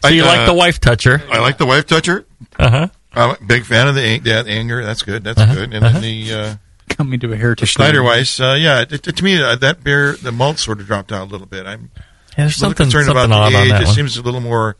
So 0.02 0.08
you 0.08 0.22
I, 0.24 0.26
like 0.26 0.38
uh, 0.40 0.46
the 0.46 0.54
wife 0.54 0.80
toucher? 0.80 1.22
I 1.30 1.38
like 1.40 1.58
the 1.58 1.66
wife 1.66 1.86
toucher. 1.86 2.26
Uh 2.58 2.70
huh. 2.70 2.88
I'm 3.12 3.30
a 3.30 3.44
big 3.44 3.64
fan 3.64 3.88
of 3.88 3.94
the 3.94 4.02
ang- 4.02 4.22
that 4.24 4.46
anger. 4.46 4.84
That's 4.84 5.02
good. 5.02 5.24
That's 5.24 5.40
Uh-huh, 5.40 5.54
good. 5.54 5.72
And 5.74 5.84
uh-huh. 5.84 6.00
then 6.00 6.02
the 6.02 6.32
uh, 6.34 6.54
Coming 6.90 7.18
to 7.20 7.32
a 7.32 7.36
heritage. 7.36 7.68
Schneider 7.70 8.02
Weiss. 8.02 8.38
Uh, 8.38 8.56
yeah, 8.58 8.82
it, 8.82 8.92
it- 8.92 9.16
to 9.16 9.24
me 9.24 9.42
uh, 9.42 9.56
that 9.56 9.82
beer, 9.82 10.12
the 10.16 10.32
malt 10.32 10.58
sort 10.58 10.80
of 10.80 10.86
dropped 10.86 11.12
out 11.12 11.28
a 11.28 11.30
little 11.30 11.46
bit. 11.46 11.66
I'm 11.66 11.90
Yeah, 12.38 12.44
there's 12.44 12.60
a 12.60 12.66
little 12.66 12.76
something 12.76 12.84
concerned 12.84 13.06
something 13.06 13.24
about 13.24 13.30
odd 13.46 13.52
the 13.52 13.56
on 13.58 13.62
age. 13.64 13.70
that 13.70 13.82
It 13.82 13.86
one. 13.86 13.94
seems 13.94 14.16
a 14.16 14.22
little 14.22 14.40
more, 14.40 14.76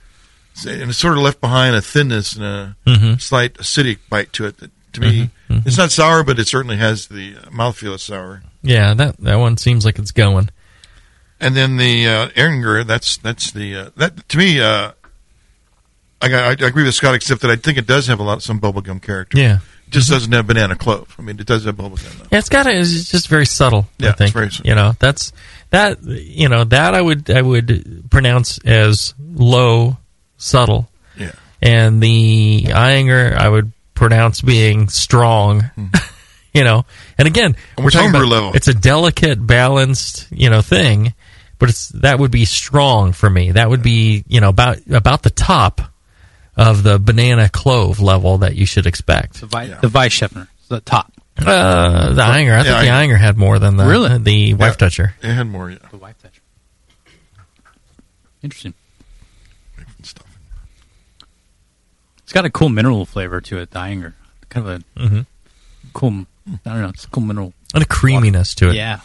and 0.66 0.90
it's 0.90 0.98
sort 0.98 1.14
of 1.16 1.22
left 1.24 1.40
behind 1.40 1.74
a 1.74 1.82
thinness 1.82 2.36
and 2.36 2.44
a 2.44 2.76
Mhm. 2.86 3.20
slight 3.20 3.54
acidic 3.54 3.98
bite 4.08 4.32
to 4.34 4.46
it. 4.46 4.58
That, 4.58 4.70
to 4.92 5.00
me, 5.00 5.30
Mm-hmm, 5.50 5.68
it's 5.68 5.76
not 5.78 5.90
sour, 5.92 6.22
but 6.24 6.38
it 6.38 6.48
certainly 6.48 6.76
has 6.76 7.06
the 7.08 7.36
uh, 7.36 7.50
mouthfeel 7.50 7.94
of 7.94 8.00
sour. 8.00 8.42
Yeah, 8.62 8.94
that 8.94 9.16
that 9.18 9.36
one 9.36 9.56
seems 9.56 9.84
like 9.84 9.98
it's 9.98 10.10
going. 10.10 10.50
And 11.40 11.55
then 11.55 11.77
the 11.77 12.07
uh, 12.09 12.29
Erdinger, 12.31 12.87
that's 12.87 13.18
that's 13.18 13.51
the 13.51 13.77
uh, 13.77 13.90
that 13.96 14.29
to 14.31 14.38
me. 14.38 14.61
Uh, 14.61 14.92
I, 16.22 16.33
I, 16.33 16.49
I 16.49 16.53
agree 16.53 16.85
with 16.85 16.94
Scott, 16.94 17.14
except 17.14 17.42
that 17.42 17.51
I 17.51 17.57
think 17.57 17.77
it 17.79 17.87
does 17.87 18.07
have 18.07 18.20
a 18.20 18.22
lot 18.22 18.42
some 18.42 18.59
bubblegum 18.61 19.03
character. 19.03 19.38
Yeah. 19.38 19.59
It 19.87 19.90
just 19.92 20.09
doesn't 20.11 20.33
have 20.33 20.46
banana 20.46 20.75
clove. 20.75 21.14
I 21.18 21.22
mean, 21.22 21.38
it 21.38 21.46
does 21.46 21.64
have 21.66 21.77
bubblegum. 21.77 22.18
Though. 22.18 22.27
Yeah, 22.33 22.38
it's 22.38 22.49
got 22.49 22.66
a, 22.66 22.70
it's 22.77 23.11
just 23.11 23.29
very 23.29 23.46
subtle. 23.46 23.87
Yeah, 23.99 24.09
I 24.09 24.11
it's 24.11 24.18
think 24.18 24.33
very 24.33 24.51
subtle. 24.51 24.68
you 24.68 24.75
know 24.75 24.92
that's 24.99 25.33
that 25.70 26.03
you 26.03 26.49
know 26.49 26.64
that 26.64 26.94
I 26.94 27.01
would 27.03 27.31
I 27.31 27.42
would 27.42 28.05
pronounce 28.11 28.59
as 28.64 29.14
low, 29.20 29.99
subtle, 30.38 30.88
Yeah. 31.18 31.33
and 31.61 32.03
the 32.03 32.62
Ayinger 32.68 33.37
I 33.37 33.49
would 33.49 33.70
pronounce 33.94 34.40
being 34.40 34.88
strong. 34.88 35.70
you 36.55 36.64
know, 36.64 36.85
and 37.18 37.29
again, 37.29 37.55
we're 37.77 37.83
Almost 37.83 37.94
talking 37.96 38.11
about 38.11 38.27
level. 38.27 38.53
it's 38.55 38.68
a 38.68 38.75
delicate, 38.75 39.46
balanced 39.46 40.27
you 40.33 40.49
know 40.51 40.62
thing, 40.62 41.12
but 41.58 41.68
it's 41.68 41.88
that 41.90 42.18
would 42.18 42.30
be 42.30 42.44
strong 42.44 43.12
for 43.12 43.28
me. 43.30 43.52
That 43.52 43.68
would 43.70 43.82
be 43.82 44.24
you 44.28 44.40
know 44.40 44.48
about 44.50 44.78
about 44.90 45.22
the 45.22 45.30
top 45.30 45.80
of 46.56 46.82
the 46.82 46.98
banana 46.98 47.48
clove 47.48 48.00
level 48.00 48.38
that 48.38 48.56
you 48.56 48.64
should 48.66 48.86
expect. 48.86 49.40
The, 49.40 49.46
Vi- 49.46 49.66
the 49.80 49.88
Weichschaffner, 49.88 50.48
the 50.68 50.80
top. 50.80 51.12
Uh, 51.38 52.14
the 52.14 52.22
Ayinger, 52.22 52.52
I 52.54 52.56
Yeah, 52.56 52.62
think 52.62 52.80
the 52.86 52.90
I- 52.90 53.06
Ayinger 53.06 53.18
had 53.18 53.36
more 53.36 53.58
than 53.58 53.76
the 53.76 53.84
Really? 53.84 54.16
the 54.18 54.54
wife 54.54 54.72
Yeah. 54.72 54.76
toucher. 54.76 55.14
It 55.22 55.34
had 55.34 55.46
more. 55.46 55.70
Yeah. 55.70 55.78
The 55.90 55.98
wife 55.98 56.14
toucher. 56.22 56.40
Interesting. 58.42 58.72
It's 62.24 62.32
got 62.32 62.44
a 62.44 62.50
cool 62.50 62.68
mineral 62.70 63.04
flavor 63.06 63.40
to 63.42 63.58
it, 63.58 63.70
the 63.70 63.78
Ayinger. 63.78 64.14
Kind 64.48 64.66
of 64.68 64.82
a 64.96 65.00
Mhm. 65.00 65.26
cool, 65.92 66.26
I 66.64 66.70
don't 66.70 66.80
know, 66.82 66.88
it's 66.88 67.04
a 67.04 67.09
cool 67.09 67.22
mineral. 67.22 67.52
and 67.74 67.82
a 67.82 67.86
creaminess 67.86 68.54
to 68.57 68.70
it. 68.70 68.74
Yeah. 68.76 69.00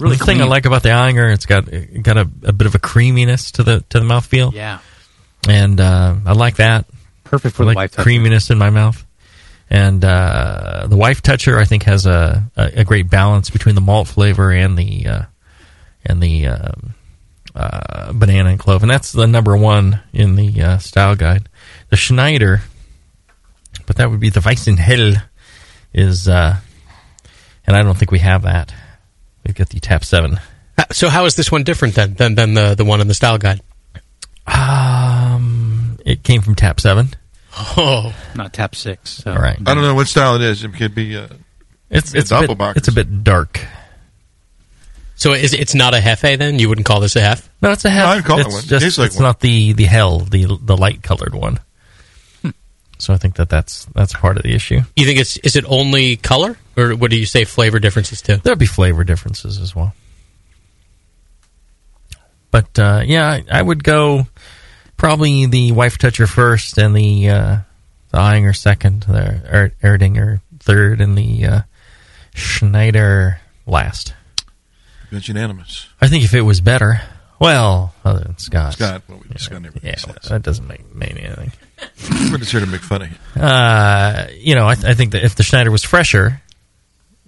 Really 0.00 0.16
the 0.16 0.24
thing 0.24 0.40
I 0.40 0.44
like 0.44 0.64
about 0.66 0.82
the 0.82 0.90
Ayinger, 0.90 1.32
it's 1.32 1.46
got 1.46 1.68
it 1.68 2.02
got 2.02 2.16
a, 2.16 2.28
a 2.44 2.52
bit 2.52 2.66
of 2.66 2.74
a 2.74 2.78
creaminess 2.78 3.50
to 3.52 3.62
the 3.62 3.80
to 3.90 3.98
the 4.00 4.04
mouthfeel, 4.06 4.52
Yeah. 4.52 4.78
and 5.48 5.80
uh, 5.80 6.14
I 6.26 6.32
like 6.32 6.56
that. 6.56 6.86
Perfect 7.24 7.56
for 7.56 7.62
I 7.62 7.64
the 7.64 7.68
like 7.68 7.76
wife 7.76 7.90
toucher. 7.92 8.02
creaminess 8.04 8.50
in 8.50 8.58
my 8.58 8.70
mouth. 8.70 9.04
And 9.70 10.02
uh, 10.02 10.86
the 10.88 10.96
wife 10.96 11.20
toucher, 11.20 11.58
I 11.58 11.66
think, 11.66 11.82
has 11.82 12.06
a, 12.06 12.50
a, 12.56 12.80
a 12.80 12.84
great 12.84 13.10
balance 13.10 13.50
between 13.50 13.74
the 13.74 13.82
malt 13.82 14.08
flavor 14.08 14.50
and 14.50 14.78
the 14.78 15.06
uh, 15.06 15.22
and 16.06 16.22
the 16.22 16.46
um, 16.46 16.94
uh, 17.54 18.12
banana 18.14 18.48
and 18.48 18.58
clove, 18.58 18.82
and 18.82 18.90
that's 18.90 19.12
the 19.12 19.26
number 19.26 19.54
one 19.58 20.00
in 20.14 20.36
the 20.36 20.62
uh, 20.62 20.78
style 20.78 21.16
guide. 21.16 21.50
The 21.90 21.96
Schneider, 21.96 22.62
but 23.86 23.96
that 23.96 24.10
would 24.10 24.20
be 24.20 24.30
the 24.30 24.40
Weizenhell, 24.40 25.22
is, 25.92 26.28
uh, 26.28 26.56
and 27.66 27.76
I 27.76 27.82
don't 27.82 27.98
think 27.98 28.10
we 28.10 28.20
have 28.20 28.42
that. 28.42 28.72
We've 29.48 29.56
got 29.56 29.70
the 29.70 29.80
Tap 29.80 30.04
Seven 30.04 30.38
Uh, 30.76 30.84
So 30.92 31.08
how 31.08 31.24
is 31.24 31.34
this 31.34 31.50
one 31.50 31.64
different 31.64 31.94
then 31.96 32.14
than, 32.14 32.34
than 32.36 32.54
the, 32.54 32.74
the 32.76 32.84
one 32.84 33.00
in 33.00 33.08
the 33.08 33.14
style 33.14 33.38
guide? 33.38 33.60
Um, 34.46 35.98
it 36.04 36.22
came 36.22 36.42
from 36.42 36.54
Tap 36.54 36.80
Seven. 36.80 37.08
Oh, 37.76 38.14
not 38.36 38.52
Tap 38.52 38.74
Six. 38.76 39.10
So. 39.24 39.32
All 39.32 39.38
right. 39.38 39.58
I 39.66 39.74
don't 39.74 39.82
know 39.82 39.94
what 39.94 40.06
style 40.06 40.36
it 40.36 40.42
is. 40.42 40.62
It 40.64 40.74
could 40.74 40.94
be. 40.94 41.16
Uh, 41.16 41.28
It's 41.90 42.14
a 42.14 42.18
it's 42.18 42.30
a 42.30 42.46
bit, 42.46 42.76
it's 42.76 42.88
a 42.88 42.92
bit 42.92 43.24
dark. 43.24 43.60
So 45.16 45.32
is 45.32 45.52
it's 45.54 45.74
not 45.74 45.94
a 45.94 45.98
Hefe 45.98 46.38
then? 46.38 46.58
You 46.60 46.68
wouldn't 46.68 46.86
call 46.86 47.00
this 47.00 47.16
a 47.16 47.20
Hef? 47.20 47.50
No, 47.60 47.72
it's 47.72 47.84
a 47.84 47.90
hef. 47.90 48.04
No, 48.04 48.10
I'd 48.12 48.24
call 48.24 48.38
it 48.38 48.46
it's 48.46 48.54
one. 48.54 48.62
Just, 48.64 48.84
Tastes 48.84 48.98
like 48.98 49.06
it's 49.06 49.16
one. 49.16 49.24
not 49.24 49.40
the 49.40 49.72
the 49.72 49.84
hell 49.84 50.20
the 50.20 50.58
the 50.62 50.76
light 50.76 51.02
colored 51.02 51.34
one. 51.34 51.58
So 52.98 53.14
I 53.14 53.16
think 53.16 53.36
that 53.36 53.48
that's 53.48 53.84
that's 53.86 54.12
part 54.12 54.36
of 54.36 54.42
the 54.42 54.52
issue. 54.52 54.80
You 54.96 55.06
think 55.06 55.20
it's 55.20 55.36
is 55.38 55.56
it 55.56 55.64
only 55.68 56.16
color, 56.16 56.56
or 56.76 56.96
what 56.96 57.10
do 57.10 57.16
you 57.16 57.26
say 57.26 57.44
flavor 57.44 57.78
differences 57.78 58.20
too? 58.20 58.36
There'll 58.36 58.58
be 58.58 58.66
flavor 58.66 59.04
differences 59.04 59.58
as 59.58 59.74
well. 59.74 59.94
But 62.50 62.78
uh, 62.78 63.02
yeah, 63.04 63.28
I, 63.28 63.44
I 63.50 63.62
would 63.62 63.84
go 63.84 64.26
probably 64.96 65.46
the 65.46 65.72
wife 65.72 65.98
toucher 65.98 66.26
first, 66.26 66.76
and 66.78 66.94
the 66.94 67.28
uh, 67.28 67.56
the 68.10 68.18
Ayinger 68.18 68.56
second, 68.56 69.04
the 69.04 69.40
er, 69.52 69.72
Erdinger 69.82 70.40
third, 70.58 71.00
and 71.00 71.16
the 71.16 71.44
uh, 71.46 71.60
Schneider 72.34 73.40
last. 73.66 74.14
It's 75.10 75.28
unanimous. 75.28 75.88
I 76.00 76.08
think 76.08 76.24
if 76.24 76.34
it 76.34 76.42
was 76.42 76.60
better, 76.60 77.00
well, 77.40 77.94
other 78.04 78.20
than 78.20 78.38
Scott, 78.38 78.72
Scott, 78.74 79.02
well, 79.08 79.20
we 79.28 79.38
Scott 79.38 79.62
never 79.62 79.78
yeah, 79.82 79.94
that 80.28 80.42
doesn't 80.42 80.66
make 80.66 80.94
mean 80.94 81.16
anything. 81.18 81.52
We're 82.32 82.38
just 82.38 82.50
here 82.50 82.60
to 82.60 82.66
make 82.66 82.80
fun 82.80 83.02
of 83.02 83.10
you. 83.10 83.40
Uh, 83.42 84.26
you 84.36 84.54
know, 84.54 84.66
I, 84.66 84.74
th- 84.74 84.86
I 84.86 84.94
think 84.94 85.12
that 85.12 85.24
if 85.24 85.36
the 85.36 85.42
Schneider 85.44 85.70
was 85.70 85.84
fresher, 85.84 86.40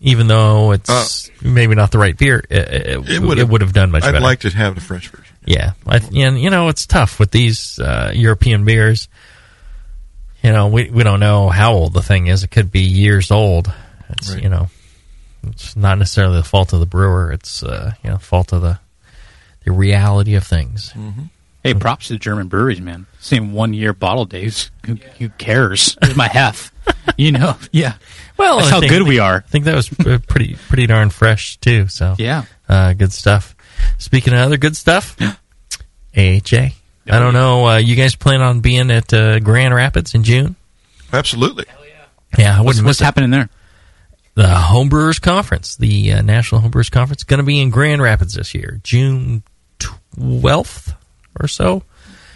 even 0.01 0.27
though 0.27 0.73
it's 0.73 1.31
maybe 1.43 1.75
not 1.75 1.93
the 1.93 1.99
right 1.99 2.17
beer, 2.17 2.43
it, 2.51 3.09
it, 3.09 3.09
it 3.11 3.49
would 3.49 3.61
have 3.61 3.73
done 3.73 3.91
much 3.91 4.03
better. 4.03 4.09
I'd 4.11 4.13
better. 4.15 4.25
like 4.25 4.41
to 4.41 4.51
have 4.51 4.75
the 4.75 4.81
fresh 4.81 5.09
version. 5.09 5.35
Yeah, 5.45 5.73
I, 5.87 5.99
and 6.15 6.41
you 6.41 6.51
know 6.51 6.69
it's 6.69 6.87
tough 6.87 7.19
with 7.19 7.31
these 7.31 7.79
uh, 7.79 8.13
European 8.15 8.65
beers. 8.65 9.09
You 10.43 10.53
know, 10.53 10.69
we 10.69 10.91
we 10.91 11.03
don't 11.05 11.21
know 11.21 11.49
how 11.49 11.73
old 11.75 11.93
the 11.93 12.03
thing 12.03 12.27
is. 12.27 12.43
It 12.45 12.51
could 12.51 12.71
be 12.73 12.81
years 12.81 13.31
old. 13.31 13.73
It's 14.09 14.33
Right. 14.33 14.43
you 14.43 14.49
know, 14.49 14.69
it's 15.47 15.77
not 15.77 15.99
necessarily 15.99 16.39
the 16.39 16.45
fault 16.45 16.73
of 16.73 16.81
the 16.81 16.87
brewer. 16.87 17.31
It's 17.31 17.63
uh, 17.63 17.93
you 18.03 18.11
know, 18.11 18.19
fault 18.19 18.53
of 18.53 18.63
the 18.63 18.79
the 19.65 19.73
reality 19.73 20.35
of 20.35 20.45
things. 20.45 20.93
Hey, 21.63 21.75
props 21.75 22.07
to 22.09 22.15
the 22.15 22.19
German 22.19 22.49
breweries, 22.49 22.81
man. 22.81 23.07
Same 23.19 23.53
one 23.53 23.75
year 23.75 23.93
bottle 23.93 24.25
days. 24.25 24.71
Who, 24.87 24.95
who 25.19 25.29
cares? 25.31 25.97
It's 26.03 26.17
my 26.17 26.29
hef. 26.29 26.73
you 27.19 27.33
know, 27.33 27.57
yeah. 27.73 27.95
Well, 28.39 28.57
that's 28.59 28.69
I 28.69 28.71
how 28.73 28.81
think- 28.81 28.91
good 28.93 29.03
we 29.03 29.19
are. 29.19 29.37
I 29.47 29.51
think 29.51 29.67
that 29.67 29.75
was 29.75 29.93
uh, 30.01 30.19
pretty 30.27 30.55
pretty 30.69 30.87
darn 30.87 31.11
fresh 31.11 31.59
too. 31.59 31.89
So 31.89 32.15
Yeah. 32.19 32.45
uh, 32.69 32.95
good 32.95 33.13
stuff. 33.13 33.55
Speaking 33.99 34.33
of 34.33 34.41
other 34.41 34.57
good 34.57 34.77
stuff, 34.77 35.17
AHA. 36.17 36.71
I 37.13 37.19
don't 37.19 37.35
know. 37.35 37.67
Uh, 37.69 37.77
you 37.79 37.97
guys 37.97 38.15
plan 38.15 38.41
on 38.41 38.61
being 38.61 38.91
at 38.91 39.13
uh, 39.13 39.41
Grand 39.41 39.75
Rapids 39.75 40.15
in 40.15 40.23
June? 40.23 40.57
Absolutely. 41.13 41.65
Yeah, 42.39 42.59
I 42.59 42.63
What's, 42.63 42.81
what's 42.83 43.01
happening 43.01 43.31
there? 43.31 43.49
The 44.35 44.45
Homebrewers 44.45 45.21
Conference, 45.21 45.77
the 45.77 46.13
uh, 46.15 46.23
National 46.23 46.61
Homebrewers 46.61 46.91
Conference, 46.91 47.25
going 47.25 47.39
to 47.39 47.45
be 47.45 47.61
in 47.61 47.71
Grand 47.71 48.01
Rapids 48.01 48.35
this 48.35 48.55
year, 48.55 48.81
June 48.85 49.43
twelfth 49.79 50.95
or 51.39 51.49
so. 51.49 51.83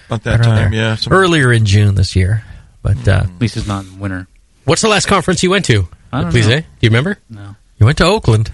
About 0.06 0.22
that 0.24 0.42
time, 0.42 0.72
there. 0.72 0.80
yeah. 0.80 0.94
Some- 0.96 1.12
Earlier 1.12 1.52
in 1.52 1.64
June 1.64 1.94
this 1.94 2.14
year, 2.14 2.42
but 2.82 3.08
uh, 3.08 3.22
At 3.24 3.40
least 3.40 3.56
it's 3.56 3.66
not 3.66 3.84
in 3.84 3.98
winter. 3.98 4.26
What's 4.64 4.82
the 4.82 4.88
last 4.88 5.06
conference 5.06 5.42
you 5.42 5.50
went 5.50 5.64
to? 5.66 5.88
I 6.12 6.22
don't 6.22 6.30
Please, 6.30 6.46
know. 6.48 6.54
eh? 6.56 6.60
Do 6.60 6.66
you 6.80 6.88
remember? 6.90 7.18
No. 7.30 7.56
you 7.78 7.86
went 7.86 7.98
to 7.98 8.04
Oakland. 8.04 8.52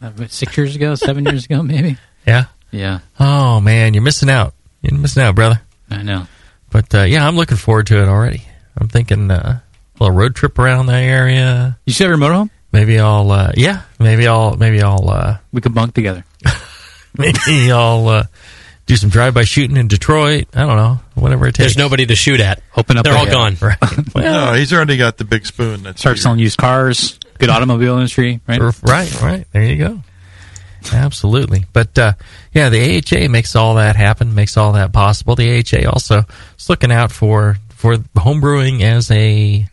Uh, 0.00 0.10
Six 0.28 0.56
years 0.56 0.76
ago, 0.76 0.94
seven 0.94 1.24
years 1.24 1.44
ago, 1.46 1.62
maybe. 1.62 1.96
Yeah. 2.26 2.44
Yeah, 2.70 2.98
Oh 3.18 3.58
man, 3.62 3.94
you're 3.94 4.02
missing 4.02 4.28
out. 4.28 4.52
You're 4.82 4.98
missing 4.98 5.22
out, 5.22 5.34
brother. 5.34 5.62
I 5.90 6.02
know. 6.02 6.26
But 6.70 6.94
uh, 6.94 7.04
yeah, 7.04 7.26
I'm 7.26 7.36
looking 7.36 7.56
forward 7.56 7.86
to 7.86 8.02
it 8.02 8.08
already. 8.08 8.42
I'm 8.76 8.88
thinking 8.88 9.30
uh, 9.30 9.60
a 9.60 10.04
little 10.04 10.14
road 10.14 10.34
trip 10.36 10.58
around 10.58 10.86
that 10.86 11.02
area. 11.02 11.78
You 11.86 11.94
still 11.94 12.10
have 12.10 12.18
your 12.18 12.28
motorhome? 12.28 12.50
Maybe 12.72 12.98
I'll 12.98 13.30
uh, 13.30 13.52
yeah, 13.56 13.82
maybe 13.98 14.26
I'll 14.26 14.56
maybe 14.56 14.82
I'll 14.82 15.08
uh, 15.08 15.38
We 15.52 15.60
could 15.60 15.74
bunk 15.74 15.94
together. 15.94 16.24
maybe 17.16 17.72
I'll 17.72 18.08
uh, 18.08 18.24
do 18.86 18.96
some 18.96 19.10
drive 19.10 19.34
by 19.34 19.44
shooting 19.44 19.76
in 19.76 19.88
Detroit. 19.88 20.48
I 20.54 20.60
don't 20.66 20.76
know, 20.76 21.00
whatever 21.14 21.46
it 21.46 21.52
takes. 21.52 21.58
There's 21.58 21.78
nobody 21.78 22.06
to 22.06 22.14
shoot 22.16 22.40
at. 22.40 22.60
Open 22.76 22.96
up. 22.98 23.04
They're 23.04 23.14
a- 23.14 23.18
all 23.18 23.26
gone. 23.26 23.56
Right. 23.62 23.78
no, 24.14 24.52
he's 24.54 24.72
already 24.72 24.96
got 24.96 25.16
the 25.16 25.24
big 25.24 25.46
spoon. 25.46 25.82
That's 25.82 26.00
Start 26.00 26.18
selling 26.18 26.38
used 26.40 26.58
cars. 26.58 27.18
Good 27.38 27.50
automobile 27.50 27.94
industry, 27.94 28.40
right? 28.48 28.60
Right, 28.82 29.22
right. 29.22 29.46
There 29.52 29.62
you 29.62 29.76
go. 29.76 30.02
Absolutely. 30.92 31.66
But 31.72 31.98
uh, 31.98 32.12
yeah, 32.52 32.68
the 32.68 32.98
AHA 32.98 33.28
makes 33.28 33.54
all 33.56 33.74
that 33.76 33.96
happen, 33.96 34.34
makes 34.34 34.56
all 34.56 34.72
that 34.72 34.92
possible. 34.92 35.34
The 35.36 35.58
AHA 35.58 35.88
also 35.88 36.22
is 36.58 36.68
looking 36.68 36.92
out 36.92 37.12
for 37.12 37.56
for 37.70 37.96
homebrewing 37.96 38.82
as 38.82 39.10
a 39.10 39.66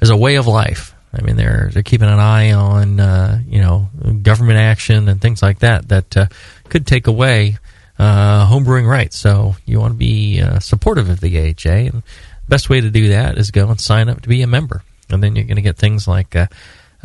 as 0.00 0.10
a 0.10 0.16
way 0.16 0.36
of 0.36 0.46
life. 0.46 0.91
I 1.14 1.22
mean, 1.22 1.36
they're 1.36 1.70
they're 1.72 1.82
keeping 1.82 2.08
an 2.08 2.18
eye 2.18 2.52
on 2.52 2.98
uh, 2.98 3.40
you 3.46 3.60
know 3.60 3.88
government 4.22 4.58
action 4.58 5.08
and 5.08 5.20
things 5.20 5.42
like 5.42 5.60
that 5.60 5.88
that 5.88 6.16
uh, 6.16 6.26
could 6.68 6.86
take 6.86 7.06
away 7.06 7.58
uh, 7.98 8.48
homebrewing 8.48 8.88
rights. 8.88 9.18
So 9.18 9.56
you 9.66 9.80
want 9.80 9.92
to 9.92 9.98
be 9.98 10.40
uh, 10.40 10.58
supportive 10.58 11.08
of 11.08 11.20
the 11.20 11.38
AHA, 11.38 11.70
and 11.70 12.02
the 12.02 12.48
best 12.48 12.70
way 12.70 12.80
to 12.80 12.90
do 12.90 13.08
that 13.08 13.38
is 13.38 13.50
go 13.50 13.68
and 13.68 13.80
sign 13.80 14.08
up 14.08 14.22
to 14.22 14.28
be 14.28 14.42
a 14.42 14.46
member, 14.46 14.82
and 15.10 15.22
then 15.22 15.36
you're 15.36 15.44
going 15.44 15.56
to 15.56 15.62
get 15.62 15.76
things 15.76 16.08
like 16.08 16.34
uh, 16.34 16.46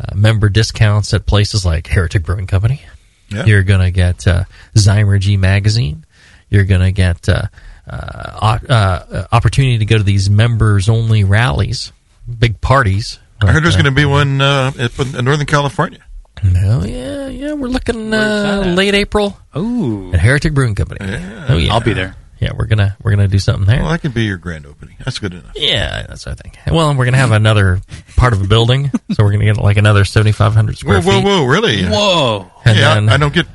uh, 0.00 0.14
member 0.14 0.48
discounts 0.48 1.12
at 1.12 1.26
places 1.26 1.66
like 1.66 1.86
Heretic 1.86 2.24
Brewing 2.24 2.46
Company. 2.46 2.82
Yeah. 3.30 3.44
You're 3.44 3.62
going 3.62 3.80
to 3.80 3.90
get 3.90 4.26
uh, 4.26 4.44
Zymurgy 4.74 5.38
magazine. 5.38 6.06
You're 6.48 6.64
going 6.64 6.80
to 6.80 6.92
get 6.92 7.28
uh, 7.28 7.42
uh, 7.86 8.58
uh, 8.68 9.26
opportunity 9.32 9.78
to 9.78 9.84
go 9.84 9.98
to 9.98 10.02
these 10.02 10.30
members 10.30 10.88
only 10.88 11.24
rallies, 11.24 11.92
big 12.38 12.60
parties. 12.60 13.18
I 13.40 13.52
heard 13.52 13.64
there's 13.64 13.76
going 13.76 13.84
to 13.86 13.90
be 13.92 14.04
one 14.04 14.40
uh, 14.40 14.72
in 14.76 15.24
Northern 15.24 15.46
California. 15.46 16.00
Oh 16.44 16.84
yeah, 16.84 17.26
yeah. 17.28 17.52
We're 17.54 17.68
looking 17.68 18.14
uh, 18.14 18.72
late 18.76 18.94
April 18.94 19.36
Ooh, 19.56 20.12
at 20.12 20.20
Heretic 20.20 20.54
Brewing 20.54 20.74
Company. 20.76 20.98
Yeah. 21.10 21.46
Oh 21.48 21.56
yeah, 21.56 21.72
I'll 21.72 21.80
be 21.80 21.92
there. 21.94 22.14
Yeah, 22.38 22.52
we're 22.56 22.66
gonna 22.66 22.96
we're 23.02 23.10
gonna 23.10 23.26
do 23.26 23.40
something 23.40 23.64
there. 23.66 23.80
Well, 23.82 23.90
that 23.90 24.00
could 24.00 24.14
be 24.14 24.22
your 24.22 24.36
grand 24.36 24.64
opening. 24.64 24.94
That's 25.04 25.18
good 25.18 25.34
enough. 25.34 25.50
yeah, 25.56 26.06
that's 26.06 26.24
what 26.26 26.32
I 26.32 26.34
think. 26.36 26.56
Well, 26.72 26.94
we're 26.94 27.06
gonna 27.06 27.16
have 27.16 27.32
another 27.32 27.80
part 28.16 28.32
of 28.34 28.40
a 28.40 28.46
building, 28.46 28.92
so 29.10 29.24
we're 29.24 29.32
gonna 29.32 29.46
get 29.46 29.56
like 29.56 29.76
another 29.78 30.04
seventy 30.04 30.30
five 30.30 30.54
hundred 30.54 30.78
square 30.78 31.00
Whoa, 31.00 31.10
whoa, 31.10 31.18
feet. 31.18 31.24
whoa! 31.24 31.44
Really? 31.46 31.84
Whoa. 31.84 32.50
And 32.64 32.76
Hey, 32.76 32.84
I- 32.84 32.94
then- 32.94 33.08
I, 33.08 33.16
don't 33.16 33.34
get. 33.34 33.46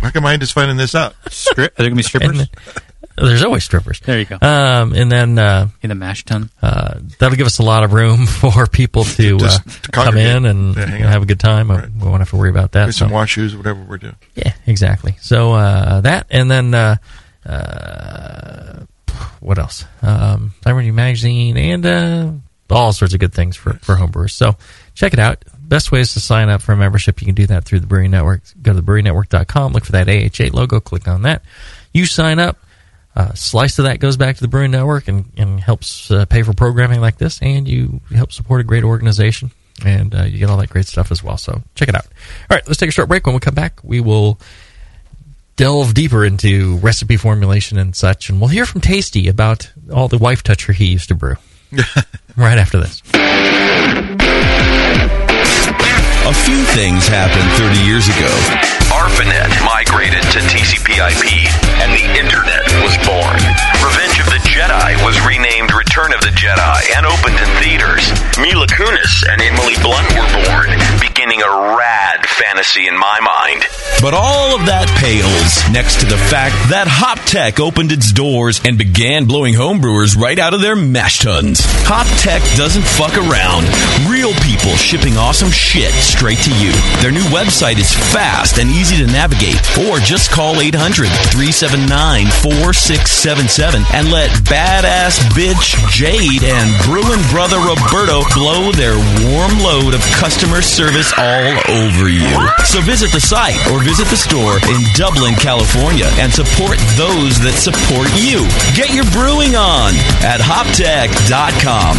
How 0.00 0.10
come 0.10 0.26
I 0.26 0.36
just 0.36 0.52
finding 0.52 0.76
this 0.76 0.96
out? 0.96 1.14
Strip? 1.30 1.74
Are 1.78 1.82
there 1.82 1.90
gonna 1.90 1.96
be 1.96 2.02
strippers? 2.02 2.40
And- 2.40 2.48
there's 3.26 3.42
always 3.44 3.64
strippers. 3.64 4.00
There 4.00 4.18
you 4.18 4.24
go. 4.24 4.38
Um, 4.40 4.92
and 4.94 5.10
then 5.10 5.38
uh, 5.38 5.68
In 5.82 5.88
the 5.88 5.94
mash 5.94 6.24
tun. 6.24 6.50
uh, 6.60 6.98
that'll 7.18 7.36
give 7.36 7.46
us 7.46 7.58
a 7.58 7.62
lot 7.62 7.84
of 7.84 7.92
room 7.92 8.26
for 8.40 8.66
people 8.66 9.04
to, 9.04 9.36
uh, 9.36 9.38
Just 9.38 9.84
to 9.84 9.90
come 9.90 10.16
in 10.16 10.44
and 10.46 10.76
Yeah, 10.76 10.82
and 10.82 11.04
have 11.04 11.22
a 11.22 11.26
good 11.26 11.40
time. 11.40 11.70
Right. 11.70 11.88
We 11.90 12.06
won't 12.08 12.20
have 12.20 12.30
to 12.30 12.36
worry 12.36 12.50
about 12.50 12.72
that. 12.72 12.86
Get 12.86 12.94
some 12.94 13.10
wash 13.10 13.32
shoes, 13.32 13.56
whatever 13.56 13.82
we're 13.82 13.98
doing. 13.98 14.16
Yeah, 14.34 14.52
exactly. 14.66 15.16
So 15.20 15.52
uh, 15.52 16.00
that, 16.02 16.26
and 16.30 16.50
then 16.50 16.74
uh, 16.74 16.96
uh, 17.46 18.84
what 19.40 19.58
else? 19.58 19.84
Um, 20.02 20.52
Liberty 20.64 20.90
Magazine, 20.90 21.56
and 21.56 21.86
uh, 21.86 22.30
all 22.70 22.92
sorts 22.92 23.14
of 23.14 23.20
good 23.20 23.34
things 23.34 23.56
for 23.56 23.74
for 23.74 23.96
homebrewers. 23.96 24.30
So 24.32 24.56
check 24.94 25.12
it 25.12 25.18
out. 25.18 25.44
Best 25.58 25.90
ways 25.92 26.12
to 26.14 26.20
sign 26.20 26.48
up 26.48 26.60
for 26.62 26.72
a 26.72 26.76
membership. 26.76 27.20
You 27.20 27.26
can 27.26 27.34
do 27.34 27.46
that 27.46 27.64
through 27.64 27.80
the 27.80 27.86
Brewery 27.86 28.08
Network. 28.08 28.42
Go 28.62 28.72
to 28.74 28.82
thebrewingnetwork.com, 28.82 29.72
look 29.72 29.84
for 29.84 29.92
that 29.92 30.08
AHA 30.08 30.54
logo, 30.56 30.80
click 30.80 31.08
on 31.08 31.22
that. 31.22 31.42
You 31.94 32.04
sign 32.06 32.38
up. 32.38 32.58
Uh, 33.14 33.34
slice 33.34 33.78
of 33.78 33.84
that 33.84 34.00
goes 34.00 34.16
back 34.16 34.36
to 34.36 34.40
the 34.40 34.48
Brewing 34.48 34.70
Network 34.70 35.06
and, 35.08 35.30
and 35.36 35.60
helps 35.60 36.10
uh, 36.10 36.24
pay 36.24 36.42
for 36.42 36.54
programming 36.54 37.00
like 37.00 37.18
this, 37.18 37.40
and 37.42 37.68
you 37.68 38.00
help 38.14 38.32
support 38.32 38.60
a 38.60 38.64
great 38.64 38.84
organization, 38.84 39.50
and 39.84 40.14
uh, 40.14 40.22
you 40.22 40.38
get 40.38 40.48
all 40.48 40.56
that 40.56 40.70
great 40.70 40.86
stuff 40.86 41.12
as 41.12 41.22
well. 41.22 41.36
So 41.36 41.62
check 41.74 41.88
it 41.88 41.94
out. 41.94 42.06
All 42.50 42.56
right, 42.56 42.66
let's 42.66 42.78
take 42.78 42.88
a 42.88 42.92
short 42.92 43.08
break. 43.08 43.26
When 43.26 43.34
we 43.34 43.40
come 43.40 43.54
back, 43.54 43.80
we 43.82 44.00
will 44.00 44.40
delve 45.56 45.92
deeper 45.92 46.24
into 46.24 46.76
recipe 46.78 47.18
formulation 47.18 47.78
and 47.78 47.94
such, 47.94 48.30
and 48.30 48.40
we'll 48.40 48.48
hear 48.48 48.64
from 48.64 48.80
Tasty 48.80 49.28
about 49.28 49.70
all 49.92 50.08
the 50.08 50.18
wife 50.18 50.42
toucher 50.42 50.72
he 50.72 50.86
used 50.86 51.08
to 51.08 51.14
brew. 51.14 51.36
right 52.36 52.58
after 52.58 52.78
this. 52.78 53.02
A 56.24 56.32
few 56.32 56.62
things 56.70 57.08
happened 57.08 57.50
30 57.58 57.82
years 57.82 58.06
ago. 58.06 58.30
ARPANET 58.94 59.50
migrated 59.66 60.22
to 60.30 60.38
TCP/IP, 60.38 61.50
and 61.82 61.90
the 61.90 62.04
Internet 62.14 62.62
was 62.86 62.94
born. 63.02 63.42
Revenge 63.82 64.22
of 64.22 64.31
Jedi 64.62 65.04
was 65.04 65.18
renamed 65.26 65.74
Return 65.74 66.14
of 66.14 66.20
the 66.20 66.30
Jedi 66.38 66.96
and 66.96 67.04
opened 67.04 67.34
in 67.34 67.50
theaters. 67.58 68.06
Mila 68.38 68.68
Kunis 68.68 69.26
and 69.26 69.42
Emily 69.42 69.74
Blunt 69.82 70.06
were 70.14 70.30
born, 70.46 70.70
beginning 71.00 71.42
a 71.42 71.74
rad 71.74 72.24
fantasy 72.26 72.86
in 72.86 72.96
my 72.96 73.18
mind. 73.18 73.64
But 74.00 74.14
all 74.14 74.54
of 74.54 74.66
that 74.66 74.86
pales 75.02 75.58
next 75.74 75.98
to 75.98 76.06
the 76.06 76.16
fact 76.30 76.54
that 76.70 76.86
Hoptech 76.86 77.58
opened 77.58 77.90
its 77.90 78.12
doors 78.12 78.60
and 78.64 78.78
began 78.78 79.24
blowing 79.26 79.54
homebrewers 79.54 80.16
right 80.16 80.38
out 80.38 80.54
of 80.54 80.60
their 80.60 80.76
mash 80.76 81.18
tuns. 81.18 81.60
Hoptech 81.82 82.42
doesn't 82.56 82.86
fuck 82.86 83.18
around. 83.18 83.66
Real 84.06 84.30
people 84.46 84.78
shipping 84.78 85.18
awesome 85.18 85.50
shit 85.50 85.90
straight 85.98 86.38
to 86.46 86.54
you. 86.62 86.70
Their 87.02 87.10
new 87.10 87.26
website 87.34 87.78
is 87.82 87.90
fast 88.14 88.58
and 88.58 88.70
easy 88.70 88.94
to 89.02 89.10
navigate. 89.10 89.58
Or 89.90 89.98
just 89.98 90.30
call 90.30 90.60
800 90.60 91.10
379 91.34 92.30
4677 92.46 93.82
and 93.90 94.10
let 94.10 94.30
badass 94.52 95.16
bitch 95.32 95.80
Jade 95.88 96.44
and 96.44 96.68
Bruin 96.84 97.20
brother 97.30 97.56
Roberto 97.56 98.20
blow 98.34 98.70
their 98.72 98.96
warm 99.24 99.56
load 99.64 99.94
of 99.94 100.02
customer 100.20 100.60
service 100.60 101.10
all 101.16 101.56
over 101.72 102.10
you. 102.10 102.28
So 102.66 102.82
visit 102.82 103.10
the 103.12 103.20
site 103.20 103.56
or 103.72 103.82
visit 103.82 104.08
the 104.08 104.16
store 104.16 104.60
in 104.68 104.84
Dublin, 104.94 105.36
California 105.36 106.04
and 106.20 106.30
support 106.30 106.76
those 107.00 107.40
that 107.40 107.56
support 107.56 108.12
you. 108.20 108.44
Get 108.76 108.92
your 108.92 109.08
brewing 109.16 109.56
on 109.56 109.94
at 110.20 110.40
hoptech.com. 110.44 111.96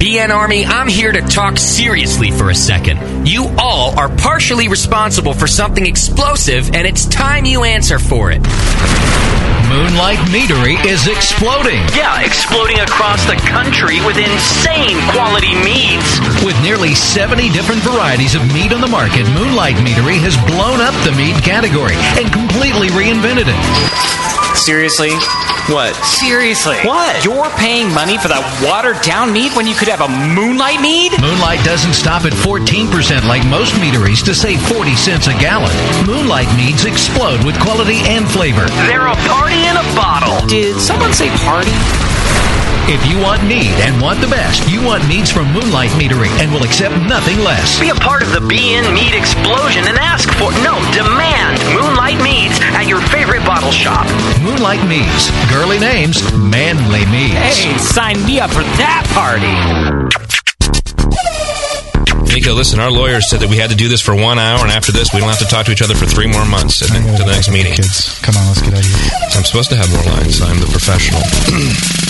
BN 0.00 0.30
Army, 0.34 0.64
I'm 0.66 0.88
here 0.88 1.12
to 1.12 1.20
talk 1.20 1.56
seriously 1.56 2.32
for 2.32 2.50
a 2.50 2.54
second. 2.54 3.28
You 3.28 3.46
all 3.58 3.96
are 3.96 4.08
partially 4.08 4.66
responsible 4.66 5.34
for 5.34 5.46
something 5.46 5.86
explosive, 5.86 6.74
and 6.74 6.84
it's 6.84 7.04
time 7.06 7.44
you 7.44 7.62
answer 7.62 8.00
for 8.00 8.32
it. 8.32 8.40
Moonlight 9.70 10.18
Meadery 10.30 10.84
is 10.84 11.06
exploding. 11.06 11.59
Yeah, 11.68 12.24
exploding 12.24 12.80
across 12.80 13.26
the 13.26 13.36
country 13.36 14.00
with 14.00 14.16
insane 14.16 14.96
quality 15.12 15.54
meats. 15.60 16.18
With 16.42 16.56
nearly 16.62 16.94
70 16.94 17.50
different 17.50 17.82
varieties 17.82 18.34
of 18.34 18.40
meat 18.54 18.72
on 18.72 18.80
the 18.80 18.88
market, 18.88 19.28
Moonlight 19.34 19.76
Meadery 19.76 20.16
has 20.24 20.36
blown 20.48 20.80
up 20.80 20.96
the 21.04 21.12
meat 21.12 21.36
category 21.44 21.96
and 22.16 22.32
completely 22.32 22.88
reinvented 22.88 23.44
it. 23.46 24.39
Seriously? 24.54 25.10
What? 25.68 25.94
Seriously? 26.04 26.76
What? 26.84 27.24
You're 27.24 27.50
paying 27.56 27.92
money 27.94 28.18
for 28.18 28.28
that 28.28 28.42
watered 28.60 29.00
down 29.02 29.32
mead 29.32 29.54
when 29.54 29.66
you 29.66 29.74
could 29.74 29.88
have 29.88 30.02
a 30.02 30.10
moonlight 30.10 30.80
mead? 30.82 31.14
Moonlight 31.20 31.62
doesn't 31.64 31.94
stop 31.94 32.26
at 32.26 32.34
14% 32.34 32.90
like 33.30 33.46
most 33.46 33.78
meaderies 33.78 34.22
to 34.26 34.34
save 34.34 34.60
40 34.66 34.94
cents 34.96 35.26
a 35.28 35.34
gallon. 35.38 35.72
Moonlight 36.06 36.50
meads 36.58 36.84
explode 36.84 37.42
with 37.46 37.58
quality 37.60 38.02
and 38.10 38.26
flavor. 38.28 38.66
They're 38.90 39.06
a 39.06 39.16
party 39.30 39.62
in 39.62 39.76
a 39.78 39.86
bottle. 39.94 40.42
Did 40.46 40.80
someone 40.80 41.14
say 41.14 41.30
party? 41.46 41.72
If 42.90 43.06
you 43.06 43.22
want 43.22 43.46
mead 43.46 43.70
and 43.86 44.02
want 44.02 44.20
the 44.20 44.26
best, 44.26 44.66
you 44.66 44.82
want 44.82 45.06
meads 45.06 45.30
from 45.30 45.46
Moonlight 45.54 45.94
Meadery 45.94 46.26
and 46.42 46.50
will 46.50 46.64
accept 46.64 46.96
nothing 47.06 47.38
less. 47.38 47.78
Be 47.78 47.90
a 47.90 47.94
part 47.94 48.22
of 48.22 48.32
the 48.32 48.42
BN 48.42 48.90
Mead 48.90 49.14
explosion 49.14 49.86
and 49.86 49.94
ask 49.94 50.26
for, 50.34 50.50
no, 50.66 50.74
demand 50.90 51.62
Moonlight 51.70 52.18
Meads 52.18 52.58
at 52.74 52.88
your 52.90 52.98
favorite 53.14 53.46
bottle 53.46 53.70
shop. 53.70 54.10
Moonlight 54.60 54.86
Meads. 54.86 55.30
Girly 55.48 55.78
names, 55.78 56.20
manly 56.36 57.06
meads. 57.06 57.32
Hey, 57.32 57.78
sign 57.78 58.22
me 58.26 58.40
up 58.40 58.50
for 58.50 58.60
that 58.76 59.08
party. 59.16 59.48
Nico, 62.28 62.52
listen, 62.52 62.78
our 62.78 62.90
lawyers 62.90 63.30
said 63.30 63.40
that 63.40 63.48
we 63.48 63.56
had 63.56 63.70
to 63.70 63.76
do 63.76 63.88
this 63.88 64.02
for 64.02 64.14
one 64.14 64.38
hour, 64.38 64.60
and 64.60 64.70
after 64.70 64.92
this, 64.92 65.14
we 65.14 65.20
don't 65.20 65.30
have 65.30 65.38
to 65.38 65.46
talk 65.46 65.64
to 65.64 65.72
each 65.72 65.80
other 65.80 65.94
for 65.94 66.04
three 66.04 66.26
more 66.26 66.44
months 66.44 66.80
to 66.80 66.84
the, 66.92 66.98
to 67.16 67.24
the 67.24 67.32
next 67.32 67.50
meeting. 67.50 67.72
Kids, 67.72 68.20
come 68.20 68.36
on, 68.36 68.48
let's 68.48 68.60
get 68.60 68.74
out 68.74 68.80
of 68.80 68.84
here. 68.84 69.10
I'm 69.32 69.44
supposed 69.44 69.70
to 69.70 69.76
have 69.76 69.90
more 69.90 70.04
lines. 70.04 70.42
I'm 70.42 70.60
the 70.60 70.66
professional. 70.66 71.22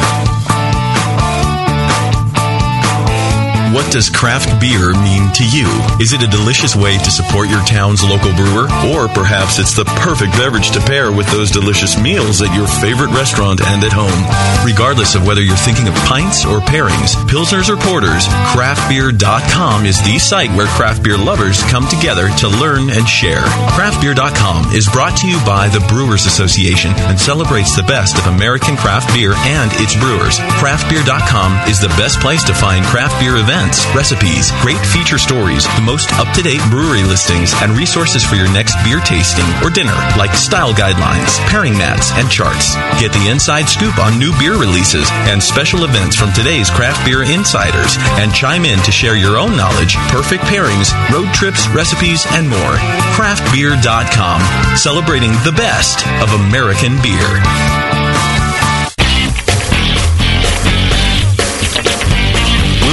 What 3.81 3.91
does 3.91 4.11
craft 4.11 4.61
beer 4.61 4.93
mean 4.93 5.33
to 5.33 5.43
you? 5.49 5.65
Is 5.97 6.13
it 6.13 6.21
a 6.21 6.29
delicious 6.29 6.75
way 6.75 6.99
to 6.99 7.09
support 7.09 7.49
your 7.49 7.65
town's 7.65 8.03
local 8.03 8.29
brewer? 8.37 8.69
Or 8.93 9.09
perhaps 9.09 9.57
it's 9.57 9.73
the 9.73 9.89
perfect 10.05 10.37
beverage 10.37 10.69
to 10.77 10.79
pair 10.85 11.11
with 11.11 11.25
those 11.31 11.49
delicious 11.49 11.97
meals 11.99 12.43
at 12.43 12.53
your 12.53 12.67
favorite 12.67 13.09
restaurant 13.09 13.59
and 13.59 13.81
at 13.83 13.89
home? 13.89 14.21
Regardless 14.61 15.15
of 15.15 15.25
whether 15.25 15.41
you're 15.41 15.57
thinking 15.65 15.87
of 15.87 15.97
pints 16.05 16.45
or 16.45 16.61
pairings, 16.61 17.17
pilsners 17.25 17.73
or 17.73 17.77
porters, 17.89 18.29
craftbeer.com 18.53 19.85
is 19.87 19.97
the 20.05 20.19
site 20.19 20.53
where 20.53 20.69
craft 20.77 21.01
beer 21.01 21.17
lovers 21.17 21.65
come 21.73 21.89
together 21.89 22.29
to 22.37 22.53
learn 22.61 22.93
and 22.93 23.09
share. 23.09 23.41
Craftbeer.com 23.73 24.77
is 24.77 24.85
brought 24.93 25.17
to 25.17 25.27
you 25.27 25.41
by 25.41 25.73
the 25.73 25.81
Brewers 25.89 26.29
Association 26.29 26.93
and 27.09 27.19
celebrates 27.19 27.75
the 27.75 27.89
best 27.89 28.13
of 28.21 28.29
American 28.29 28.77
craft 28.77 29.09
beer 29.09 29.33
and 29.49 29.73
its 29.81 29.97
brewers. 29.97 30.37
Craftbeer.com 30.61 31.67
is 31.67 31.81
the 31.81 31.89
best 31.97 32.21
place 32.21 32.45
to 32.45 32.53
find 32.53 32.85
craft 32.85 33.17
beer 33.19 33.41
events 33.41 33.70
recipes, 33.95 34.51
great 34.61 34.79
feature 34.91 35.17
stories, 35.17 35.63
the 35.75 35.85
most 35.85 36.11
up 36.19 36.27
to 36.35 36.41
date 36.41 36.61
brewery 36.69 37.03
listings, 37.03 37.53
and 37.61 37.71
resources 37.77 38.23
for 38.23 38.35
your 38.35 38.51
next 38.51 38.75
beer 38.83 38.99
tasting 38.99 39.47
or 39.63 39.69
dinner, 39.69 39.95
like 40.17 40.33
style 40.33 40.73
guidelines, 40.73 41.39
pairing 41.47 41.77
mats, 41.77 42.11
and 42.13 42.29
charts. 42.29 42.75
Get 42.99 43.13
the 43.13 43.29
inside 43.31 43.69
scoop 43.69 43.97
on 43.97 44.19
new 44.19 44.31
beer 44.37 44.59
releases 44.59 45.07
and 45.31 45.41
special 45.41 45.85
events 45.85 46.15
from 46.15 46.33
today's 46.33 46.69
craft 46.69 47.05
beer 47.05 47.23
insiders, 47.23 47.95
and 48.19 48.33
chime 48.33 48.65
in 48.65 48.79
to 48.83 48.91
share 48.91 49.15
your 49.15 49.37
own 49.37 49.55
knowledge, 49.55 49.95
perfect 50.11 50.43
pairings, 50.43 50.91
road 51.09 51.31
trips, 51.33 51.67
recipes, 51.69 52.25
and 52.35 52.49
more. 52.49 52.75
Craftbeer.com, 53.15 54.41
celebrating 54.75 55.31
the 55.47 55.53
best 55.55 56.05
of 56.19 56.29
American 56.35 56.99
beer. 57.01 58.10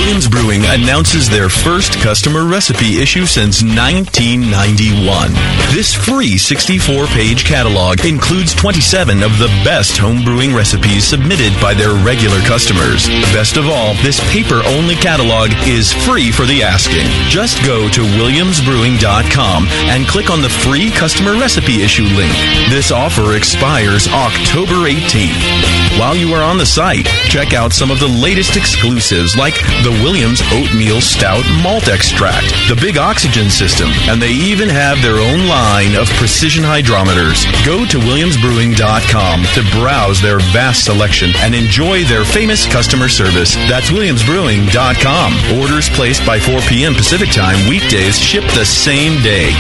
Williams 0.09 0.29
Brewing 0.29 0.65
announces 0.65 1.29
their 1.29 1.51
first 1.51 2.01
customer 2.01 2.47
recipe 2.47 2.97
issue 2.97 3.27
since 3.27 3.63
1991. 3.63 5.33
This 5.69 5.93
free 5.93 6.39
64 6.39 7.05
page 7.09 7.45
catalog 7.45 8.03
includes 8.07 8.55
27 8.55 9.23
of 9.23 9.37
the 9.37 9.53
best 9.69 9.99
home 9.99 10.25
brewing 10.25 10.55
recipes 10.55 11.05
submitted 11.05 11.53
by 11.61 11.75
their 11.75 11.93
regular 11.93 12.41
customers. 12.49 13.07
Best 13.37 13.59
of 13.59 13.69
all, 13.69 13.93
this 14.01 14.19
paper 14.33 14.63
only 14.65 14.95
catalog 14.95 15.51
is 15.69 15.93
free 15.93 16.33
for 16.33 16.47
the 16.47 16.63
asking. 16.63 17.05
Just 17.29 17.63
go 17.67 17.87
to 17.91 18.01
williamsbrewing.com 18.01 19.67
and 19.93 20.09
click 20.09 20.31
on 20.31 20.41
the 20.41 20.49
free 20.65 20.91
customer 20.91 21.33
recipe 21.33 21.83
issue 21.83 22.09
link. 22.17 22.33
This 22.73 22.91
offer 22.91 23.37
expires 23.37 24.09
October 24.09 24.89
18th. 24.89 26.01
While 26.01 26.17
you 26.17 26.33
are 26.33 26.43
on 26.43 26.57
the 26.57 26.65
site, 26.65 27.05
check 27.29 27.53
out 27.53 27.75
some 27.75 27.91
of 27.91 28.01
the 28.01 28.09
latest 28.09 28.57
exclusives 28.57 29.37
like 29.37 29.55
the 29.85 29.98
Williams 30.03 30.41
Oatmeal 30.53 31.01
Stout 31.01 31.45
Malt 31.63 31.89
Extract, 31.89 32.47
the 32.69 32.79
Big 32.81 32.97
Oxygen 32.99 33.51
System, 33.51 33.89
and 34.09 34.21
they 34.21 34.33
even 34.33 34.69
have 34.69 35.01
their 35.03 35.17
own 35.17 35.47
line 35.47 35.95
of 35.95 36.09
precision 36.19 36.65
hydrometers. 36.65 37.45
Go 37.65 37.85
to 37.87 37.99
williamsbrewing.com 37.99 39.37
to 39.55 39.63
browse 39.79 40.21
their 40.21 40.39
vast 40.51 40.85
selection 40.85 41.31
and 41.39 41.55
enjoy 41.55 42.05
their 42.05 42.25
famous 42.25 42.67
customer 42.67 43.09
service. 43.09 43.55
That's 43.69 43.91
williamsbrewing.com. 43.91 45.61
Orders 45.61 45.89
placed 45.91 46.25
by 46.27 46.39
4 46.39 46.61
p.m. 46.69 46.95
Pacific 46.95 47.31
Time 47.31 47.69
weekdays 47.69 48.19
ship 48.19 48.45
the 48.55 48.65
same 48.65 49.23
day. 49.23 49.53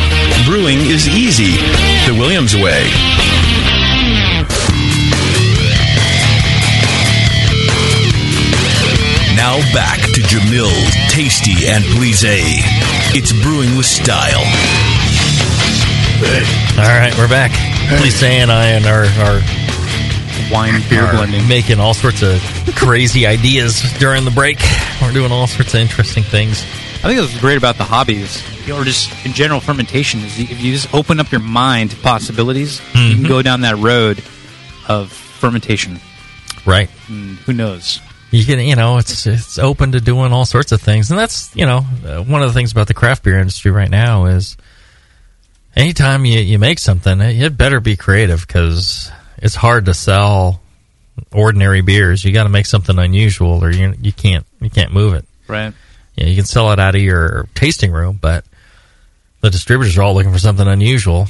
Brewing 0.44 0.78
is 0.78 1.08
easy 1.08 1.56
the 2.06 2.16
Williams 2.18 2.54
way. 2.54 2.88
Now 9.38 9.58
back 9.72 9.98
to 10.00 10.20
Jamil, 10.20 10.68
Tasty, 11.10 11.68
and 11.68 11.84
Plise. 11.94 12.24
It's 13.14 13.32
brewing 13.42 13.76
with 13.76 13.86
style. 13.86 14.42
All 16.76 16.98
right, 16.98 17.16
we're 17.16 17.28
back. 17.28 17.52
Plise 17.88 18.20
and 18.24 18.50
I 18.50 18.66
and 18.66 18.84
our, 18.86 19.04
our 19.24 19.40
wine 20.52 20.82
beer 20.90 21.04
are 21.04 21.12
blending. 21.12 21.46
making 21.46 21.78
all 21.78 21.94
sorts 21.94 22.22
of 22.22 22.42
crazy 22.74 23.26
ideas 23.26 23.80
during 24.00 24.24
the 24.24 24.32
break. 24.32 24.58
We're 25.00 25.12
doing 25.12 25.30
all 25.30 25.46
sorts 25.46 25.72
of 25.74 25.80
interesting 25.80 26.24
things. 26.24 26.62
I 27.04 27.06
think 27.06 27.20
what's 27.20 27.38
great 27.40 27.56
about 27.58 27.76
the 27.78 27.84
hobbies, 27.84 28.42
or 28.68 28.82
just 28.82 29.24
in 29.24 29.32
general 29.34 29.60
fermentation, 29.60 30.18
is 30.20 30.36
if 30.40 30.60
you 30.60 30.72
just 30.72 30.92
open 30.92 31.20
up 31.20 31.30
your 31.30 31.40
mind 31.40 31.92
to 31.92 31.96
possibilities, 31.98 32.80
you 32.92 33.14
can 33.14 33.24
Mhm. 33.24 33.28
go 33.28 33.40
down 33.42 33.60
that 33.60 33.78
road 33.78 34.20
of 34.88 35.12
fermentation. 35.12 36.00
Right. 36.66 36.90
And 37.08 37.38
who 37.46 37.52
knows? 37.52 38.00
You 38.30 38.44
can, 38.44 38.60
you 38.60 38.76
know, 38.76 38.98
it's 38.98 39.26
it's 39.26 39.58
open 39.58 39.92
to 39.92 40.00
doing 40.00 40.32
all 40.32 40.44
sorts 40.44 40.72
of 40.72 40.82
things, 40.82 41.10
and 41.10 41.18
that's 41.18 41.54
you 41.56 41.64
know 41.64 41.86
uh, 42.04 42.22
one 42.22 42.42
of 42.42 42.48
the 42.48 42.54
things 42.54 42.72
about 42.72 42.86
the 42.86 42.94
craft 42.94 43.22
beer 43.22 43.38
industry 43.38 43.70
right 43.70 43.90
now 43.90 44.26
is 44.26 44.56
anytime 45.74 46.24
you 46.24 46.40
you 46.40 46.58
make 46.58 46.78
something, 46.78 47.20
it 47.20 47.56
better 47.56 47.80
be 47.80 47.96
creative 47.96 48.46
because 48.46 49.10
it's 49.38 49.54
hard 49.54 49.86
to 49.86 49.94
sell 49.94 50.60
ordinary 51.32 51.80
beers. 51.80 52.24
You 52.24 52.32
got 52.32 52.42
to 52.42 52.48
make 52.48 52.66
something 52.66 52.98
unusual, 52.98 53.64
or 53.64 53.70
you 53.70 53.94
you 54.00 54.12
can't 54.12 54.46
you 54.60 54.68
can't 54.68 54.92
move 54.92 55.14
it. 55.14 55.24
Right. 55.46 55.72
Yeah, 56.16 56.26
you 56.26 56.36
can 56.36 56.44
sell 56.44 56.72
it 56.72 56.80
out 56.80 56.94
of 56.94 57.00
your 57.00 57.48
tasting 57.54 57.92
room, 57.92 58.18
but 58.20 58.44
the 59.40 59.50
distributors 59.50 59.96
are 59.96 60.02
all 60.02 60.14
looking 60.14 60.32
for 60.32 60.38
something 60.38 60.66
unusual. 60.66 61.28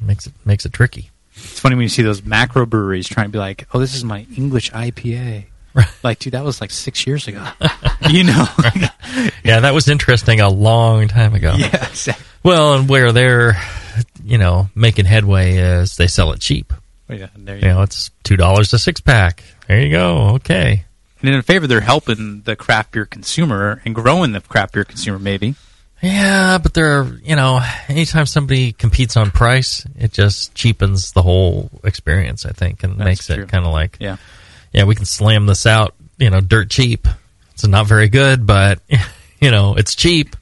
Makes 0.00 0.26
it 0.26 0.32
makes 0.44 0.64
it 0.64 0.72
tricky. 0.72 1.10
It's 1.34 1.58
funny 1.58 1.74
when 1.74 1.82
you 1.82 1.88
see 1.88 2.02
those 2.02 2.22
macro 2.22 2.66
breweries 2.66 3.08
trying 3.08 3.26
to 3.26 3.32
be 3.32 3.38
like, 3.38 3.66
"Oh, 3.72 3.78
this 3.78 3.94
is 3.94 4.04
my 4.04 4.26
English 4.36 4.70
IPA." 4.72 5.46
Like, 6.02 6.18
dude, 6.18 6.32
that 6.34 6.44
was 6.44 6.60
like 6.60 6.70
six 6.70 7.06
years 7.06 7.28
ago. 7.28 7.46
you 8.10 8.24
know? 8.24 8.46
yeah, 9.44 9.60
that 9.60 9.72
was 9.74 9.88
interesting 9.88 10.40
a 10.40 10.48
long 10.48 11.08
time 11.08 11.34
ago. 11.34 11.54
Yeah, 11.56 11.86
exactly. 11.88 12.24
Well, 12.42 12.74
and 12.74 12.88
where 12.88 13.12
they're, 13.12 13.56
you 14.24 14.38
know, 14.38 14.68
making 14.74 15.04
headway 15.04 15.56
is 15.56 15.96
they 15.96 16.06
sell 16.06 16.32
it 16.32 16.40
cheap. 16.40 16.72
Oh, 17.08 17.14
yeah, 17.14 17.28
there 17.36 17.56
you 17.56 17.62
You 17.62 17.68
know, 17.68 17.82
it's 17.82 18.10
two 18.22 18.36
dollars 18.36 18.72
a 18.72 18.78
six 18.78 19.00
pack. 19.00 19.42
There 19.68 19.80
you 19.80 19.90
go. 19.90 20.30
Okay. 20.36 20.84
And 21.22 21.34
in 21.34 21.42
favor, 21.42 21.66
they're 21.66 21.80
helping 21.80 22.42
the 22.42 22.56
craft 22.56 22.92
beer 22.92 23.04
consumer 23.04 23.82
and 23.84 23.94
growing 23.94 24.32
the 24.32 24.40
craft 24.40 24.72
beer 24.74 24.84
consumer, 24.84 25.18
maybe. 25.18 25.54
Yeah, 26.02 26.56
but 26.56 26.72
they're, 26.72 27.04
you 27.22 27.36
know, 27.36 27.60
anytime 27.88 28.24
somebody 28.24 28.72
competes 28.72 29.18
on 29.18 29.30
price, 29.30 29.84
it 29.98 30.12
just 30.12 30.54
cheapens 30.54 31.12
the 31.12 31.20
whole 31.20 31.70
experience, 31.84 32.46
I 32.46 32.52
think, 32.52 32.82
and 32.84 32.94
That's 32.96 33.04
makes 33.04 33.26
true. 33.26 33.42
it 33.42 33.48
kind 33.50 33.66
of 33.66 33.72
like, 33.72 33.98
Yeah. 34.00 34.16
Yeah, 34.72 34.84
we 34.84 34.94
can 34.94 35.04
slam 35.04 35.46
this 35.46 35.66
out, 35.66 35.94
you 36.18 36.30
know, 36.30 36.40
dirt 36.40 36.70
cheap. 36.70 37.06
It's 37.52 37.66
not 37.66 37.86
very 37.86 38.08
good, 38.08 38.46
but, 38.46 38.80
you 39.40 39.50
know, 39.50 39.76
it's 39.76 39.94
cheap. 39.94 40.36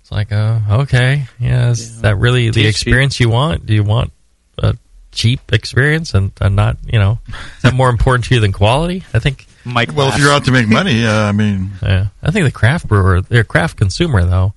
It's 0.00 0.12
like, 0.12 0.32
uh, 0.32 0.60
okay, 0.70 1.26
yeah, 1.38 1.70
is 1.70 2.00
that 2.00 2.16
really 2.16 2.46
the 2.48 2.62
Tasty. 2.62 2.68
experience 2.68 3.20
you 3.20 3.28
want? 3.28 3.66
Do 3.66 3.74
you 3.74 3.82
want 3.84 4.12
a 4.56 4.76
cheap 5.12 5.52
experience 5.52 6.14
and, 6.14 6.32
and 6.40 6.56
not, 6.56 6.78
you 6.90 6.98
know, 6.98 7.18
is 7.28 7.62
that 7.62 7.74
more 7.74 7.90
important 7.90 8.24
to 8.26 8.34
you 8.34 8.40
than 8.40 8.52
quality? 8.52 9.04
I 9.12 9.18
think. 9.18 9.46
Mike, 9.64 9.94
Well, 9.94 10.08
if 10.08 10.18
you're 10.18 10.32
out 10.32 10.46
to 10.46 10.52
make 10.52 10.66
money, 10.66 11.04
uh, 11.06 11.12
I 11.24 11.32
mean, 11.32 11.72
yeah, 11.82 12.06
I 12.22 12.30
think 12.30 12.46
the 12.46 12.52
craft 12.52 12.88
brewer, 12.88 13.20
their 13.20 13.44
craft 13.44 13.76
consumer, 13.76 14.24
though, 14.24 14.54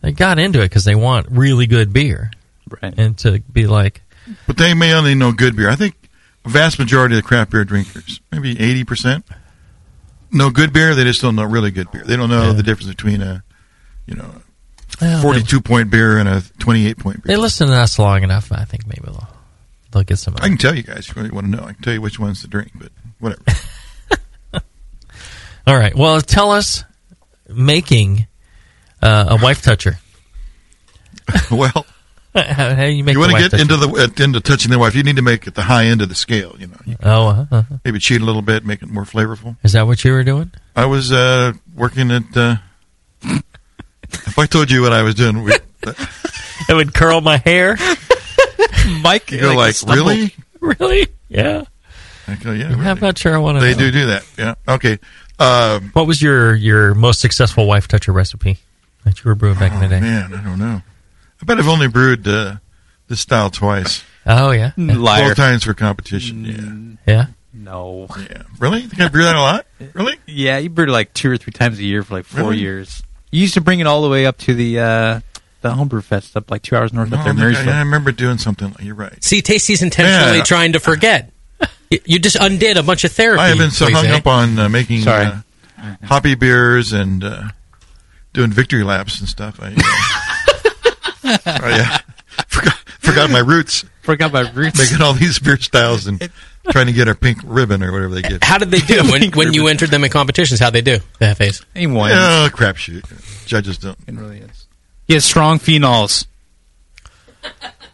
they 0.00 0.12
got 0.12 0.38
into 0.38 0.60
it 0.60 0.70
because 0.70 0.84
they 0.84 0.94
want 0.94 1.26
really 1.30 1.66
good 1.66 1.92
beer, 1.92 2.30
right? 2.80 2.94
And 2.96 3.18
to 3.18 3.40
be 3.52 3.66
like, 3.66 4.00
but 4.46 4.56
they 4.56 4.72
may 4.72 4.94
only 4.94 5.14
know 5.14 5.32
good 5.32 5.56
beer. 5.56 5.68
I 5.68 5.76
think 5.76 5.94
a 5.99 5.99
vast 6.46 6.78
majority 6.78 7.16
of 7.16 7.22
the 7.22 7.26
craft 7.28 7.50
beer 7.50 7.64
drinkers, 7.64 8.20
maybe 8.32 8.58
eighty 8.60 8.84
percent, 8.84 9.24
know 10.30 10.50
good 10.50 10.72
beer. 10.72 10.94
They 10.94 11.04
just 11.04 11.20
don't 11.22 11.36
know 11.36 11.44
really 11.44 11.70
good 11.70 11.90
beer. 11.90 12.02
They 12.04 12.16
don't 12.16 12.30
know 12.30 12.52
the 12.52 12.62
difference 12.62 12.90
between 12.90 13.22
a, 13.22 13.42
you 14.06 14.14
know, 14.16 14.30
Well, 15.00 15.22
forty-two 15.22 15.60
point 15.60 15.90
beer 15.90 16.18
and 16.18 16.28
a 16.28 16.42
twenty-eight 16.58 16.98
point 16.98 17.22
beer. 17.22 17.36
they 17.36 17.40
listen 17.40 17.68
to 17.68 17.74
us 17.74 17.98
long 17.98 18.22
enough. 18.22 18.50
I 18.52 18.64
think 18.64 18.86
maybe 18.86 19.02
they'll 19.04 19.28
they'll 19.92 20.02
get 20.04 20.16
some. 20.18 20.34
I 20.38 20.48
can 20.48 20.58
tell 20.58 20.74
you 20.74 20.82
guys 20.82 21.08
if 21.08 21.16
you 21.16 21.22
really 21.22 21.34
want 21.34 21.46
to 21.46 21.50
know. 21.56 21.64
I 21.64 21.72
can 21.72 21.82
tell 21.82 21.94
you 21.94 22.00
which 22.00 22.18
ones 22.18 22.40
to 22.42 22.48
drink, 22.48 22.72
but 22.74 22.90
whatever. 23.18 23.42
All 25.66 25.76
right. 25.76 25.94
Well, 25.94 26.20
tell 26.20 26.50
us 26.50 26.84
making 27.48 28.26
uh, 29.02 29.26
a 29.38 29.42
wife 29.42 29.62
toucher. 29.62 29.98
well, 31.50 31.86
how, 32.34 32.74
how 32.74 32.84
you 32.84 33.02
make? 33.04 33.14
you 33.14 33.20
want 33.20 33.32
to 33.32 33.38
get 33.48 33.60
into 33.60 33.76
the 33.76 33.88
uh, 33.88 34.24
into 34.24 34.40
touching 34.40 34.70
the 34.70 34.78
wife. 34.78 34.94
You 34.94 35.02
need 35.02 35.16
to 35.16 35.22
make 35.22 35.46
it 35.46 35.54
the 35.54 35.62
high 35.62 35.86
end 35.86 36.00
of 36.02 36.08
the 36.08 36.14
scale. 36.14 36.54
You 36.58 36.68
know, 36.68 36.76
You 36.86 36.96
Oh, 37.02 37.28
uh-huh, 37.28 37.44
uh-huh. 37.50 37.76
maybe 37.84 37.98
cheat 37.98 38.20
a 38.20 38.24
little 38.24 38.42
bit, 38.42 38.64
make 38.64 38.82
it 38.82 38.88
more 38.88 39.04
flavorful. 39.04 39.56
is 39.62 39.72
that 39.72 39.86
what 39.86 40.04
you 40.04 40.12
were 40.12 40.22
doing? 40.24 40.52
I 40.76 40.86
was 40.86 41.10
uh, 41.12 41.52
working 41.74 42.10
at. 42.10 42.36
Uh, 42.36 42.56
if 44.12 44.38
I 44.38 44.46
told 44.46 44.70
you 44.70 44.82
what 44.82 44.92
I 44.92 45.02
was 45.02 45.14
doing, 45.14 45.42
we, 45.42 45.52
it 46.68 46.74
would 46.74 46.94
curl 46.94 47.20
my 47.20 47.38
hair. 47.38 47.76
Mike, 49.02 49.30
you're 49.30 49.54
like, 49.54 49.76
really? 49.86 50.34
really? 50.60 51.08
Yeah. 51.28 51.64
I 52.26 52.34
go, 52.36 52.52
yeah. 52.52 52.68
I'm 52.76 53.00
not 53.00 53.18
sure 53.18 53.34
I 53.34 53.38
want 53.38 53.58
to. 53.58 53.64
They 53.64 53.74
do 53.74 53.90
do 53.90 54.06
that. 54.06 54.24
Yeah. 54.38 54.54
Okay. 54.68 54.98
Um, 55.38 55.90
What 55.94 56.06
was 56.06 56.20
your 56.22 56.54
your 56.54 56.94
most 56.94 57.20
successful 57.20 57.66
wife 57.66 57.88
toucher 57.88 58.12
recipe 58.12 58.58
that 59.04 59.18
you 59.22 59.28
were 59.28 59.34
brewing 59.34 59.58
back 59.58 59.72
in 59.72 59.80
the 59.80 59.88
day? 59.88 59.96
Oh, 59.98 60.00
Man, 60.00 60.34
I 60.34 60.42
don't 60.42 60.58
know. 60.58 60.82
I 61.40 61.44
bet 61.44 61.58
I've 61.58 61.68
only 61.68 61.88
brewed 61.88 62.26
uh, 62.28 62.56
this 63.08 63.20
style 63.20 63.50
twice. 63.50 64.02
Oh 64.26 64.50
yeah, 64.50 64.72
Liar. 64.76 65.22
Twelve 65.22 65.36
times 65.36 65.64
for 65.64 65.74
competition. 65.74 66.98
Yeah. 67.06 67.12
Yeah. 67.14 67.26
No. 67.52 68.06
Yeah. 68.18 68.42
Really? 68.58 68.80
You 68.82 68.88
think 68.88 69.00
I 69.02 69.08
brew 69.08 69.24
that 69.24 69.34
a 69.34 69.40
lot? 69.40 69.66
Really? 69.94 70.16
Yeah, 70.26 70.58
you 70.58 70.68
brewed 70.70 70.88
it 70.88 70.92
like 70.92 71.12
two 71.14 71.30
or 71.30 71.36
three 71.36 71.52
times 71.52 71.78
a 71.78 71.82
year 71.84 72.02
for 72.02 72.14
like 72.14 72.24
four 72.24 72.42
Really? 72.50 72.58
years. 72.58 73.02
You 73.32 73.40
used 73.40 73.54
to 73.54 73.60
bring 73.60 73.80
it 73.80 73.86
all 73.86 74.02
the 74.02 74.08
way 74.08 74.26
up 74.26 74.38
to 74.38 74.54
the 74.54 74.78
uh, 74.78 75.20
the 75.62 75.72
homebrew 75.72 76.00
fest 76.02 76.36
up 76.36 76.50
like 76.50 76.62
two 76.62 76.76
hours 76.76 76.92
north 76.92 77.10
No, 77.10 77.16
up 77.18 77.36
there, 77.36 77.50
I, 77.50 77.64
I, 77.64 77.76
I 77.76 77.78
remember 77.80 78.12
doing 78.12 78.38
something. 78.38 78.74
You're 78.80 78.94
right. 78.94 79.22
See, 79.24 79.40
Tasty's 79.42 79.82
intentionally 79.82 80.38
Yeah. 80.38 80.44
trying 80.44 80.72
to 80.74 80.80
forget. 80.80 81.32
You- 81.90 82.00
You 82.04 82.18
just 82.20 82.36
undid 82.36 82.76
a 82.76 82.82
bunch 82.84 83.02
of 83.04 83.12
therapy. 83.12 83.40
I 83.40 83.48
have 83.48 83.58
been 83.58 83.70
so 83.72 83.86
Jose. 83.86 84.06
hung 84.06 84.16
up 84.16 84.26
on 84.26 84.58
uh, 84.58 84.68
making 84.68 85.00
Sorry. 85.00 85.26
uh, 85.26 85.96
hoppy 86.04 86.34
beers 86.36 86.92
and 86.92 87.24
uh, 87.24 87.42
doing 88.32 88.50
victory 88.52 88.84
laps 88.84 89.18
and 89.18 89.28
stuff. 89.28 89.58
I, 89.60 89.74
uh, 89.76 90.29
oh, 91.46 91.68
yeah. 91.68 91.98
forgot, 92.48 92.74
forgot 93.00 93.30
my 93.30 93.38
roots. 93.40 93.84
Forgot 94.02 94.32
my 94.32 94.50
roots. 94.52 94.78
Making 94.78 95.04
all 95.04 95.12
these 95.12 95.38
beer 95.38 95.56
styles 95.58 96.06
and 96.06 96.30
trying 96.70 96.86
to 96.86 96.92
get 96.92 97.06
our 97.08 97.14
pink 97.14 97.38
ribbon 97.44 97.82
or 97.82 97.92
whatever 97.92 98.14
they 98.14 98.22
get. 98.22 98.42
How 98.42 98.58
did 98.58 98.70
they 98.70 98.78
do 98.80 99.02
when, 99.10 99.30
when 99.32 99.52
you 99.52 99.68
entered 99.68 99.90
them 99.90 100.04
in 100.04 100.10
competitions? 100.10 100.58
How'd 100.60 100.72
they 100.72 100.80
do? 100.82 100.98
The 101.18 101.34
FAs. 101.34 101.64
He 101.74 101.86
won. 101.86 102.10
Yeah, 102.10 102.48
crapshoot. 102.50 103.46
Judges 103.46 103.78
don't. 103.78 103.98
It 104.06 104.14
really 104.14 104.38
is. 104.38 104.66
He 105.06 105.14
has 105.14 105.24
strong 105.24 105.58
phenols. 105.58 106.26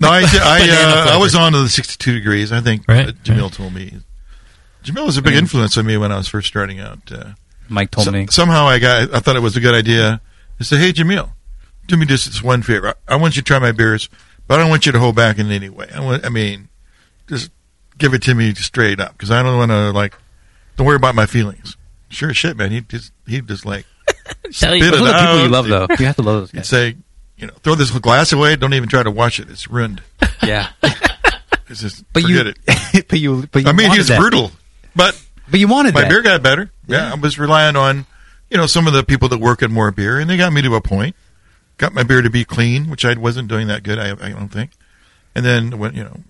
No, 0.01 0.09
I, 0.09 0.21
I, 0.33 1.09
uh, 1.11 1.15
I 1.15 1.19
was 1.19 1.35
on 1.35 1.53
to 1.53 1.59
the 1.63 1.69
62 1.69 2.13
degrees. 2.13 2.53
I 2.53 2.61
think 2.61 2.85
Right, 2.89 3.09
uh, 3.09 3.13
Jamil 3.13 3.53
told 3.53 3.73
me. 3.75 3.93
Jamil 4.85 5.07
was 5.07 5.17
a 5.17 5.23
big 5.23 5.35
Mm. 5.35 5.39
influence 5.39 5.77
on 5.79 5.87
me 5.87 5.97
when 5.97 6.13
I 6.13 6.17
was 6.17 6.29
first 6.29 6.47
starting 6.49 6.79
out. 6.81 7.11
Uh, 7.11 7.31
Mike 7.69 7.91
told 7.91 8.05
so- 8.07 8.13
me. 8.13 8.27
Somehow 8.31 8.67
I 8.67 8.79
got, 8.79 9.15
I 9.15 9.21
thought 9.21 9.37
it 9.37 9.43
was 9.43 9.57
a 9.57 9.61
good 9.61 9.75
idea. 9.75 10.21
I 10.61 10.63
said, 10.65 10.79
"Hey, 10.79 10.93
Jamil, 10.93 11.31
do 11.87 11.97
me 11.97 12.07
just 12.07 12.27
this 12.27 12.43
one 12.43 12.63
favor. 12.63 12.89
I, 13.09 13.15
I 13.15 13.17
want 13.17 13.37
you 13.37 13.43
to 13.43 13.47
try 13.47 13.59
my 13.59 13.73
beers, 13.73 14.09
but 14.47 14.59
I 14.59 14.63
don't 14.63 14.71
want 14.71 14.87
you 14.87 14.93
to 14.93 14.99
hold 14.99 15.17
back 15.17 15.39
in 15.39 15.51
any 15.51 15.69
way. 15.69 15.89
I 15.95 16.01
want, 16.01 16.25
I 16.25 16.29
mean, 16.29 16.69
just 17.29 17.51
give 17.99 18.15
it 18.15 18.23
to 18.23 18.35
me 18.35 18.55
straight 18.55 19.01
up 19.01 19.13
because 19.13 19.31
I 19.31 19.43
don't 19.43 19.57
want 19.59 19.71
to 19.71 19.91
like, 19.93 20.15
don't 20.77 20.87
worry 20.87 20.97
about 20.97 21.15
my 21.15 21.27
feelings. 21.27 21.77
Sure 22.09 22.31
as 22.31 22.37
shit, 22.37 22.57
man. 22.57 22.71
He 22.71 22.81
just, 22.83 23.13
he 23.27 23.41
just 23.41 23.65
like, 23.67 23.87
Tell 24.53 24.75
you- 24.75 24.85
spit 24.85 24.99
Those 24.99 25.01
it 25.01 25.03
are 25.03 25.13
the 25.13 25.19
people 25.19 25.43
you 25.43 25.49
love, 25.49 25.67
though. 25.69 25.87
You 25.99 26.07
have 26.07 26.17
to 26.17 26.23
love 26.23 26.41
those 26.43 26.51
He'd 26.53 26.57
guys. 26.59 26.69
say, 26.69 26.97
you 27.37 27.47
know, 27.47 27.53
throw 27.63 27.75
this 27.75 27.91
glass 27.91 28.33
away. 28.33 28.57
Don't 28.57 28.75
even 28.75 28.89
try 28.89 29.03
to 29.03 29.11
wash 29.11 29.41
it. 29.41 29.51
It's 29.51 29.69
ruined. 29.69 30.03
Yeah. 30.43 30.69
It's 31.69 31.81
just 31.81 32.05
But 32.13 32.23
forget 32.23 32.47
you, 32.47 32.53
it. 32.95 33.09
but 33.09 33.19
you, 33.19 33.47
but 33.51 33.63
you 33.65 33.69
I 33.69 33.73
mean, 33.73 33.89
wanted 33.89 33.97
he's 33.99 34.07
that. 34.09 34.21
brutal, 34.21 34.53
but 34.95 35.21
But 35.51 35.59
you 35.59 35.67
wanted 35.67 35.95
my 35.95 36.03
that. 36.03 36.09
beer 36.11 36.23
got 36.23 36.41
better. 36.41 36.71
Yeah, 36.87 37.11
I 37.11 37.17
was 37.17 37.41
relying 37.41 37.75
on, 37.75 38.07
you 38.51 38.57
know, 38.57 38.67
some 38.67 38.87
of 38.87 38.93
the 38.93 39.03
people 39.03 39.29
that 39.31 39.39
work 39.39 39.65
at 39.65 39.71
MoreBeer, 39.71 40.21
and 40.21 40.31
they 40.31 40.37
got 40.37 40.53
me 40.53 40.63
to 40.63 40.77
a 40.77 40.81
point. 40.81 41.17
Got 41.79 41.93
my 41.95 42.03
beer 42.03 42.23
to 42.23 42.31
be 42.31 42.45
clean, 42.45 42.89
which 42.89 43.05
I 43.05 43.15
wasn't 43.15 43.49
doing 43.49 43.67
that 43.69 43.83
good. 43.83 43.99
I, 43.99 44.11
I 44.13 44.31
don't 44.31 44.49
think. 44.49 44.71
And 45.35 45.45
then 45.45 45.79
when 45.79 45.95
you 45.95 46.05
know, 46.05 46.21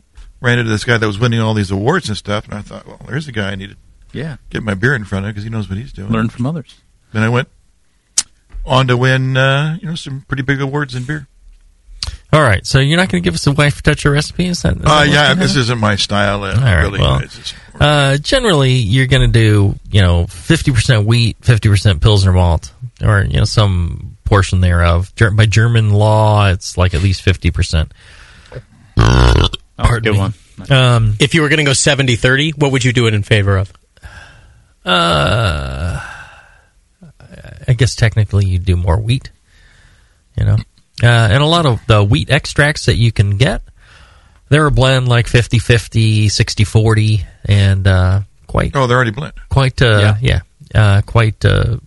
ran 0.40 0.58
into 0.58 0.70
this 0.70 0.84
guy 0.84 0.98
that 0.98 1.06
was 1.06 1.18
winning 1.18 1.40
all 1.40 1.54
these 1.54 1.70
awards 1.70 2.08
and 2.08 2.16
stuff, 2.18 2.44
and 2.46 2.54
I 2.54 2.62
thought, 2.62 2.86
well, 2.86 3.00
there's 3.06 3.28
a 3.28 3.32
guy 3.32 3.50
I 3.52 3.54
need 3.54 3.70
to 3.70 3.76
Yeah. 4.12 4.36
get 4.50 4.62
my 4.64 4.74
beer 4.74 4.94
in 4.94 5.04
front 5.04 5.24
of 5.26 5.30
because 5.30 5.44
he 5.44 5.50
knows 5.50 5.68
what 5.68 5.78
he's 5.78 5.92
doing. 5.92 6.10
Learn 6.10 6.28
from 6.28 6.46
others. 6.46 6.74
Then 7.12 7.22
I 7.22 7.28
went 7.28 7.48
on 8.64 8.88
to 8.88 8.96
win, 8.96 9.36
uh, 9.36 9.78
you 9.80 9.88
know, 9.88 9.94
some 9.94 10.24
pretty 10.26 10.42
big 10.42 10.60
awards 10.60 10.94
in 10.94 11.04
beer. 11.04 11.28
All 12.32 12.42
right, 12.42 12.66
so 12.66 12.80
you're 12.80 12.96
not 12.98 13.08
going 13.08 13.22
to 13.22 13.24
give 13.24 13.34
us 13.34 13.46
a 13.46 13.52
wife 13.52 13.82
toucher 13.82 14.10
recipe? 14.10 14.46
Is 14.46 14.62
that? 14.62 14.76
Is 14.76 14.82
that 14.82 14.88
Uh, 14.88 14.94
what's 15.02 15.10
yeah, 15.12 15.34
this 15.34 15.54
isn't 15.56 15.78
my 15.78 15.94
style. 15.94 16.42
Uh, 16.42 16.54
All 16.56 16.60
right, 16.60 16.82
really, 16.82 16.98
well, 17.00 17.22
uh, 17.80 18.16
generally 18.18 18.72
you're 18.72 19.06
going 19.06 19.22
to 19.22 19.28
do 19.32 19.76
you 19.92 20.02
know 20.02 20.24
50% 20.24 21.04
wheat, 21.04 21.40
50% 21.42 22.00
pilsner 22.00 22.32
malt, 22.32 22.72
or 23.00 23.22
you 23.22 23.38
know 23.38 23.44
some 23.44 24.15
portion 24.26 24.60
thereof. 24.60 25.12
By 25.34 25.46
German 25.46 25.90
law, 25.90 26.48
it's 26.48 26.76
like 26.76 26.92
at 26.94 27.02
least 27.02 27.24
50%. 27.24 27.90
Oh, 28.98 29.48
good 30.00 30.12
me. 30.12 30.18
one. 30.18 30.34
Um, 30.70 31.16
If 31.20 31.34
you 31.34 31.42
were 31.42 31.48
going 31.48 31.58
to 31.58 31.64
go 31.64 31.72
70 31.72 32.16
30, 32.16 32.50
what 32.52 32.72
would 32.72 32.84
you 32.84 32.92
do 32.92 33.06
it 33.06 33.14
in 33.14 33.22
favor 33.22 33.56
of? 33.56 33.72
uh, 34.84 36.00
I 37.68 37.72
guess 37.72 37.94
technically 37.94 38.46
you'd 38.46 38.64
do 38.64 38.76
more 38.76 38.98
wheat, 39.00 39.30
you 40.36 40.44
know, 40.44 40.56
uh, 41.02 41.06
and 41.06 41.42
a 41.42 41.46
lot 41.46 41.66
of 41.66 41.80
the 41.88 42.02
wheat 42.04 42.30
extracts 42.30 42.86
that 42.86 42.94
you 42.94 43.10
can 43.12 43.36
get, 43.36 43.62
they're 44.48 44.66
a 44.66 44.70
blend 44.70 45.08
like 45.08 45.26
50 45.26 45.58
50, 45.58 46.28
60 46.28 46.64
40, 46.64 47.26
and 47.46 47.86
uh, 47.86 48.20
quite 48.46 48.76
oh, 48.76 48.86
they're 48.86 48.96
already 48.96 49.10
blend. 49.10 49.32
quite 49.48 49.82
uh, 49.82 50.14
yeah, 50.20 50.40
uh, 50.74 51.02
quite 51.02 51.44
uh, 51.44 51.78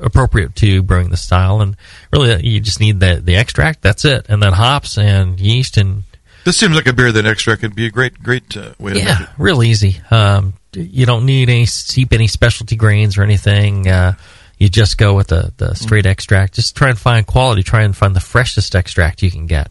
appropriate 0.00 0.54
to 0.56 0.82
brewing 0.82 1.10
the 1.10 1.16
style. 1.16 1.60
And 1.60 1.76
really, 2.12 2.46
you 2.46 2.60
just 2.60 2.80
need 2.80 3.00
the 3.00 3.20
the 3.22 3.36
extract. 3.36 3.82
That's 3.82 4.04
it, 4.04 4.26
and 4.28 4.42
then 4.42 4.52
hops 4.52 4.98
and 4.98 5.38
yeast 5.40 5.76
and 5.76 6.04
This 6.44 6.56
seems 6.56 6.74
like 6.74 6.86
a 6.86 6.92
beer 6.92 7.12
that 7.12 7.26
extract 7.26 7.60
could 7.60 7.74
be 7.74 7.86
a 7.86 7.90
great, 7.90 8.22
great 8.22 8.56
uh, 8.56 8.72
way 8.78 8.94
to 8.94 8.98
yeah, 8.98 9.26
real 9.38 9.62
easy. 9.62 10.00
Um, 10.10 10.54
you 10.72 11.06
don't 11.06 11.26
need 11.26 11.48
any 11.48 11.66
steep 11.66 12.12
any 12.12 12.26
specialty 12.26 12.76
grains 12.76 13.18
or 13.18 13.22
anything. 13.22 13.88
Uh, 13.88 14.14
you 14.58 14.68
just 14.68 14.98
go 14.98 15.14
with 15.14 15.28
the, 15.28 15.52
the 15.56 15.74
straight 15.74 16.04
extract. 16.06 16.54
Just 16.54 16.76
try 16.76 16.88
and 16.88 16.98
find 16.98 17.26
quality. 17.26 17.62
Try 17.62 17.82
and 17.82 17.96
find 17.96 18.14
the 18.14 18.20
freshest 18.20 18.74
extract 18.74 19.22
you 19.22 19.30
can 19.30 19.46
get, 19.46 19.70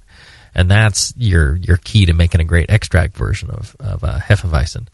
and 0.55 0.71
that's 0.71 1.13
your 1.17 1.55
your 1.57 1.77
key 1.77 2.05
to 2.05 2.13
making 2.13 2.41
a 2.41 2.45
great 2.45 2.69
extract 2.69 3.17
version 3.17 3.49
of 3.49 3.75
of 3.79 4.03
uh, 4.03 4.19
Hefeweizen. 4.19 4.87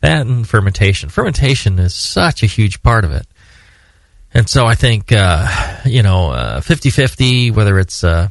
That 0.00 0.26
and 0.26 0.48
fermentation. 0.48 1.08
Fermentation 1.10 1.78
is 1.78 1.94
such 1.94 2.42
a 2.42 2.46
huge 2.46 2.82
part 2.82 3.04
of 3.04 3.12
it. 3.12 3.26
And 4.32 4.48
so 4.48 4.66
I 4.66 4.74
think, 4.74 5.12
uh, 5.12 5.80
you 5.84 6.02
know, 6.02 6.30
uh, 6.30 6.60
50-50, 6.60 7.52
whether 7.52 7.78
it's 7.78 8.04
uh, 8.04 8.28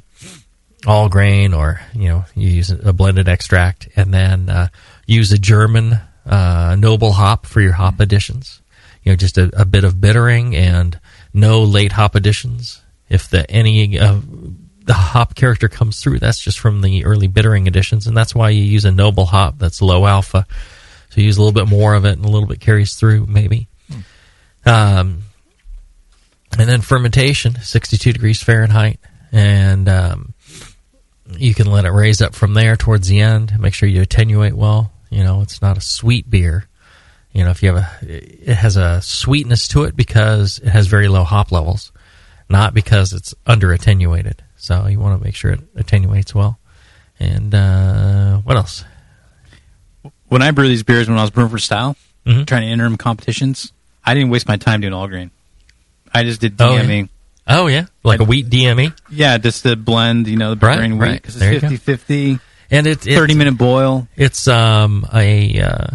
all 0.88 1.10
grain 1.10 1.54
or, 1.54 1.82
you 1.94 2.08
know, 2.08 2.26
you 2.36 2.50
use 2.50 2.70
a 2.72 2.94
blended 2.94 3.28
extract 3.28 3.90
and 3.96 4.14
then 4.14 4.50
uh, 4.50 4.68
use 5.06 5.32
a 5.32 5.38
German 5.38 6.00
uh, 6.26 6.76
noble 6.80 7.12
hop 7.12 7.46
for 7.46 7.60
your 7.62 7.74
hop 7.74 8.00
additions. 8.00 8.62
You 9.04 9.12
know, 9.12 9.16
just 9.16 9.38
a, 9.38 9.50
a 9.60 9.66
bit 9.66 9.84
of 9.84 10.00
bittering 10.00 10.56
and 10.56 11.00
no 11.34 11.64
late 11.64 11.94
hop 11.94 12.16
additions. 12.16 12.82
If 13.10 13.30
the 13.30 13.50
any 13.50 13.98
of 13.98 14.26
the 14.86 14.94
hop 14.94 15.36
character 15.36 15.68
comes 15.68 16.00
through, 16.00 16.20
that's 16.20 16.40
just 16.40 16.60
from 16.60 16.82
the 16.82 17.06
early 17.06 17.28
bittering 17.28 17.68
additions, 17.68 18.08
and 18.08 18.16
that's 18.16 18.36
why 18.36 18.50
you 18.50 18.62
use 18.62 18.86
a 18.86 18.92
noble 18.92 19.26
hop 19.26 19.58
that's 19.58 19.82
low 19.82 20.06
alpha. 20.06 20.46
So 21.10 21.22
you 21.22 21.28
use 21.28 21.38
a 21.38 21.42
little 21.42 21.54
bit 21.54 21.68
more 21.68 21.96
of 21.96 22.06
it, 22.06 22.18
and 22.18 22.26
a 22.26 22.30
little 22.30 22.48
bit 22.48 22.60
carries 22.60 22.96
through, 22.96 23.26
maybe. 23.26 23.68
Um, 24.66 25.24
and 26.58 26.68
then 26.70 26.82
fermentation, 26.82 27.56
62 27.62 28.14
degrees 28.14 28.42
Fahrenheit, 28.42 29.00
and 29.32 29.88
um, 29.88 30.34
you 31.38 31.54
can 31.54 31.68
let 31.68 31.86
it 31.86 31.92
raise 31.92 32.22
up 32.22 32.34
from 32.36 32.54
there 32.54 32.76
towards 32.76 33.08
the 33.08 33.20
end. 33.22 33.60
Make 33.60 33.74
sure 33.74 33.88
you 33.90 34.02
attenuate 34.02 34.54
well. 34.56 34.92
You 35.10 35.24
know, 35.24 35.42
it's 35.42 35.62
not 35.62 35.78
a 35.78 35.82
sweet 35.82 36.30
beer. 36.30 36.66
You 37.32 37.44
know, 37.44 37.52
if 37.52 37.62
you 37.62 37.74
have 37.74 37.84
a, 37.84 37.90
it 38.02 38.56
has 38.56 38.76
a 38.78 39.02
sweetness 39.02 39.68
to 39.70 39.84
it 39.84 39.96
because 39.96 40.60
it 40.60 40.70
has 40.70 40.88
very 40.88 41.08
low 41.08 41.24
hop 41.24 41.52
levels, 41.52 41.92
not 42.50 42.74
because 42.74 43.14
it's 43.14 43.36
under 43.46 43.72
attenuated. 43.72 44.44
So 44.58 44.88
you 44.88 45.00
want 45.00 45.20
to 45.20 45.24
make 45.24 45.36
sure 45.36 45.52
it 45.52 45.62
attenuates 45.76 46.34
well. 46.34 46.60
And 47.20 47.54
uh, 47.54 48.38
what 48.40 48.58
else? 48.58 48.84
When 50.28 50.42
I 50.42 50.52
brew 50.52 50.68
these 50.68 50.84
beers, 50.84 51.08
when 51.10 51.18
I 51.18 51.22
was 51.22 51.32
brewing 51.32 51.50
for 51.50 51.60
style, 51.60 51.96
Mhm. 52.26 52.46
trying 52.46 52.62
to 52.64 52.68
enter 52.68 52.84
them 52.84 52.98
competitions, 52.98 53.72
I 54.06 54.14
didn't 54.14 54.30
waste 54.30 54.48
my 54.48 54.58
time 54.58 54.82
doing 54.82 54.94
all 54.94 55.08
grain. 55.08 55.32
I 56.14 56.24
just 56.24 56.42
did 56.42 56.56
Oh, 56.60 56.76
yeah. 56.76 57.04
Oh 57.52 57.66
yeah, 57.68 57.86
like 58.04 58.20
a 58.20 58.24
wheat 58.24 58.48
DME. 58.50 58.94
Yeah, 59.10 59.38
just 59.40 59.64
the 59.64 59.76
blend, 59.76 60.28
you 60.28 60.38
know, 60.38 60.54
the 60.54 60.66
Right, 60.68 60.78
grain 60.78 61.00
right. 61.00 61.14
wheat 61.14 61.22
because 61.24 61.42
you 61.42 61.48
it's 61.50 61.62
go. 61.62 61.70
50 61.70 61.78
50. 61.78 62.40
and 62.70 62.86
it, 62.88 63.08
it 63.08 63.16
30 63.16 63.34
minute 63.36 63.58
boil. 63.58 64.08
It's 64.16 64.48
um 64.48 65.08
a 65.14 65.60
uh, 65.62 65.88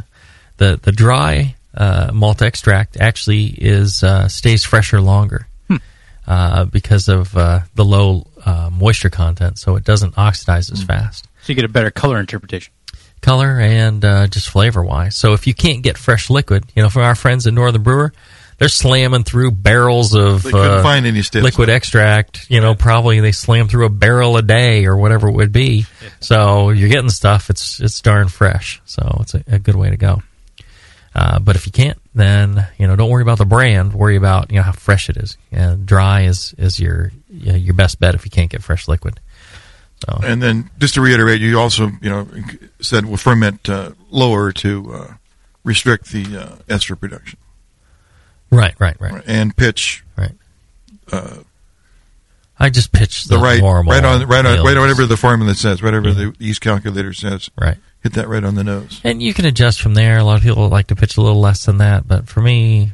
the 0.56 0.80
the 0.82 0.90
dry 0.90 1.54
uh, 1.76 2.10
malt 2.12 2.42
extract 2.42 2.96
actually 3.00 3.44
is 3.46 4.02
uh, 4.02 4.26
stays 4.28 4.64
fresher 4.64 5.00
longer 5.00 5.46
Hmm. 5.68 5.76
uh, 6.26 6.64
because 6.64 7.08
of 7.08 7.36
uh, 7.36 7.60
the 7.76 7.84
low 7.84 8.26
uh, 8.44 8.70
moisture 8.72 9.10
content, 9.10 9.58
so 9.58 9.76
it 9.76 9.84
doesn't 9.84 10.18
oxidize 10.18 10.68
Hmm. 10.68 10.74
as 10.74 10.82
fast. 10.82 11.28
So 11.42 11.52
you 11.52 11.54
get 11.54 11.64
a 11.64 11.68
better 11.68 11.90
color 11.92 12.18
interpretation. 12.18 12.72
Color 13.20 13.60
and 13.60 14.04
uh, 14.04 14.26
just 14.26 14.50
flavor 14.50 14.82
wise. 14.82 15.16
So 15.16 15.32
if 15.34 15.46
you 15.46 15.54
can't 15.54 15.82
get 15.82 15.96
fresh 15.96 16.28
liquid, 16.30 16.64
you 16.74 16.82
know, 16.82 16.90
from 16.90 17.02
our 17.02 17.14
friends 17.14 17.46
at 17.46 17.54
Northern 17.54 17.82
Brewer, 17.82 18.12
they're 18.58 18.68
slamming 18.68 19.24
through 19.24 19.52
barrels 19.52 20.14
of 20.14 20.46
uh, 20.46 20.82
find 20.82 21.06
any 21.06 21.22
stale 21.22 21.42
liquid 21.42 21.68
extract. 21.68 22.50
You 22.50 22.60
know, 22.60 22.74
probably 22.74 23.20
they 23.20 23.32
slam 23.32 23.68
through 23.68 23.86
a 23.86 23.90
barrel 23.90 24.36
a 24.36 24.42
day 24.42 24.86
or 24.86 24.96
whatever 24.96 25.28
it 25.28 25.32
would 25.32 25.52
be. 25.52 25.86
So 26.20 26.70
you're 26.70 26.88
getting 26.88 27.10
stuff. 27.10 27.50
It's 27.50 27.80
it's 27.80 28.00
darn 28.00 28.28
fresh. 28.28 28.80
So 28.84 29.18
it's 29.20 29.34
a, 29.34 29.44
a 29.48 29.58
good 29.58 29.76
way 29.76 29.90
to 29.90 29.96
go. 29.96 30.22
Uh, 31.14 31.38
but 31.38 31.54
if 31.54 31.64
you 31.66 31.72
can't, 31.72 31.98
then 32.14 32.66
you 32.76 32.86
know, 32.86 32.96
don't 32.96 33.10
worry 33.10 33.22
about 33.22 33.38
the 33.38 33.44
brand. 33.44 33.94
Worry 33.94 34.16
about 34.16 34.50
you 34.50 34.56
know 34.56 34.62
how 34.62 34.72
fresh 34.72 35.08
it 35.08 35.16
is. 35.16 35.38
And 35.52 35.86
dry 35.86 36.22
is 36.22 36.54
is 36.58 36.80
your 36.80 37.12
you 37.30 37.52
know, 37.52 37.58
your 37.58 37.74
best 37.74 38.00
bet 38.00 38.14
if 38.14 38.24
you 38.24 38.30
can't 38.30 38.50
get 38.50 38.62
fresh 38.62 38.88
liquid. 38.88 39.20
So 40.04 40.20
And 40.22 40.42
then, 40.42 40.70
just 40.78 40.94
to 40.94 41.00
reiterate, 41.00 41.40
you 41.40 41.58
also, 41.58 41.90
you 42.02 42.10
know, 42.10 42.28
said 42.80 43.06
we'll 43.06 43.16
ferment 43.16 43.68
uh, 43.68 43.92
lower 44.10 44.52
to 44.52 44.92
uh, 44.92 45.14
restrict 45.62 46.10
the 46.10 46.36
uh, 46.36 46.56
ester 46.68 46.96
production. 46.96 47.38
Right, 48.50 48.74
right, 48.78 49.00
right. 49.00 49.22
And 49.26 49.56
pitch. 49.56 50.04
Right. 50.16 50.32
Uh, 51.10 51.38
I 52.58 52.70
just 52.70 52.92
pitched 52.92 53.28
the, 53.28 53.36
the 53.36 53.42
right, 53.42 53.60
normal 53.60 53.92
right 53.92 54.04
on, 54.04 54.26
right 54.26 54.46
on, 54.46 54.64
right 54.64 54.76
on 54.76 54.80
whatever 54.80 55.06
the 55.06 55.16
formula 55.16 55.54
says, 55.54 55.82
whatever 55.82 56.12
the 56.12 56.34
yeast 56.38 56.60
calculator 56.60 57.12
says. 57.12 57.50
Right. 57.60 57.76
Hit 58.02 58.12
that 58.14 58.28
right 58.28 58.44
on 58.44 58.54
the 58.54 58.64
nose. 58.64 59.00
And 59.02 59.22
you 59.22 59.34
can 59.34 59.44
adjust 59.44 59.80
from 59.80 59.94
there. 59.94 60.18
A 60.18 60.24
lot 60.24 60.36
of 60.36 60.42
people 60.42 60.68
like 60.68 60.88
to 60.88 60.96
pitch 60.96 61.16
a 61.16 61.20
little 61.20 61.40
less 61.40 61.64
than 61.64 61.78
that, 61.78 62.06
but 62.06 62.28
for 62.28 62.40
me, 62.40 62.92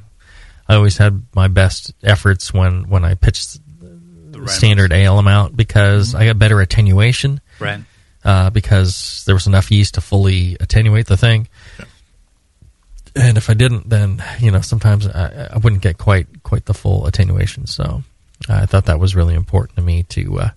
I 0.69 0.77
always 0.77 0.97
had 0.97 1.25
my 1.35 1.49
best 1.49 1.93
efforts 2.03 2.55
when 2.55 2.89
when 2.89 3.05
I 3.05 3.15
pitched 3.15 3.59
the 3.81 4.47
standard 4.47 4.93
ale 4.93 5.19
amount 5.19 5.57
because 5.57 6.15
I 6.15 6.27
got 6.27 6.39
better 6.39 6.61
attenuation. 6.61 7.41
Right. 7.59 7.81
Uh, 8.25 8.51
because 8.51 9.25
there 9.27 9.35
was 9.35 9.47
enough 9.47 9.71
yeast 9.71 9.95
to 9.95 10.01
fully 10.01 10.57
attenuate 10.61 11.07
the 11.07 11.17
thing. 11.17 11.49
And 13.17 13.37
if 13.37 13.51
I 13.51 13.55
didn't, 13.55 13.89
then 13.89 14.23
you 14.41 14.51
know 14.51 14.61
sometimes 14.61 15.07
I, 15.07 15.49
I 15.55 15.59
wouldn't 15.59 15.83
get 15.83 15.99
quite 15.99 16.43
quite 16.43 16.65
the 16.67 16.75
full 16.75 17.07
attenuation. 17.07 17.67
So 17.67 18.03
I 18.49 18.67
thought 18.67 18.87
that 18.87 19.01
was 19.01 19.15
really 19.17 19.35
important 19.35 19.77
to 19.77 19.83
me 19.83 20.05
to 20.05 20.39
uh, 20.41 20.51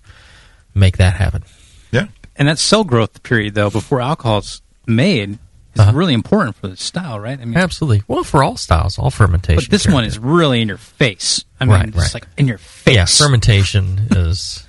make 0.74 0.96
that 0.98 1.14
happen. 1.14 1.42
Yeah. 1.90 2.06
And 2.36 2.48
that 2.48 2.58
cell 2.58 2.84
growth 2.84 3.22
period, 3.22 3.54
though, 3.54 3.70
before 3.70 4.00
alcohol's 4.00 4.62
made, 4.86 5.30
is 5.74 5.80
Uh-huh. 5.80 5.92
really 5.92 6.14
important 6.14 6.56
for 6.56 6.68
the 6.68 6.76
style, 6.76 7.18
right? 7.20 7.40
I 7.40 7.44
mean, 7.44 7.56
Absolutely. 7.56 8.02
Well, 8.08 8.24
for 8.24 8.42
all 8.42 8.56
styles, 8.56 8.98
all 8.98 9.10
fermentation. 9.10 9.62
But 9.64 9.70
this 9.70 9.86
one 9.86 10.04
is 10.04 10.18
really 10.18 10.60
in 10.62 10.68
your 10.68 10.76
face. 10.78 11.44
I 11.60 11.64
mean, 11.64 11.74
Right, 11.74 11.88
it's 11.88 11.96
right. 11.96 12.14
like 12.14 12.26
in 12.36 12.48
your 12.48 12.58
face. 12.58 12.94
Yeah, 12.94 13.04
fermentation 13.06 14.06
is 14.12 14.66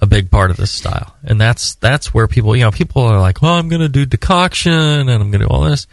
a 0.00 0.06
big 0.06 0.30
part 0.30 0.50
of 0.50 0.56
this 0.56 0.70
style, 0.70 1.14
and 1.22 1.40
that's 1.40 1.74
that's 1.76 2.12
where 2.14 2.26
people, 2.28 2.56
you 2.56 2.62
know, 2.62 2.70
people 2.72 3.02
are 3.02 3.20
like, 3.20 3.40
"Well, 3.42 3.54
I'm 3.54 3.68
going 3.68 3.82
to 3.82 3.88
do 3.88 4.04
decoction 4.06 4.72
and 4.72 5.10
I'm 5.10 5.30
going 5.30 5.40
to 5.40 5.46
do 5.46 5.46
all 5.46 5.62
this." 5.62 5.86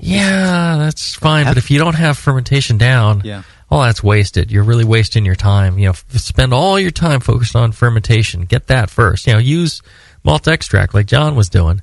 Yeah, 0.00 0.76
that's 0.78 1.14
fine, 1.14 1.44
but 1.44 1.58
if 1.58 1.70
you 1.70 1.78
don't 1.78 1.94
have 1.96 2.16
fermentation 2.16 2.78
down, 2.78 3.20
Yeah. 3.24 3.42
all 3.70 3.82
that's 3.82 4.02
wasted. 4.02 4.50
You're 4.50 4.62
really 4.64 4.84
wasting 4.84 5.24
your 5.26 5.34
time. 5.34 5.78
You 5.78 5.86
know, 5.86 5.90
f- 5.90 6.04
spend 6.16 6.54
all 6.54 6.78
your 6.78 6.90
time 6.90 7.20
focused 7.20 7.54
on 7.56 7.72
fermentation. 7.72 8.42
Get 8.46 8.68
that 8.68 8.88
first. 8.90 9.26
You 9.26 9.34
know, 9.34 9.38
use 9.38 9.82
malt 10.24 10.48
extract 10.48 10.94
like 10.94 11.06
John 11.06 11.34
was 11.34 11.48
doing, 11.50 11.82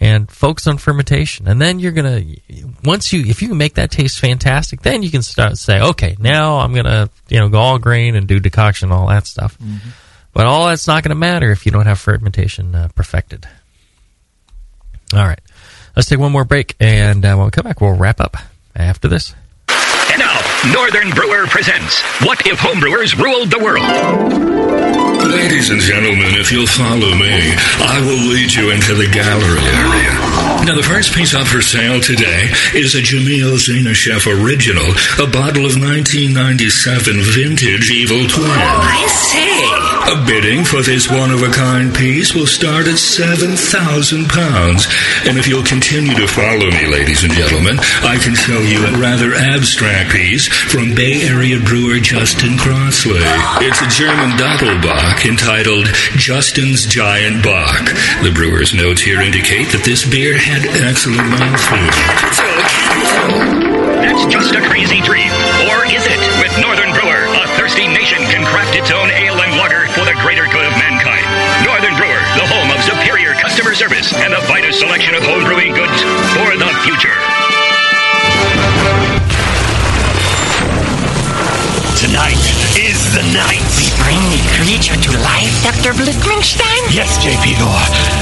and 0.00 0.28
focus 0.30 0.66
on 0.66 0.78
fermentation. 0.78 1.46
And 1.46 1.60
then 1.62 1.78
you're 1.78 1.92
gonna 1.92 2.24
once 2.84 3.12
you 3.12 3.24
if 3.24 3.40
you 3.40 3.54
make 3.54 3.74
that 3.74 3.90
taste 3.92 4.18
fantastic, 4.18 4.82
then 4.82 5.02
you 5.04 5.10
can 5.10 5.22
start 5.22 5.56
say, 5.56 5.80
okay, 5.80 6.16
now 6.18 6.58
I'm 6.58 6.74
gonna 6.74 7.08
you 7.28 7.38
know 7.38 7.48
go 7.48 7.58
all 7.58 7.78
grain 7.78 8.16
and 8.16 8.26
do 8.26 8.40
decoction, 8.40 8.90
and 8.90 8.98
all 8.98 9.06
that 9.08 9.26
stuff. 9.28 9.56
But 10.32 10.46
all 10.46 10.66
that's 10.66 10.88
not 10.88 11.04
going 11.04 11.10
to 11.10 11.14
matter 11.14 11.52
if 11.52 11.64
you 11.64 11.70
don't 11.70 11.86
have 11.86 12.00
fermentation 12.00 12.74
uh, 12.74 12.88
perfected. 12.96 13.46
All 15.12 15.24
right, 15.24 15.38
let's 15.96 16.08
take 16.08 16.18
one 16.18 16.32
more 16.32 16.44
break, 16.44 16.76
and 16.80 17.24
uh, 17.24 17.34
when 17.36 17.46
we 17.46 17.50
come 17.50 17.64
back, 17.64 17.80
we'll 17.80 17.96
wrap 17.96 18.20
up 18.20 18.36
after 18.74 19.08
this. 19.08 19.34
And 19.68 20.20
now, 20.20 20.40
Northern 20.72 21.10
Brewer 21.10 21.46
presents 21.46 22.02
What 22.22 22.46
If 22.46 22.58
Homebrewers 22.58 23.18
Ruled 23.18 23.50
the 23.50 23.58
World? 23.58 25.03
Ladies 25.24 25.70
and 25.70 25.80
gentlemen, 25.80 26.36
if 26.36 26.52
you'll 26.52 26.66
follow 26.66 27.14
me, 27.16 27.32
I 27.80 27.96
will 28.04 28.28
lead 28.28 28.52
you 28.52 28.70
into 28.70 28.94
the 28.94 29.08
gallery 29.08 29.64
area. 29.64 30.12
Now, 30.68 30.76
the 30.76 30.84
first 30.84 31.14
piece 31.14 31.34
up 31.34 31.46
for 31.46 31.62
sale 31.62 32.00
today 32.00 32.48
is 32.74 32.94
a 32.94 33.00
Jamil 33.00 33.56
Zainasheff 33.56 34.28
original, 34.28 34.84
a 35.16 35.28
bottle 35.30 35.64
of 35.64 35.80
1997 35.80 37.16
vintage 37.32 37.90
Evil 37.90 38.28
Twin. 38.28 38.44
Oh, 38.44 38.80
I 38.84 39.06
say. 39.08 39.54
A 40.04 40.20
bidding 40.26 40.64
for 40.64 40.82
this 40.82 41.08
one-of-a-kind 41.10 41.94
piece 41.94 42.34
will 42.34 42.46
start 42.46 42.86
at 42.86 42.98
seven 42.98 43.56
thousand 43.56 44.28
pounds, 44.28 44.86
and 45.24 45.38
if 45.38 45.48
you'll 45.48 45.64
continue 45.64 46.12
to 46.14 46.28
follow 46.28 46.68
me, 46.68 46.86
ladies 46.86 47.24
and 47.24 47.32
gentlemen, 47.32 47.80
I 48.04 48.20
can 48.20 48.34
show 48.36 48.60
you 48.60 48.84
a 48.84 48.92
rather 49.00 49.32
abstract 49.32 50.12
piece 50.12 50.46
from 50.46 50.94
Bay 50.94 51.24
Area 51.24 51.58
brewer 51.58 52.00
Justin 52.00 52.58
Crossley. 52.58 53.24
It's 53.64 53.80
a 53.80 53.88
German 53.88 54.36
Doppelbock 54.36 55.13
entitled 55.22 55.86
Justin's 56.18 56.84
Giant 56.90 57.46
Bock. 57.46 57.94
The 58.26 58.34
brewer's 58.34 58.74
notes 58.74 59.00
here 59.00 59.22
indicate 59.22 59.70
that 59.70 59.86
this 59.86 60.02
beer 60.02 60.34
had 60.34 60.66
excellent 60.82 61.30
mouthfeel. 61.30 61.94
That's 64.02 64.26
just 64.26 64.58
a 64.58 64.62
crazy 64.66 64.98
dream. 65.06 65.30
Or 65.70 65.86
is 65.86 66.02
it? 66.04 66.18
With 66.42 66.52
Northern 66.58 66.90
Brewer, 66.90 67.30
a 67.30 67.46
thirsty 67.54 67.86
nation 67.86 68.20
can 68.28 68.44
craft 68.44 68.74
its 68.74 68.90
own 68.90 69.08
ale 69.14 69.38
and 69.38 69.54
lager 69.56 69.86
for 69.94 70.04
the 70.04 70.16
greater 70.20 70.44
good 70.50 70.66
of 70.66 70.74
mankind. 70.76 71.24
Northern 71.64 71.94
Brewer, 71.96 72.22
the 72.36 72.46
home 72.50 72.68
of 72.74 72.80
superior 72.84 73.32
customer 73.38 73.72
service 73.72 74.12
and 74.12 74.34
the 74.34 74.42
finest 74.44 74.82
selection 74.82 75.14
of 75.14 75.22
home 75.24 75.44
brewing 75.46 75.72
goods 75.72 75.98
for 76.36 76.52
the 76.58 76.70
future. 76.84 77.33
Tonight 82.14 82.46
is 82.78 83.10
the 83.10 83.26
night. 83.34 83.58
We 83.74 83.90
bring 83.98 84.22
the 84.30 84.38
creature 84.54 84.94
to 84.94 85.10
life, 85.18 85.50
Dr. 85.66 85.98
Blickmanstein? 85.98 86.94
Yes, 86.94 87.18
J.P. 87.18 87.58
Gore. 87.58 87.74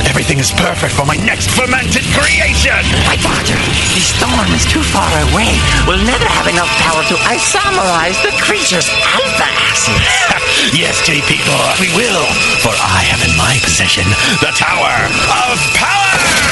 Everything 0.08 0.40
is 0.40 0.48
perfect 0.48 0.96
for 0.96 1.04
my 1.04 1.20
next 1.20 1.52
fermented 1.52 2.00
creation. 2.16 2.80
My 3.04 3.20
father, 3.20 3.52
the 3.92 4.00
storm 4.00 4.48
is 4.56 4.64
too 4.64 4.80
far 4.80 5.12
away. 5.28 5.52
We'll 5.84 6.00
never 6.08 6.24
have 6.24 6.48
enough 6.48 6.72
power 6.80 7.04
to 7.04 7.16
isomerize 7.36 8.16
the 8.24 8.32
creature's 8.40 8.88
alpha 9.12 9.48
acid. 9.68 10.00
yes, 10.72 11.04
J.P. 11.04 11.44
Gore, 11.44 11.76
we 11.76 11.92
will. 11.92 12.24
For 12.64 12.72
I 12.72 13.04
have 13.12 13.20
in 13.28 13.36
my 13.36 13.60
possession 13.60 14.08
the 14.40 14.56
Tower 14.56 15.04
of 15.52 15.60
Power. 15.76 16.51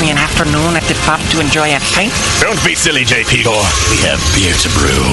me 0.00 0.10
an 0.10 0.18
afternoon 0.18 0.76
at 0.76 0.82
the 0.84 0.94
pub 1.04 1.20
to 1.30 1.40
enjoy 1.40 1.68
a 1.74 1.80
pint. 1.92 2.12
Don't 2.40 2.62
be 2.64 2.74
silly, 2.74 3.04
J.P. 3.04 3.44
Gore. 3.44 3.62
We 3.90 3.98
have 4.08 4.20
beer 4.34 4.54
to 4.54 4.68
brew. 4.78 5.04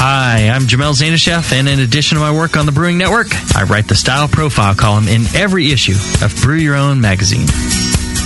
Hi, 0.00 0.48
I'm 0.48 0.62
Jamil 0.62 0.94
Zainasheff, 0.94 1.52
and 1.52 1.68
in 1.68 1.80
addition 1.80 2.16
to 2.16 2.20
my 2.20 2.32
work 2.32 2.56
on 2.56 2.66
the 2.66 2.72
Brewing 2.72 2.98
Network, 2.98 3.26
I 3.56 3.64
write 3.64 3.88
the 3.88 3.96
Style 3.96 4.28
Profile 4.28 4.74
column 4.74 5.08
in 5.08 5.22
every 5.34 5.72
issue 5.72 5.96
of 6.24 6.34
Brew 6.40 6.56
Your 6.56 6.76
Own 6.76 7.00
magazine. 7.00 7.48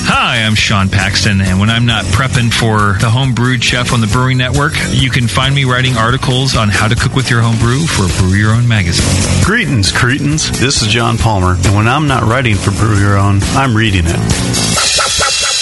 Hi, 0.05 0.43
I'm 0.43 0.55
Sean 0.55 0.89
Paxton, 0.89 1.41
and 1.41 1.61
when 1.61 1.71
I'm 1.71 1.87
not 1.87 2.05
prepping 2.07 2.53
for 2.53 2.99
the 3.01 3.11
home 3.11 3.35
brewed 3.35 3.63
chef 3.63 3.93
on 3.93 4.01
the 4.01 4.07
Brewing 4.07 4.39
Network, 4.39 4.73
you 4.91 5.11
can 5.11 5.29
find 5.29 5.55
me 5.55 5.65
writing 5.65 5.97
articles 5.97 6.57
on 6.57 6.69
how 6.69 6.89
to 6.89 6.97
cook 6.97 7.15
with 7.15 7.31
your 7.31 7.41
home 7.41 7.59
brew 7.59 7.87
for 7.87 8.07
Brew 8.21 8.35
Your 8.37 8.53
Own 8.53 8.67
magazine. 8.67 9.45
Greetings, 9.45 9.93
cretins. 9.93 10.51
This 10.61 10.83
is 10.83 10.89
John 10.89 11.19
Palmer, 11.19 11.55
and 11.55 11.77
when 11.77 11.89
I'm 11.89 12.09
not 12.09 12.25
writing 12.25 12.57
for 12.57 12.73
Brew 12.73 12.99
Your 12.99 13.17
Own, 13.17 13.41
I'm 13.55 13.77
reading 13.77 14.05
it. 14.07 15.62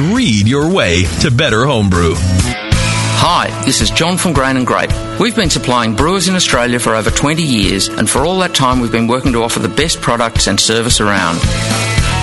read 0.09 0.47
your 0.47 0.69
way 0.69 1.03
to 1.21 1.29
better 1.29 1.65
homebrew. 1.65 2.13
Hi, 2.15 3.49
this 3.65 3.81
is 3.81 3.91
John 3.91 4.17
from 4.17 4.33
Grain 4.33 4.57
and 4.57 4.65
Grape. 4.65 4.89
We've 5.19 5.35
been 5.35 5.51
supplying 5.51 5.95
brewers 5.95 6.27
in 6.27 6.35
Australia 6.35 6.79
for 6.79 6.95
over 6.95 7.11
20 7.11 7.43
years, 7.43 7.87
and 7.87 8.09
for 8.09 8.25
all 8.25 8.39
that 8.39 8.55
time, 8.55 8.79
we've 8.79 8.91
been 8.91 9.07
working 9.07 9.31
to 9.33 9.43
offer 9.43 9.59
the 9.59 9.69
best 9.69 10.01
products 10.01 10.47
and 10.47 10.59
service 10.59 10.99
around, 10.99 11.39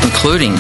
including 0.03 0.57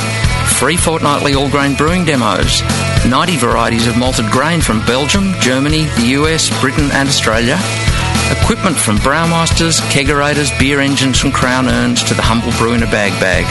free 0.59 0.77
fortnightly 0.77 1.35
all 1.35 1.51
grain 1.51 1.75
brewing 1.75 2.05
demos, 2.05 2.63
90 3.09 3.37
varieties 3.39 3.89
of 3.89 3.99
malted 3.99 4.31
grain 4.31 4.61
from 4.61 4.85
Belgium, 4.87 5.33
Germany, 5.41 5.85
the 5.97 6.15
US, 6.23 6.49
Britain, 6.61 6.89
and 6.93 7.09
Australia, 7.09 7.59
equipment 8.31 8.77
from 8.77 8.97
Brewmasters, 8.99 9.81
kegerators, 9.91 10.57
beer 10.61 10.79
engines 10.79 11.19
from 11.19 11.33
Crown 11.33 11.67
Urns 11.67 12.05
to 12.05 12.15
the 12.15 12.23
humble 12.23 12.53
brew 12.59 12.75
in 12.75 12.83
a 12.85 12.91
bag 12.91 13.13
bag 13.21 13.45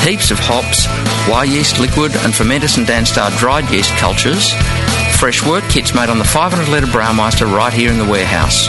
heaps 0.00 0.30
of 0.30 0.38
hops, 0.40 0.86
Wyeast 1.26 1.78
liquid, 1.78 2.12
and 2.24 2.32
Fermentis 2.32 2.78
and 2.78 2.86
Danstar 2.86 3.36
dried 3.38 3.70
yeast 3.70 3.92
cultures, 3.96 4.52
fresh 5.18 5.44
wort 5.44 5.64
kits 5.64 5.94
made 5.94 6.08
on 6.08 6.18
the 6.18 6.24
500 6.24 6.68
litre 6.68 6.86
Brewmaster 6.86 7.50
right 7.52 7.72
here 7.72 7.90
in 7.90 7.98
the 7.98 8.04
warehouse. 8.04 8.68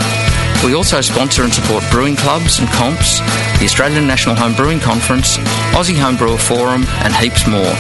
We 0.64 0.76
also 0.76 1.02
sponsor 1.02 1.43
and 1.43 1.54
support 1.54 1.84
brewing 1.89 2.16
clubs 2.16 2.60
and 2.60 2.68
comps, 2.70 3.20
the 3.60 3.66
Australian 3.66 4.06
National 4.06 4.36
Home 4.36 4.54
Brewing 4.54 4.80
Conference, 4.80 5.38
Aussie 5.74 5.95
Homebrewer 5.95 6.39
Forum, 6.39 6.86
and 7.04 7.16
heaps 7.16 7.47
more. 7.47 7.74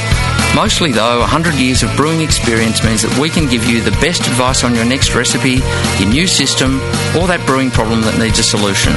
Mostly, 0.55 0.91
though, 0.91 1.19
100 1.19 1.55
years 1.55 1.81
of 1.81 1.95
brewing 1.95 2.21
experience 2.21 2.83
means 2.83 3.01
that 3.01 3.17
we 3.17 3.29
can 3.29 3.47
give 3.47 3.65
you 3.65 3.81
the 3.81 3.91
best 4.03 4.27
advice 4.27 4.63
on 4.63 4.75
your 4.75 4.85
next 4.85 5.15
recipe, 5.15 5.61
your 5.97 6.09
new 6.09 6.27
system, 6.27 6.75
or 7.15 7.27
that 7.27 7.43
brewing 7.45 7.71
problem 7.71 8.01
that 8.01 8.19
needs 8.19 8.39
a 8.39 8.43
solution. 8.43 8.93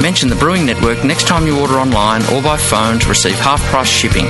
Mention 0.00 0.28
the 0.28 0.36
Brewing 0.36 0.64
Network 0.64 1.04
next 1.04 1.26
time 1.26 1.46
you 1.46 1.58
order 1.58 1.74
online 1.74 2.22
or 2.32 2.42
by 2.42 2.56
phone 2.56 2.98
to 3.00 3.08
receive 3.08 3.38
half 3.40 3.60
price 3.64 3.88
shipping. 3.88 4.26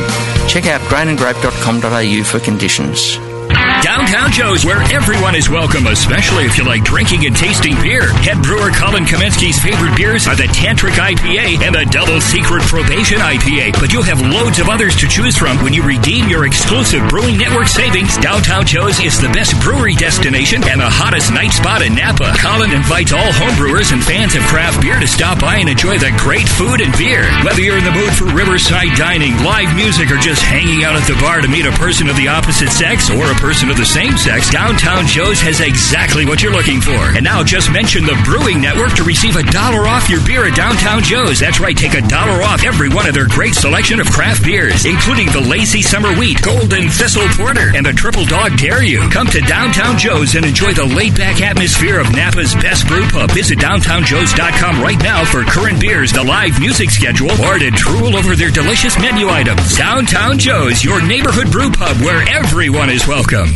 Check 0.48 0.66
out 0.66 0.80
grainandgrape.com.au 0.88 2.24
for 2.24 2.40
conditions. 2.40 3.35
Downtown 3.82 4.32
Joe's, 4.32 4.64
where 4.64 4.80
everyone 4.92 5.34
is 5.34 5.48
welcome, 5.48 5.86
especially 5.86 6.44
if 6.44 6.56
you 6.56 6.64
like 6.64 6.82
drinking 6.82 7.26
and 7.26 7.36
tasting 7.36 7.76
beer. 7.82 8.08
Head 8.24 8.40
brewer 8.42 8.72
Colin 8.72 9.04
Kaminski's 9.04 9.60
favorite 9.60 9.96
beers 9.96 10.26
are 10.26 10.34
the 10.34 10.48
Tantric 10.48 10.96
IPA 10.96 11.60
and 11.60 11.74
the 11.74 11.84
Double 11.92 12.20
Secret 12.20 12.64
Probation 12.64 13.18
IPA. 13.20 13.78
But 13.78 13.92
you'll 13.92 14.08
have 14.08 14.20
loads 14.20 14.58
of 14.58 14.68
others 14.68 14.96
to 14.96 15.06
choose 15.06 15.36
from 15.36 15.62
when 15.62 15.72
you 15.72 15.84
redeem 15.84 16.28
your 16.28 16.46
exclusive 16.46 17.04
Brewing 17.08 17.36
Network 17.36 17.68
savings. 17.68 18.16
Downtown 18.18 18.64
Joe's 18.64 18.98
is 18.98 19.20
the 19.20 19.28
best 19.36 19.52
brewery 19.60 19.94
destination 19.94 20.64
and 20.64 20.80
the 20.80 20.88
hottest 20.88 21.30
night 21.32 21.52
spot 21.52 21.82
in 21.84 21.94
Napa. 21.94 22.32
Colin 22.40 22.72
invites 22.72 23.12
all 23.12 23.30
homebrewers 23.38 23.92
and 23.92 24.02
fans 24.02 24.34
of 24.34 24.42
craft 24.48 24.80
beer 24.80 24.98
to 24.98 25.06
stop 25.06 25.40
by 25.40 25.60
and 25.60 25.68
enjoy 25.68 25.98
the 25.98 26.16
great 26.16 26.48
food 26.48 26.80
and 26.80 26.90
beer. 26.96 27.28
Whether 27.44 27.60
you're 27.60 27.78
in 27.78 27.84
the 27.84 27.92
mood 27.92 28.12
for 28.16 28.26
riverside 28.32 28.96
dining, 28.96 29.36
live 29.44 29.74
music, 29.76 30.10
or 30.10 30.16
just 30.16 30.42
hanging 30.42 30.82
out 30.82 30.96
at 30.96 31.06
the 31.06 31.18
bar 31.20 31.44
to 31.44 31.48
meet 31.48 31.66
a 31.66 31.76
person 31.76 32.08
of 32.08 32.16
the 32.16 32.28
opposite 32.28 32.72
sex 32.72 33.10
or 33.12 33.30
a 33.30 33.38
person 33.38 33.65
of 33.70 33.76
the 33.76 33.86
same 33.86 34.16
sex, 34.16 34.50
Downtown 34.50 35.06
Joe's 35.06 35.40
has 35.40 35.60
exactly 35.60 36.24
what 36.24 36.42
you're 36.42 36.52
looking 36.52 36.80
for. 36.80 37.16
And 37.16 37.24
now 37.24 37.42
just 37.42 37.72
mention 37.72 38.04
the 38.04 38.14
Brewing 38.22 38.60
Network 38.60 38.94
to 38.94 39.02
receive 39.02 39.34
a 39.34 39.42
dollar 39.50 39.88
off 39.88 40.08
your 40.08 40.22
beer 40.22 40.46
at 40.46 40.54
Downtown 40.54 41.02
Joe's. 41.02 41.40
That's 41.40 41.58
right, 41.58 41.76
take 41.76 41.94
a 41.94 42.06
dollar 42.06 42.44
off 42.44 42.62
every 42.62 42.88
one 42.88 43.08
of 43.08 43.14
their 43.14 43.26
great 43.26 43.54
selection 43.54 43.98
of 43.98 44.10
craft 44.10 44.44
beers, 44.44 44.84
including 44.84 45.26
the 45.32 45.40
Lazy 45.40 45.82
Summer 45.82 46.14
Wheat, 46.14 46.42
Golden 46.42 46.86
Thistle 46.92 47.26
Porter, 47.34 47.74
and 47.74 47.84
the 47.84 47.92
Triple 47.92 48.24
Dog 48.26 48.54
Dare 48.58 48.84
You. 48.84 49.02
Come 49.10 49.26
to 49.28 49.40
Downtown 49.42 49.98
Joe's 49.98 50.36
and 50.36 50.46
enjoy 50.46 50.70
the 50.70 50.86
laid-back 50.86 51.40
atmosphere 51.40 51.98
of 51.98 52.12
Napa's 52.12 52.54
best 52.62 52.86
brew 52.86 53.08
pub. 53.08 53.32
Visit 53.32 53.58
downtownjoes.com 53.58 54.82
right 54.82 55.00
now 55.02 55.24
for 55.24 55.42
current 55.42 55.80
beers, 55.80 56.12
the 56.12 56.22
live 56.22 56.60
music 56.60 56.90
schedule, 56.90 57.32
or 57.42 57.58
to 57.58 57.70
drool 57.72 58.14
over 58.16 58.36
their 58.36 58.50
delicious 58.50 58.98
menu 59.00 59.28
items. 59.28 59.76
Downtown 59.76 60.38
Joe's, 60.38 60.84
your 60.84 61.00
neighborhood 61.02 61.50
brew 61.50 61.70
pub 61.70 61.96
where 62.04 62.22
everyone 62.28 62.90
is 62.90 63.06
welcome. 63.08 63.55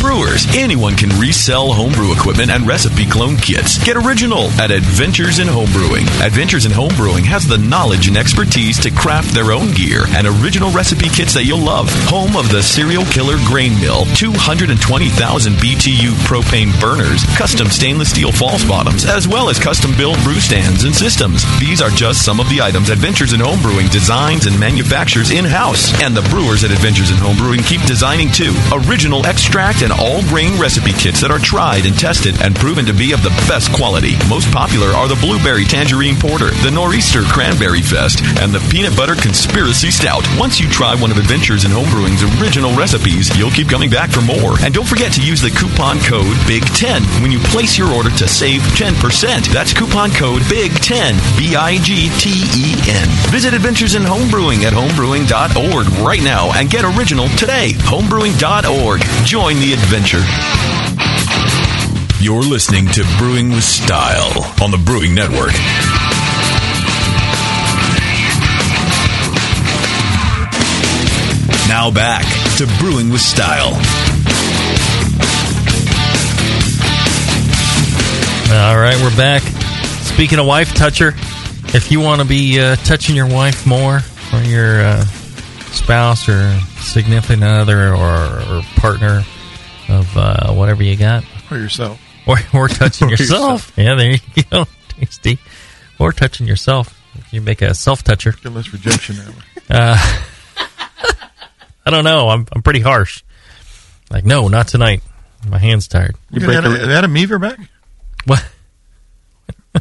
Brewers, 0.00 0.46
anyone 0.54 0.94
can 0.94 1.10
resell 1.18 1.72
homebrew 1.72 2.12
equipment 2.12 2.50
and 2.50 2.66
recipe 2.66 3.04
clone 3.04 3.36
kits. 3.36 3.82
Get 3.82 3.96
original 3.96 4.46
at 4.60 4.70
Adventures 4.70 5.40
in 5.40 5.48
Homebrewing. 5.48 6.06
Adventures 6.24 6.66
in 6.66 6.72
Homebrewing 6.72 7.24
has 7.24 7.46
the 7.46 7.58
knowledge 7.58 8.06
and 8.06 8.16
expertise 8.16 8.78
to 8.80 8.90
craft 8.90 9.34
their 9.34 9.50
own 9.50 9.72
gear 9.72 10.04
and 10.14 10.26
original 10.26 10.70
recipe 10.70 11.08
kits 11.08 11.34
that 11.34 11.44
you'll 11.44 11.58
love. 11.58 11.90
Home 12.06 12.36
of 12.36 12.48
the 12.50 12.62
Serial 12.62 13.04
Killer 13.06 13.36
Grain 13.44 13.74
Mill, 13.80 14.06
220,000 14.14 15.52
BTU 15.54 16.14
propane 16.30 16.70
burners, 16.80 17.24
custom 17.36 17.66
stainless 17.66 18.10
steel 18.10 18.30
false 18.30 18.64
bottoms, 18.64 19.04
as 19.04 19.26
well 19.26 19.48
as 19.50 19.58
custom 19.58 19.90
built 19.96 20.18
brew 20.22 20.38
stands 20.38 20.84
and 20.84 20.94
systems. 20.94 21.42
These 21.58 21.82
are 21.82 21.90
just 21.90 22.24
some 22.24 22.38
of 22.38 22.48
the 22.48 22.60
items 22.60 22.90
Adventures 22.90 23.32
in 23.32 23.40
Homebrewing 23.40 23.90
designs 23.90 24.46
and 24.46 24.58
manufactures 24.58 25.30
in-house. 25.30 25.90
And 26.02 26.16
the 26.16 26.26
brewers 26.30 26.62
at 26.62 26.70
Adventures 26.70 27.10
in 27.10 27.16
Homebrewing 27.16 27.66
keep 27.66 27.82
designing 27.82 28.30
too. 28.30 28.54
Original 28.86 29.26
extract 29.26 29.82
in 29.88 29.96
all 29.96 30.20
grain 30.28 30.60
recipe 30.60 30.92
kits 30.92 31.24
that 31.24 31.32
are 31.32 31.40
tried 31.40 31.88
and 31.88 31.96
tested 31.96 32.36
and 32.44 32.52
proven 32.52 32.84
to 32.84 32.92
be 32.92 33.16
of 33.16 33.24
the 33.24 33.32
best 33.48 33.72
quality. 33.72 34.20
Most 34.28 34.52
popular 34.52 34.92
are 34.92 35.08
the 35.08 35.16
Blueberry 35.16 35.64
Tangerine 35.64 36.16
Porter, 36.20 36.52
the 36.60 36.68
Nor'easter 36.68 37.24
Cranberry 37.24 37.80
Fest, 37.80 38.20
and 38.36 38.52
the 38.52 38.60
Peanut 38.68 38.92
Butter 38.92 39.16
Conspiracy 39.16 39.88
Stout. 39.88 40.28
Once 40.36 40.60
you 40.60 40.68
try 40.68 40.92
one 40.92 41.08
of 41.10 41.16
Adventures 41.16 41.64
in 41.64 41.72
Homebrewing's 41.72 42.20
original 42.36 42.76
recipes, 42.76 43.32
you'll 43.32 43.54
keep 43.54 43.72
coming 43.72 43.88
back 43.88 44.12
for 44.12 44.20
more. 44.20 44.60
And 44.60 44.76
don't 44.76 44.84
forget 44.84 45.08
to 45.16 45.24
use 45.24 45.40
the 45.40 45.54
coupon 45.56 46.04
code 46.04 46.36
BIG10 46.44 47.24
when 47.24 47.32
you 47.32 47.40
place 47.48 47.80
your 47.80 47.88
order 47.88 48.12
to 48.20 48.28
save 48.28 48.60
10%. 48.76 49.48
That's 49.56 49.72
coupon 49.72 50.12
code 50.12 50.44
BIG10, 50.52 51.16
B 51.40 51.56
I 51.56 51.80
G 51.80 52.12
T 52.20 52.44
E 52.52 52.76
N. 52.92 53.08
Visit 53.32 53.56
Adventures 53.56 53.96
in 53.96 54.04
Homebrewing 54.04 54.68
at 54.68 54.76
homebrewing.org 54.76 55.88
right 56.04 56.22
now 56.22 56.52
and 56.52 56.68
get 56.68 56.84
original 56.84 57.28
today. 57.40 57.72
Homebrewing.org. 57.88 59.00
Join 59.24 59.56
the 59.56 59.77
adventure. 59.82 60.22
You're 62.20 62.42
listening 62.42 62.86
to 62.88 63.04
Brewing 63.18 63.50
with 63.50 63.64
Style 63.64 64.54
on 64.60 64.70
the 64.70 64.78
Brewing 64.78 65.14
Network. 65.14 65.52
Now 71.68 71.90
back 71.90 72.24
to 72.56 72.66
Brewing 72.80 73.10
with 73.10 73.20
Style. 73.20 73.74
All 78.50 78.78
right, 78.78 78.96
we're 79.00 79.16
back. 79.16 79.42
Speaking 80.02 80.38
of 80.38 80.46
wife 80.46 80.74
toucher, 80.74 81.14
if 81.74 81.92
you 81.92 82.00
want 82.00 82.20
to 82.20 82.26
be 82.26 82.58
uh, 82.58 82.76
touching 82.76 83.14
your 83.14 83.28
wife 83.28 83.66
more, 83.66 84.00
or 84.32 84.40
your 84.40 84.80
uh, 84.80 85.04
spouse, 85.70 86.28
or 86.28 86.58
significant 86.80 87.44
other, 87.44 87.94
or, 87.94 88.40
or 88.50 88.62
partner 88.76 89.22
of 89.88 90.16
uh, 90.16 90.52
whatever 90.52 90.82
you 90.82 90.96
got, 90.96 91.24
Or 91.50 91.56
yourself. 91.58 92.00
or, 92.26 92.36
or 92.54 92.68
touching 92.68 93.08
Or 93.08 93.10
yourself, 93.12 93.72
yeah, 93.76 93.94
there 93.94 94.12
you 94.12 94.18
go, 94.50 94.66
tasty, 94.88 95.38
or 95.98 96.12
touching 96.12 96.46
yourself. 96.46 96.94
You 97.30 97.40
make 97.40 97.62
a 97.62 97.74
self 97.74 98.04
toucher. 98.04 98.32
Get 98.32 98.52
less 98.52 98.72
rejection 98.72 99.16
that 99.16 99.28
way. 99.28 99.42
Uh, 99.70 99.96
I 101.84 101.90
don't 101.90 102.04
know. 102.04 102.28
I'm 102.28 102.46
I'm 102.52 102.62
pretty 102.62 102.80
harsh. 102.80 103.22
Like, 104.10 104.24
no, 104.24 104.48
not 104.48 104.68
tonight. 104.68 105.02
My 105.48 105.58
hand's 105.58 105.88
tired. 105.88 106.16
You 106.30 106.40
got 106.40 106.54
Adam, 106.64 106.72
Adam 106.90 107.16
Eve 107.16 107.32
are 107.32 107.38
back? 107.38 107.58
What? 108.24 108.44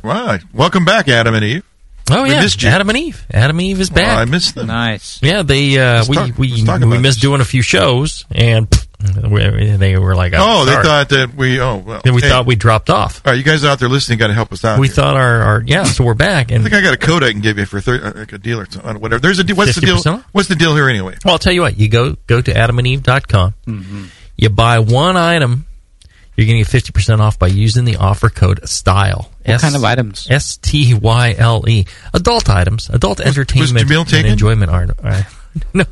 wow. 0.03 0.37
Welcome 0.53 0.85
back, 0.85 1.07
Adam 1.07 1.33
and 1.35 1.43
Eve. 1.43 1.63
Oh 2.09 2.23
We 2.23 2.29
yeah, 2.31 2.41
missed 2.41 2.63
you. 2.63 2.69
Adam 2.69 2.87
and 2.89 2.97
Eve. 2.97 3.25
Adam 3.31 3.57
and 3.59 3.67
Eve 3.67 3.81
is 3.81 3.91
Well, 3.91 4.03
back. 4.05 4.17
I 4.19 4.25
missed 4.25 4.55
them. 4.55 4.67
Nice. 4.67 5.21
Yeah, 5.21 5.41
they 5.43 5.77
uh, 5.77 6.05
we 6.07 6.15
talk- 6.15 6.37
we 6.37 6.53
we 6.53 6.63
about 6.63 6.81
missed 7.01 7.19
doing 7.21 7.41
a 7.41 7.45
few 7.45 7.61
shows, 7.61 8.25
and 8.31 8.69
pff, 8.69 8.81
we- 8.81 8.86
they 8.99 9.97
were 9.97 10.15
like, 10.15 10.33
Oh, 10.35 10.65
they 10.65 10.73
thought 10.73 11.09
that 11.09 11.33
we. 11.35 11.59
Oh, 11.59 11.77
well. 11.77 12.01
Then 12.03 12.15
we 12.15 12.21
hey, 12.21 12.29
thought 12.29 12.45
we 12.45 12.55
dropped 12.55 12.89
off. 12.89 13.21
All 13.25 13.31
right, 13.31 13.37
you 13.37 13.43
guys 13.43 13.63
out 13.63 13.79
there 13.79 13.89
listening 13.89 14.17
got 14.17 14.27
to 14.27 14.33
help 14.33 14.51
us 14.51 14.65
out. 14.65 14.79
We 14.79 14.87
here. 14.87 14.95
thought 14.95 15.15
our, 15.15 15.41
our 15.41 15.61
yeah, 15.65 15.83
so 15.83 16.03
we're 16.03 16.13
back, 16.15 16.51
And 16.51 16.61
I 16.61 16.63
think 16.63 16.75
I 16.75 16.81
got 16.81 16.93
a 16.93 16.97
code 16.97 17.23
I 17.23 17.31
can 17.31 17.41
give 17.41 17.57
you 17.59 17.65
for 17.65 17.79
thir- 17.79 18.03
uh, 18.03 18.19
like 18.19 18.33
a 18.33 18.37
deal 18.39 18.59
or 18.59 18.65
something, 18.69 18.99
whatever. 18.99 19.19
There's 19.19 19.39
a 19.39 19.43
deal. 19.43 19.55
What's 19.55 19.75
the 19.75 19.81
deal? 19.81 19.97
50% 19.97 20.13
off? 20.15 20.25
What's 20.31 20.47
the 20.47 20.55
deal 20.55 20.75
here 20.75 20.89
anyway? 20.89 21.15
well, 21.23 21.33
I'll 21.33 21.39
tell 21.39 21.53
you 21.53 21.61
what. 21.61 21.77
You 21.77 21.89
go 21.89 22.15
go 22.25 22.41
to 22.41 22.51
adamandeve.com. 22.51 23.53
Mm-hmm. 23.67 24.05
You 24.35 24.49
buy 24.49 24.79
one 24.79 25.15
item, 25.17 25.65
you're 26.35 26.45
going 26.45 26.57
to 26.57 26.63
get 26.63 26.67
fifty 26.67 26.91
percent 26.91 27.21
off 27.21 27.37
by 27.39 27.47
using 27.47 27.85
the 27.85 27.97
offer 27.97 28.29
code 28.29 28.67
STYLE. 28.67 29.31
What 29.45 29.61
kind 29.61 29.75
of 29.75 29.83
items? 29.83 30.27
S 30.29 30.57
T 30.57 30.93
Y 30.95 31.35
L 31.37 31.67
E. 31.69 31.85
Adult 32.13 32.49
items, 32.49 32.89
adult 32.89 33.19
entertainment 33.19 33.87
Jamil 33.87 34.01
and 34.01 34.09
taken? 34.09 34.31
enjoyment 34.31 34.71
art. 34.71 34.89
Uh, 35.03 35.23
no, 35.73 35.85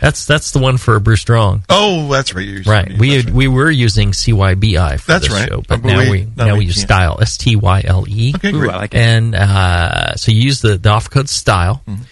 that's 0.00 0.24
that's 0.24 0.50
the 0.52 0.58
one 0.58 0.76
for 0.78 0.98
Brew 0.98 1.16
Strong. 1.16 1.64
Oh, 1.68 2.10
that's 2.10 2.34
right. 2.34 2.46
You're 2.46 2.62
Right. 2.62 2.92
We 2.98 3.22
we 3.24 3.46
were 3.48 3.70
using 3.70 4.12
CYBI 4.12 4.98
for 5.00 5.06
That's 5.06 5.28
this 5.28 5.32
right. 5.36 5.48
show, 5.48 5.58
but 5.68 5.82
But 5.82 5.84
now 5.84 5.98
we- 6.00 6.10
we 6.10 6.20
now 6.36 6.46
now 6.46 6.52
we 6.54 6.60
we 6.60 6.64
use. 6.66 6.80
Style 6.80 7.18
S 7.20 7.36
T 7.36 7.54
Y 7.56 7.82
L 7.84 8.04
E. 8.08 8.32
Okay, 8.34 8.52
great. 8.52 8.68
Ooh, 8.68 8.70
I 8.72 8.76
like 8.76 8.94
it. 8.94 8.98
And 8.98 9.34
uh, 9.34 10.16
so 10.16 10.32
you 10.32 10.40
use 10.42 10.60
the, 10.62 10.76
the 10.78 10.88
offer 10.88 11.10
code 11.10 11.28
Style. 11.28 11.82
Mm-hmm. 11.86 12.02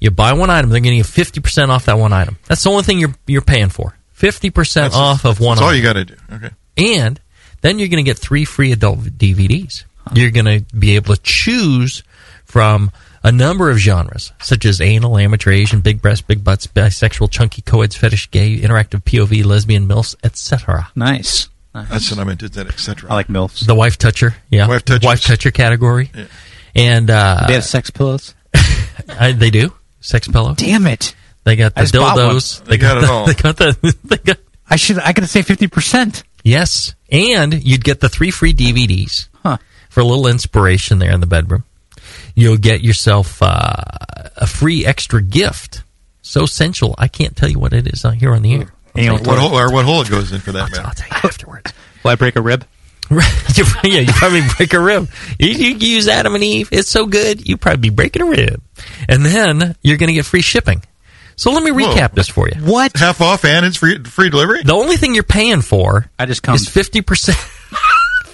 You 0.00 0.10
buy 0.10 0.32
one 0.34 0.48
item, 0.50 0.70
they're 0.70 0.80
going 0.80 0.94
you 0.96 1.04
fifty 1.04 1.40
percent 1.40 1.70
off 1.70 1.86
that 1.86 1.98
one 1.98 2.12
item. 2.12 2.36
That's 2.46 2.62
the 2.62 2.70
only 2.70 2.82
thing 2.82 2.98
you're 2.98 3.14
you're 3.26 3.40
paying 3.42 3.68
for. 3.68 3.96
Fifty 4.12 4.50
percent 4.50 4.94
off 4.94 5.24
of 5.24 5.40
one. 5.40 5.58
Item. 5.58 5.62
That's 5.62 5.68
all 5.70 5.74
you 5.74 5.82
got 5.82 5.92
to 5.94 6.04
do. 6.04 6.14
Okay. 6.32 6.50
And 6.76 7.20
then 7.62 7.78
you're 7.78 7.88
going 7.88 8.04
to 8.04 8.08
get 8.08 8.18
three 8.18 8.44
free 8.44 8.70
adult 8.72 9.00
DVDs. 9.00 9.84
You're 10.14 10.30
going 10.30 10.46
to 10.46 10.64
be 10.76 10.96
able 10.96 11.14
to 11.16 11.20
choose 11.22 12.02
from 12.44 12.90
a 13.28 13.32
number 13.32 13.70
of 13.70 13.76
genres, 13.78 14.32
such 14.40 14.64
as 14.64 14.80
anal, 14.80 15.18
amateur, 15.18 15.50
Asian, 15.50 15.80
big 15.80 16.00
breasts, 16.00 16.22
big 16.22 16.42
butts, 16.42 16.66
bisexual, 16.66 17.30
chunky, 17.30 17.60
co-eds, 17.62 17.94
fetish, 17.96 18.30
gay, 18.30 18.56
interactive, 18.58 19.02
POV, 19.04 19.44
lesbian, 19.44 19.86
milfs, 19.86 20.16
etc. 20.24 20.90
Nice. 20.96 21.48
That's 21.74 22.10
what 22.10 22.18
I 22.18 22.24
meant. 22.24 22.42
Is 22.42 22.52
that 22.52 22.66
etc. 22.66 23.10
I 23.10 23.14
like 23.14 23.28
MILFs. 23.28 23.64
The 23.66 23.74
wife 23.74 23.98
toucher, 23.98 24.34
yeah, 24.50 24.66
Wife 24.66 24.84
touchers. 24.84 25.04
wife 25.06 25.20
toucher 25.22 25.50
category, 25.52 26.10
Yeah. 26.14 26.24
and 26.74 27.08
uh, 27.10 27.44
they 27.46 27.52
have 27.54 27.64
sex 27.64 27.90
pillows. 27.90 28.34
I, 29.08 29.32
they 29.32 29.50
do 29.50 29.72
sex 30.00 30.26
pillow. 30.26 30.54
Damn 30.54 30.86
it! 30.88 31.14
They 31.44 31.54
got 31.54 31.74
I 31.76 31.82
the 31.84 31.86
just 31.92 31.94
dildos. 31.94 32.64
They 32.64 32.78
got 32.78 32.98
it 32.98 33.00
the, 33.02 33.12
all. 33.12 33.26
They 33.28 33.34
got 33.34 33.56
the. 33.58 33.96
They 34.04 34.16
got 34.16 34.38
I 34.68 34.74
should. 34.76 34.98
I 34.98 35.12
could 35.12 35.22
have 35.22 35.30
saved 35.30 35.46
fifty 35.46 35.68
percent. 35.68 36.24
Yes, 36.42 36.94
and 37.12 37.54
you'd 37.64 37.84
get 37.84 38.00
the 38.00 38.08
three 38.08 38.30
free 38.32 38.54
DVDs 38.54 39.28
Huh. 39.44 39.58
for 39.90 40.00
a 40.00 40.04
little 40.04 40.26
inspiration 40.26 40.98
there 40.98 41.12
in 41.12 41.20
the 41.20 41.26
bedroom. 41.26 41.62
You'll 42.34 42.56
get 42.56 42.80
yourself 42.82 43.42
uh, 43.42 43.74
a 44.36 44.46
free 44.46 44.84
extra 44.86 45.22
gift. 45.22 45.82
So 46.22 46.44
sensual, 46.46 46.94
I 46.98 47.08
can't 47.08 47.34
tell 47.36 47.48
you 47.48 47.58
what 47.58 47.72
it 47.72 47.86
is 47.86 48.02
here 48.18 48.34
on 48.34 48.42
the 48.42 48.54
air. 48.54 48.72
I'll 48.96 49.18
What 49.18 49.38
hole, 49.38 49.58
or 49.58 49.72
what 49.72 49.84
hole 49.84 50.02
it 50.02 50.10
goes 50.10 50.32
in 50.32 50.40
for 50.40 50.52
that 50.52 50.70
matter. 50.70 50.82
I'll 50.86 50.92
tell 50.94 51.08
you 51.08 51.28
afterwards. 51.28 51.72
Will 52.04 52.10
I 52.10 52.14
break 52.16 52.36
a 52.36 52.42
rib? 52.42 52.66
You- 53.10 53.64
yeah, 53.84 54.00
you 54.00 54.12
probably 54.12 54.42
break 54.56 54.72
a 54.74 54.80
rib. 54.80 55.08
You, 55.38 55.48
you 55.48 55.74
use 55.76 56.06
Adam 56.08 56.34
and 56.34 56.44
Eve. 56.44 56.68
It's 56.70 56.88
so 56.88 57.06
good, 57.06 57.48
you 57.48 57.56
probably 57.56 57.88
be 57.90 57.94
breaking 57.94 58.22
a 58.22 58.26
rib. 58.26 58.60
And 59.08 59.24
then 59.24 59.74
you're 59.82 59.96
going 59.96 60.08
to 60.08 60.12
get 60.14 60.26
free 60.26 60.42
shipping. 60.42 60.82
So 61.34 61.50
let 61.52 61.62
me 61.62 61.70
recap 61.70 62.14
this 62.14 62.28
for 62.28 62.48
you. 62.48 62.56
What? 62.60 62.96
Half 62.96 63.20
off 63.20 63.44
and 63.44 63.64
it's 63.64 63.76
free 63.76 64.02
free 64.02 64.28
delivery. 64.28 64.62
The 64.64 64.74
only 64.74 64.96
thing 64.96 65.14
you're 65.14 65.22
paying 65.22 65.62
for 65.62 66.10
I 66.18 66.26
just 66.26 66.42
come. 66.42 66.54
is 66.56 66.68
fifty 66.68 67.00
percent. 67.00 67.38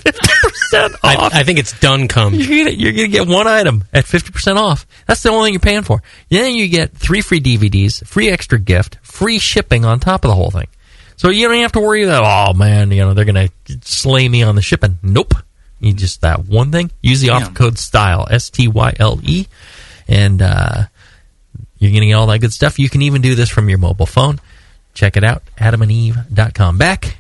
Fifty 0.04 0.28
percent 0.42 0.94
off. 1.02 1.34
I 1.34 1.42
think 1.44 1.58
it's 1.58 1.78
done 1.80 2.08
come. 2.08 2.34
You're 2.34 2.64
gonna, 2.64 2.76
you're 2.76 2.92
gonna 2.92 3.08
get 3.08 3.26
one 3.26 3.46
item 3.46 3.84
at 3.92 4.04
fifty 4.04 4.30
percent 4.32 4.58
off. 4.58 4.86
That's 5.06 5.22
the 5.22 5.30
only 5.30 5.46
thing 5.46 5.54
you're 5.54 5.60
paying 5.60 5.82
for. 5.82 6.02
Then 6.28 6.54
you 6.54 6.68
get 6.68 6.92
three 6.92 7.20
free 7.22 7.40
DVDs, 7.40 8.06
free 8.06 8.28
extra 8.28 8.58
gift, 8.58 8.98
free 9.02 9.38
shipping 9.38 9.84
on 9.84 10.00
top 10.00 10.24
of 10.24 10.28
the 10.28 10.34
whole 10.34 10.50
thing. 10.50 10.66
So 11.16 11.30
you 11.30 11.48
don't 11.48 11.56
have 11.58 11.72
to 11.72 11.80
worry 11.80 12.04
that 12.04 12.22
oh 12.24 12.52
man, 12.54 12.90
you 12.90 12.98
know 12.98 13.14
they're 13.14 13.24
gonna 13.24 13.48
slay 13.82 14.28
me 14.28 14.42
on 14.42 14.56
the 14.56 14.62
shipping. 14.62 14.98
Nope. 15.02 15.34
You 15.80 15.92
just 15.92 16.20
that 16.22 16.44
one 16.46 16.70
thing. 16.72 16.90
Use 17.02 17.20
the 17.20 17.30
offer 17.30 17.52
code 17.52 17.78
STYLE 17.78 18.26
S 18.30 18.50
T 18.50 18.68
Y 18.68 18.94
L 18.98 19.20
E, 19.22 19.46
and 20.08 20.40
uh, 20.42 20.84
you're 21.78 21.92
gonna 21.92 22.06
get 22.06 22.14
all 22.14 22.26
that 22.28 22.40
good 22.40 22.52
stuff. 22.52 22.78
You 22.78 22.88
can 22.88 23.02
even 23.02 23.22
do 23.22 23.34
this 23.34 23.48
from 23.50 23.68
your 23.68 23.78
mobile 23.78 24.06
phone. 24.06 24.40
Check 24.94 25.16
it 25.16 25.24
out, 25.24 25.42
AdamandEve.com. 25.58 26.78
Back 26.78 27.18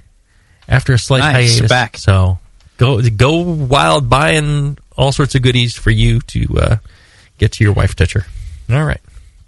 after 0.68 0.92
a 0.94 0.98
slight 0.98 1.20
Nice, 1.20 1.52
hiatus. 1.54 1.68
back. 1.68 1.96
So 1.98 2.38
go 2.76 3.00
go 3.02 3.40
wild 3.40 4.08
buying 4.08 4.78
all 4.96 5.12
sorts 5.12 5.34
of 5.34 5.42
goodies 5.42 5.76
for 5.76 5.90
you 5.90 6.20
to 6.20 6.46
uh, 6.58 6.76
get 7.38 7.52
to 7.52 7.64
your 7.64 7.72
wife 7.72 7.94
toucher. 7.94 8.26
All 8.70 8.84
right. 8.84 9.00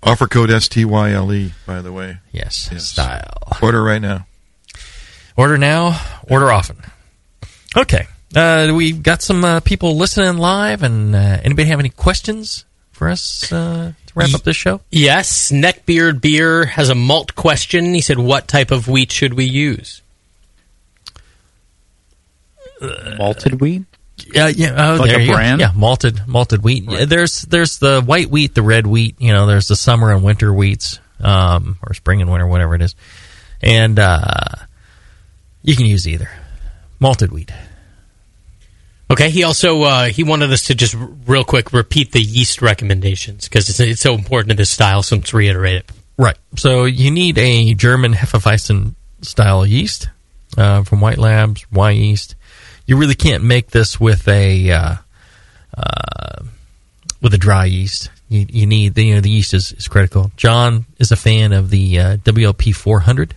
Offer 0.02 0.28
code 0.28 0.50
S 0.50 0.68
T 0.68 0.84
Y 0.84 1.12
L 1.12 1.32
E. 1.32 1.52
By 1.66 1.82
the 1.82 1.92
way. 1.92 2.18
Yes. 2.32 2.70
Style. 2.84 3.38
Order 3.62 3.82
right 3.82 4.02
now. 4.02 4.26
Order 5.36 5.58
now, 5.58 6.00
order 6.28 6.50
often. 6.50 6.78
Okay. 7.76 8.06
Uh, 8.34 8.72
we 8.74 8.92
got 8.92 9.22
some 9.22 9.44
uh, 9.44 9.60
people 9.60 9.96
listening 9.96 10.38
live, 10.38 10.82
and 10.82 11.14
uh, 11.14 11.38
anybody 11.42 11.68
have 11.68 11.78
any 11.78 11.90
questions 11.90 12.64
for 12.90 13.08
us 13.08 13.52
uh, 13.52 13.92
to 14.06 14.12
wrap 14.14 14.34
up 14.34 14.42
this 14.42 14.56
show? 14.56 14.80
Yes, 14.90 15.52
Neckbeard 15.52 16.20
Beer 16.20 16.64
has 16.64 16.88
a 16.88 16.94
malt 16.94 17.34
question. 17.34 17.94
He 17.94 18.00
said, 18.00 18.18
"What 18.18 18.48
type 18.48 18.70
of 18.70 18.88
wheat 18.88 19.12
should 19.12 19.34
we 19.34 19.44
use?" 19.44 20.02
Malted 23.18 23.60
wheat. 23.60 23.84
Yeah, 24.32 24.48
yeah. 24.48 24.92
Oh, 24.92 24.96
Like 24.96 25.10
there 25.10 25.18
a 25.18 25.22
you 25.22 25.26
go. 25.28 25.34
brand? 25.34 25.60
Yeah, 25.60 25.72
malted 25.74 26.26
malted 26.26 26.62
wheat. 26.64 26.84
Yeah, 26.84 27.04
there's 27.04 27.42
there's 27.42 27.78
the 27.78 28.00
white 28.02 28.30
wheat, 28.30 28.54
the 28.54 28.62
red 28.62 28.86
wheat. 28.86 29.16
You 29.20 29.32
know, 29.32 29.46
there's 29.46 29.68
the 29.68 29.76
summer 29.76 30.10
and 30.12 30.22
winter 30.22 30.52
wheats, 30.52 30.98
um, 31.20 31.78
or 31.86 31.92
spring 31.94 32.22
and 32.22 32.30
winter, 32.30 32.46
whatever 32.46 32.74
it 32.74 32.82
is, 32.82 32.94
and 33.62 33.98
uh, 33.98 34.48
you 35.62 35.76
can 35.76 35.84
use 35.86 36.08
either 36.08 36.30
malted 36.98 37.30
wheat. 37.30 37.52
Okay. 39.10 39.30
He 39.30 39.44
also 39.44 39.82
uh, 39.82 40.04
he 40.06 40.22
wanted 40.24 40.50
us 40.52 40.64
to 40.64 40.74
just 40.74 40.94
r- 40.94 41.08
real 41.26 41.44
quick 41.44 41.72
repeat 41.72 42.12
the 42.12 42.20
yeast 42.20 42.62
recommendations 42.62 43.48
because 43.48 43.68
it's, 43.68 43.78
it's 43.80 44.00
so 44.00 44.14
important 44.14 44.50
to 44.50 44.56
this 44.56 44.70
style. 44.70 45.02
So 45.02 45.16
let's 45.16 45.32
reiterate 45.34 45.76
it. 45.76 45.92
Right. 46.18 46.36
So 46.56 46.84
you 46.86 47.10
need 47.10 47.36
a 47.38 47.74
German 47.74 48.14
Hefeweizen 48.14 48.94
style 49.20 49.66
yeast 49.66 50.08
uh, 50.56 50.82
from 50.84 51.00
White 51.02 51.18
Labs, 51.18 51.66
Wyeast. 51.72 52.34
You 52.86 52.96
really 52.96 53.14
can't 53.14 53.42
make 53.42 53.70
this 53.70 54.00
with 54.00 54.28
a 54.28 54.70
uh, 54.70 54.94
uh, 55.76 56.42
with 57.20 57.34
a 57.34 57.38
dry 57.38 57.64
yeast. 57.64 58.10
You, 58.28 58.46
you 58.48 58.66
need 58.66 58.94
the, 58.94 59.04
you 59.04 59.14
know, 59.14 59.20
the 59.20 59.30
yeast 59.30 59.54
is, 59.54 59.72
is 59.72 59.88
critical. 59.88 60.32
Jon 60.36 60.86
is 60.98 61.12
a 61.12 61.16
fan 61.16 61.52
of 61.52 61.70
the 61.70 61.98
uh, 61.98 62.16
WLP 62.18 62.74
400. 62.74 63.34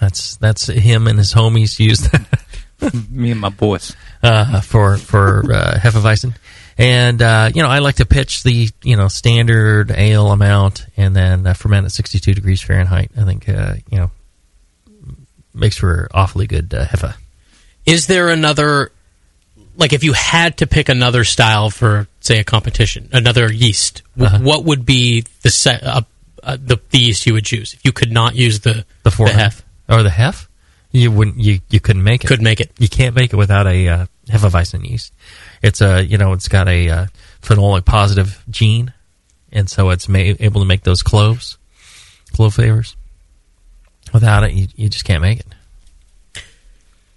That's 0.00 0.36
that's 0.36 0.66
him 0.66 1.06
and 1.06 1.18
his 1.18 1.32
homies 1.32 1.78
use 1.78 2.00
that. 2.00 2.26
Me 3.10 3.30
and 3.30 3.40
my 3.40 3.48
boys 3.48 3.94
uh, 4.24 4.60
for 4.60 4.96
for 4.96 5.44
uh, 5.52 5.78
Hefeweizen, 5.78 6.34
and 6.76 7.22
uh, 7.22 7.48
you 7.54 7.62
know 7.62 7.68
I 7.68 7.78
like 7.78 7.94
to 7.96 8.04
pitch 8.04 8.42
the 8.42 8.70
you 8.82 8.96
know 8.96 9.06
standard 9.06 9.92
ale 9.92 10.32
amount 10.32 10.86
and 10.96 11.14
then 11.14 11.46
uh, 11.46 11.54
ferment 11.54 11.84
at 11.84 11.92
62 11.92 12.34
degrees 12.34 12.60
Fahrenheit. 12.60 13.12
I 13.16 13.22
think 13.22 13.48
uh, 13.48 13.74
you 13.88 13.98
know 13.98 14.10
makes 15.54 15.76
for 15.76 16.08
awfully 16.12 16.48
good 16.48 16.74
uh, 16.74 16.86
Hefe. 16.86 17.14
Is 17.86 18.06
there 18.06 18.28
another, 18.28 18.92
like, 19.76 19.92
if 19.92 20.04
you 20.04 20.12
had 20.12 20.58
to 20.58 20.66
pick 20.66 20.88
another 20.88 21.24
style 21.24 21.70
for, 21.70 22.06
say, 22.20 22.38
a 22.38 22.44
competition, 22.44 23.08
another 23.12 23.50
yeast, 23.52 24.02
Uh-huh. 24.20 24.38
what 24.40 24.64
would 24.64 24.84
be 24.86 25.24
the 25.42 25.50
set, 25.50 25.82
uh, 25.82 26.02
uh, 26.42 26.56
the, 26.60 26.78
the 26.90 26.98
yeast 26.98 27.26
you 27.26 27.32
would 27.34 27.44
choose 27.44 27.74
if 27.74 27.84
you 27.84 27.92
could 27.92 28.12
not 28.12 28.34
use 28.34 28.60
the 28.60 28.84
The 29.02 29.10
four 29.10 29.28
hef? 29.28 29.64
or 29.88 30.02
the 30.02 30.10
Hef. 30.10 30.48
You 30.94 31.10
wouldn't 31.10 31.38
you 31.38 31.60
you 31.70 31.80
couldn't 31.80 32.02
make 32.04 32.22
it. 32.22 32.26
Couldn't 32.26 32.44
make 32.44 32.60
it. 32.60 32.70
You 32.78 32.86
can't 32.88 33.14
make 33.16 33.32
it 33.32 33.36
without 33.36 33.66
a 33.66 33.88
uh, 33.88 34.06
Hefeweizen 34.28 34.86
yeast. 34.86 35.10
It's 35.62 35.80
a 35.80 36.02
you 36.04 36.18
know 36.18 36.34
it's 36.34 36.48
got 36.48 36.68
a 36.68 36.88
uh, 36.90 37.06
phenolic 37.40 37.86
positive 37.86 38.42
gene, 38.50 38.92
and 39.50 39.70
so 39.70 39.88
it's 39.88 40.06
ma- 40.06 40.18
able 40.18 40.60
to 40.60 40.66
make 40.66 40.82
those 40.82 41.02
cloves, 41.02 41.56
clove 42.34 42.54
flavors. 42.54 42.94
Without 44.12 44.44
it, 44.44 44.52
you, 44.52 44.66
you 44.76 44.88
just 44.90 45.06
can't 45.06 45.22
make 45.22 45.40
it. 45.40 45.46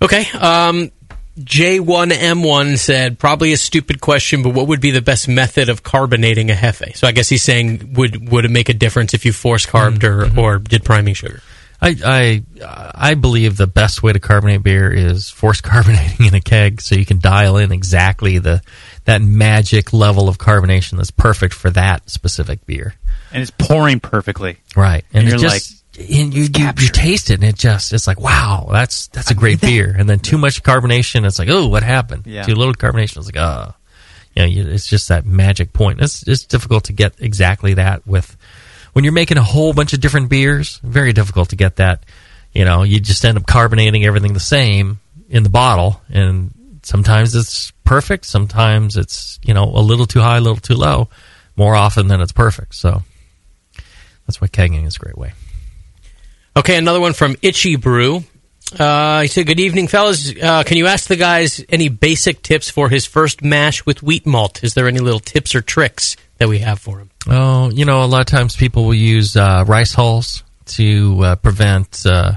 Okay. 0.02 0.26
Um, 0.38 0.92
J1M1 1.40 2.78
said, 2.78 3.20
probably 3.20 3.54
a 3.54 3.58
stupid 3.58 4.00
question, 4.02 4.44
but 4.44 4.54
what 4.54 4.68
would 4.68 4.82
be 4.82 4.92
the 4.92 5.02
best 5.02 5.28
method 5.28 5.70
of 5.70 5.84
carbonating 5.84 6.50
a 6.50 6.54
hefe? 6.54 6.96
So 6.96 7.08
I 7.08 7.12
guess 7.12 7.30
he's 7.30 7.44
saying, 7.44 7.94
would 7.94 8.30
would 8.30 8.46
it 8.46 8.52
make 8.52 8.70
a 8.70 8.74
difference 8.74 9.14
if 9.14 9.26
you 9.26 9.34
force 9.34 9.66
carbed 9.66 10.02
Mm-hmm. 10.02 10.40
or, 10.40 10.56
or 10.56 10.60
did 10.60 10.84
priming 10.84 11.14
sugar? 11.14 11.42
I, 11.82 11.96
I 12.62 12.92
I 12.96 13.14
believe 13.16 13.58
the 13.58 13.68
best 13.68 14.02
way 14.02 14.14
to 14.14 14.20
carbonate 14.20 14.64
beer 14.64 14.92
is 14.92 15.30
force 15.30 15.60
carbonating 15.72 16.26
in 16.26 16.34
a 16.34 16.40
keg, 16.42 16.82
so 16.82 16.96
you 16.96 17.06
can 17.06 17.20
dial 17.20 17.58
in 17.58 17.72
exactly 17.72 18.38
the 18.40 18.62
that 19.04 19.22
magic 19.22 19.92
level 19.92 20.30
of 20.30 20.38
carbonation 20.38 20.98
that's 20.98 21.12
perfect 21.12 21.54
for 21.54 21.70
that 21.72 22.10
specific 22.10 22.66
beer. 22.66 22.96
and 23.32 23.42
it's 23.42 23.52
pouring 23.52 24.00
perfectly. 24.00 24.58
Right, 24.76 25.04
And 25.14 25.24
and, 25.24 25.28
you're 25.28 25.38
it 25.38 25.42
just 25.42 25.85
and 25.98 26.34
you, 26.34 26.44
you 26.44 26.72
you 26.78 26.90
taste 26.90 27.30
it, 27.30 27.36
and 27.36 27.44
it 27.44 27.56
just 27.56 27.94
it's 27.94 28.08
like 28.08 28.20
wow, 28.20 28.68
that's 28.72 29.08
that's 29.08 29.32
a 29.32 29.36
great 29.36 29.62
beer. 29.62 29.96
And 29.98 30.10
then 30.10 30.20
too 30.20 30.38
much 30.38 30.64
carbonation, 30.64 31.26
it's 31.26 31.40
like 31.40 31.50
oh, 31.50 31.68
what 31.68 31.84
happened? 31.84 32.26
Yeah. 32.26 32.44
Too 32.44 32.56
little 32.56 32.74
carbonation, 32.74 33.18
it's 33.18 33.28
like 33.28 33.38
oh, 33.38 33.74
you 34.36 34.42
know, 34.42 34.48
you, 34.48 34.68
it's 34.68 34.88
just 34.88 35.10
that 35.10 35.26
magic 35.26 35.74
point. 35.74 36.02
It's 36.02 36.28
it's 36.28 36.46
difficult 36.46 36.86
to 36.86 36.94
get 36.94 37.14
exactly 37.20 37.76
that 37.76 38.06
with 38.06 38.36
when 38.94 39.04
you're 39.04 39.14
making 39.14 39.38
a 39.38 39.44
whole 39.44 39.74
bunch 39.74 39.94
of 39.94 40.02
different 40.02 40.30
beers. 40.30 40.80
Very 40.84 41.14
difficult 41.14 41.50
to 41.50 41.56
get 41.56 41.78
that. 41.78 42.04
You 42.54 42.66
know, 42.66 42.84
you 42.84 43.00
just 43.00 43.24
end 43.26 43.38
up 43.38 43.46
carbonating 43.46 44.06
everything 44.06 44.34
the 44.34 44.40
same 44.40 45.00
in 45.30 45.44
the 45.44 45.50
bottle, 45.50 46.02
and 46.10 46.80
sometimes 46.84 47.36
it's 47.36 47.72
perfect. 47.84 48.26
Sometimes 48.26 48.98
it's 48.98 49.40
you 49.44 49.54
know 49.54 49.64
a 49.64 49.82
little 49.82 50.06
too 50.06 50.20
high, 50.20 50.38
a 50.38 50.42
little 50.42 50.58
too 50.58 50.76
low. 50.76 51.10
More 51.58 51.76
often 51.76 52.10
than 52.10 52.20
it's 52.20 52.34
perfect. 52.34 52.76
So 52.76 53.04
that's 54.28 54.42
why 54.42 54.48
kegging 54.48 54.86
is 54.86 54.98
a 54.98 55.00
great 55.00 55.18
way. 55.18 55.32
Okay, 56.58 56.78
another 56.78 57.02
one 57.02 57.12
from 57.12 57.36
Itchy 57.42 57.76
Brew. 57.76 58.24
Uh, 58.80 59.22
he 59.22 59.28
said, 59.28 59.46
"Good 59.46 59.60
evening, 59.60 59.88
fellas. 59.88 60.34
Uh, 60.42 60.64
can 60.64 60.78
you 60.78 60.88
ask 60.88 61.08
the 61.08 61.18
guys 61.18 61.64
any 61.70 61.90
basic 61.90 62.42
tips 62.42 62.70
for 62.70 62.88
his 62.90 63.06
first 63.06 63.44
mash 63.44 63.86
with 63.86 64.02
wheat 64.02 64.26
malt? 64.26 64.64
Is 64.64 64.74
there 64.74 64.88
any 64.88 65.00
little 65.00 65.20
tips 65.20 65.54
or 65.54 65.62
tricks 65.62 66.16
that 66.38 66.48
we 66.48 66.60
have 66.60 66.80
for 66.80 67.00
him?" 67.00 67.10
Oh, 67.28 67.70
you 67.72 67.84
know, 67.84 68.04
a 68.04 68.06
lot 68.06 68.22
of 68.22 68.28
times 68.28 68.56
people 68.56 68.86
will 68.86 68.94
use 68.94 69.36
uh, 69.36 69.66
rice 69.68 69.94
hulls 69.94 70.44
to 70.68 71.24
uh, 71.24 71.36
prevent 71.36 72.06
uh, 72.06 72.34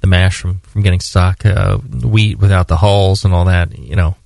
the 0.00 0.06
mash 0.08 0.40
from, 0.40 0.58
from 0.60 0.82
getting 0.82 1.00
stuck. 1.00 1.46
Uh, 1.46 1.78
wheat 1.78 2.38
without 2.38 2.66
the 2.66 2.76
hulls 2.76 3.24
and 3.24 3.32
all 3.32 3.44
that, 3.44 3.78
you 3.78 3.94
know, 3.94 4.16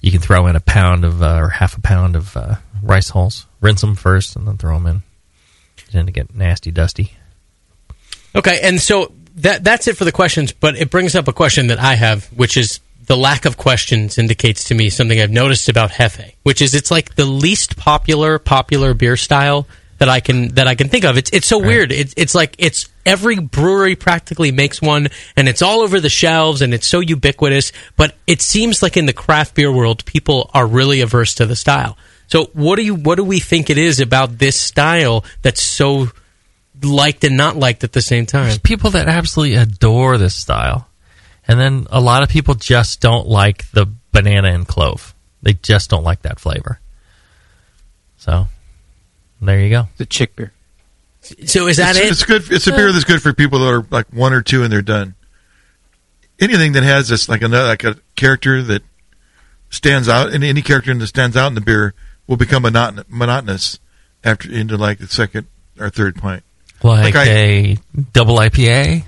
you 0.00 0.12
can 0.12 0.20
throw 0.20 0.46
in 0.46 0.56
a 0.56 0.60
pound 0.60 1.06
of 1.06 1.22
or 1.22 1.48
half 1.48 1.76
a 1.76 1.80
pound 1.80 2.16
of 2.16 2.36
rice 2.82 3.08
hulls. 3.08 3.46
Rinse 3.62 3.80
them 3.80 3.94
first 3.96 4.36
and 4.36 4.46
then 4.46 4.58
throw 4.58 4.74
them 4.74 4.86
in. 4.86 5.02
They 5.76 5.92
tend 5.92 6.06
to 6.06 6.12
get 6.12 6.34
nasty, 6.34 6.70
dusty. 6.70 7.14
Okay, 8.36 8.60
and 8.62 8.80
so 8.80 9.12
that 9.36 9.64
that's 9.64 9.88
it 9.88 9.96
for 9.96 10.04
the 10.04 10.12
questions, 10.12 10.52
but 10.52 10.76
it 10.76 10.90
brings 10.90 11.14
up 11.14 11.28
a 11.28 11.32
question 11.32 11.68
that 11.68 11.78
I 11.78 11.94
have, 11.94 12.26
which 12.26 12.56
is 12.56 12.80
the 13.06 13.16
lack 13.16 13.44
of 13.44 13.56
questions 13.56 14.18
indicates 14.18 14.64
to 14.64 14.74
me 14.74 14.90
something 14.90 15.20
I've 15.20 15.30
noticed 15.30 15.68
about 15.68 15.90
Hefe, 15.90 16.34
which 16.42 16.62
is 16.62 16.74
it's 16.74 16.90
like 16.90 17.14
the 17.14 17.24
least 17.24 17.76
popular 17.76 18.38
popular 18.38 18.94
beer 18.94 19.16
style 19.16 19.66
that 19.98 20.08
I 20.08 20.20
can 20.20 20.48
that 20.54 20.66
I 20.66 20.74
can 20.74 20.88
think 20.88 21.04
of. 21.04 21.16
It's 21.16 21.30
it's 21.32 21.46
so 21.46 21.58
weird. 21.58 21.92
It's 21.92 22.14
it's 22.16 22.34
like 22.34 22.56
it's 22.58 22.88
every 23.06 23.38
brewery 23.38 23.96
practically 23.96 24.52
makes 24.52 24.80
one 24.80 25.08
and 25.36 25.48
it's 25.48 25.62
all 25.62 25.80
over 25.80 26.00
the 26.00 26.08
shelves 26.08 26.62
and 26.62 26.74
it's 26.74 26.86
so 26.86 27.00
ubiquitous, 27.00 27.72
but 27.96 28.14
it 28.26 28.40
seems 28.40 28.82
like 28.82 28.96
in 28.96 29.06
the 29.06 29.12
craft 29.12 29.54
beer 29.54 29.72
world 29.72 30.04
people 30.04 30.50
are 30.54 30.66
really 30.66 31.00
averse 31.00 31.34
to 31.34 31.46
the 31.46 31.56
style. 31.56 31.96
So 32.26 32.46
what 32.54 32.76
do 32.76 32.82
you 32.82 32.94
what 32.94 33.16
do 33.16 33.24
we 33.24 33.38
think 33.38 33.70
it 33.70 33.78
is 33.78 34.00
about 34.00 34.38
this 34.38 34.60
style 34.60 35.24
that's 35.42 35.62
so 35.62 36.08
liked 36.82 37.24
and 37.24 37.36
not 37.36 37.56
liked 37.56 37.84
at 37.84 37.92
the 37.92 38.02
same 38.02 38.26
time? 38.26 38.44
There's 38.44 38.58
people 38.58 38.90
that 38.90 39.08
absolutely 39.08 39.56
adore 39.56 40.18
this 40.18 40.34
style. 40.34 40.88
And 41.46 41.60
then 41.60 41.86
a 41.90 42.00
lot 42.00 42.22
of 42.22 42.28
people 42.28 42.54
just 42.54 43.00
don't 43.00 43.28
like 43.28 43.70
the 43.72 43.86
banana 44.12 44.48
and 44.48 44.66
clove. 44.66 45.14
They 45.42 45.52
just 45.52 45.90
don't 45.90 46.04
like 46.04 46.22
that 46.22 46.40
flavor. 46.40 46.80
So, 48.16 48.48
there 49.42 49.60
you 49.60 49.68
go. 49.68 49.88
The 49.98 50.06
chick 50.06 50.34
beer. 50.36 50.52
So 51.20 51.66
is 51.66 51.78
that 51.78 51.96
it's, 51.96 52.04
it? 52.04 52.10
It's 52.12 52.24
good. 52.24 52.52
It's 52.52 52.66
a 52.66 52.72
beer 52.72 52.92
that's 52.92 53.04
good 53.04 53.22
for 53.22 53.32
people 53.32 53.58
that 53.60 53.72
are 53.72 53.86
like 53.90 54.06
one 54.12 54.32
or 54.32 54.42
two 54.42 54.62
and 54.62 54.72
they're 54.72 54.82
done. 54.82 55.14
Anything 56.38 56.72
that 56.72 56.82
has 56.82 57.08
this 57.08 57.28
like 57.28 57.42
another 57.42 57.68
like 57.68 57.84
a 57.84 57.96
character 58.16 58.62
that 58.62 58.82
stands 59.70 60.08
out, 60.08 60.32
and 60.32 60.44
any 60.44 60.62
character 60.62 60.94
that 60.94 61.06
stands 61.06 61.36
out 61.36 61.48
in 61.48 61.54
the 61.54 61.60
beer 61.60 61.94
will 62.26 62.36
become 62.36 62.62
monotonous 62.62 63.78
after 64.22 64.50
into 64.50 64.76
like 64.76 64.98
the 64.98 65.06
second 65.06 65.46
or 65.78 65.90
third 65.90 66.16
pint. 66.16 66.42
Like, 66.90 67.16
I- 67.16 67.24
a 67.24 67.76
double 68.12 68.36
IPA? 68.38 69.04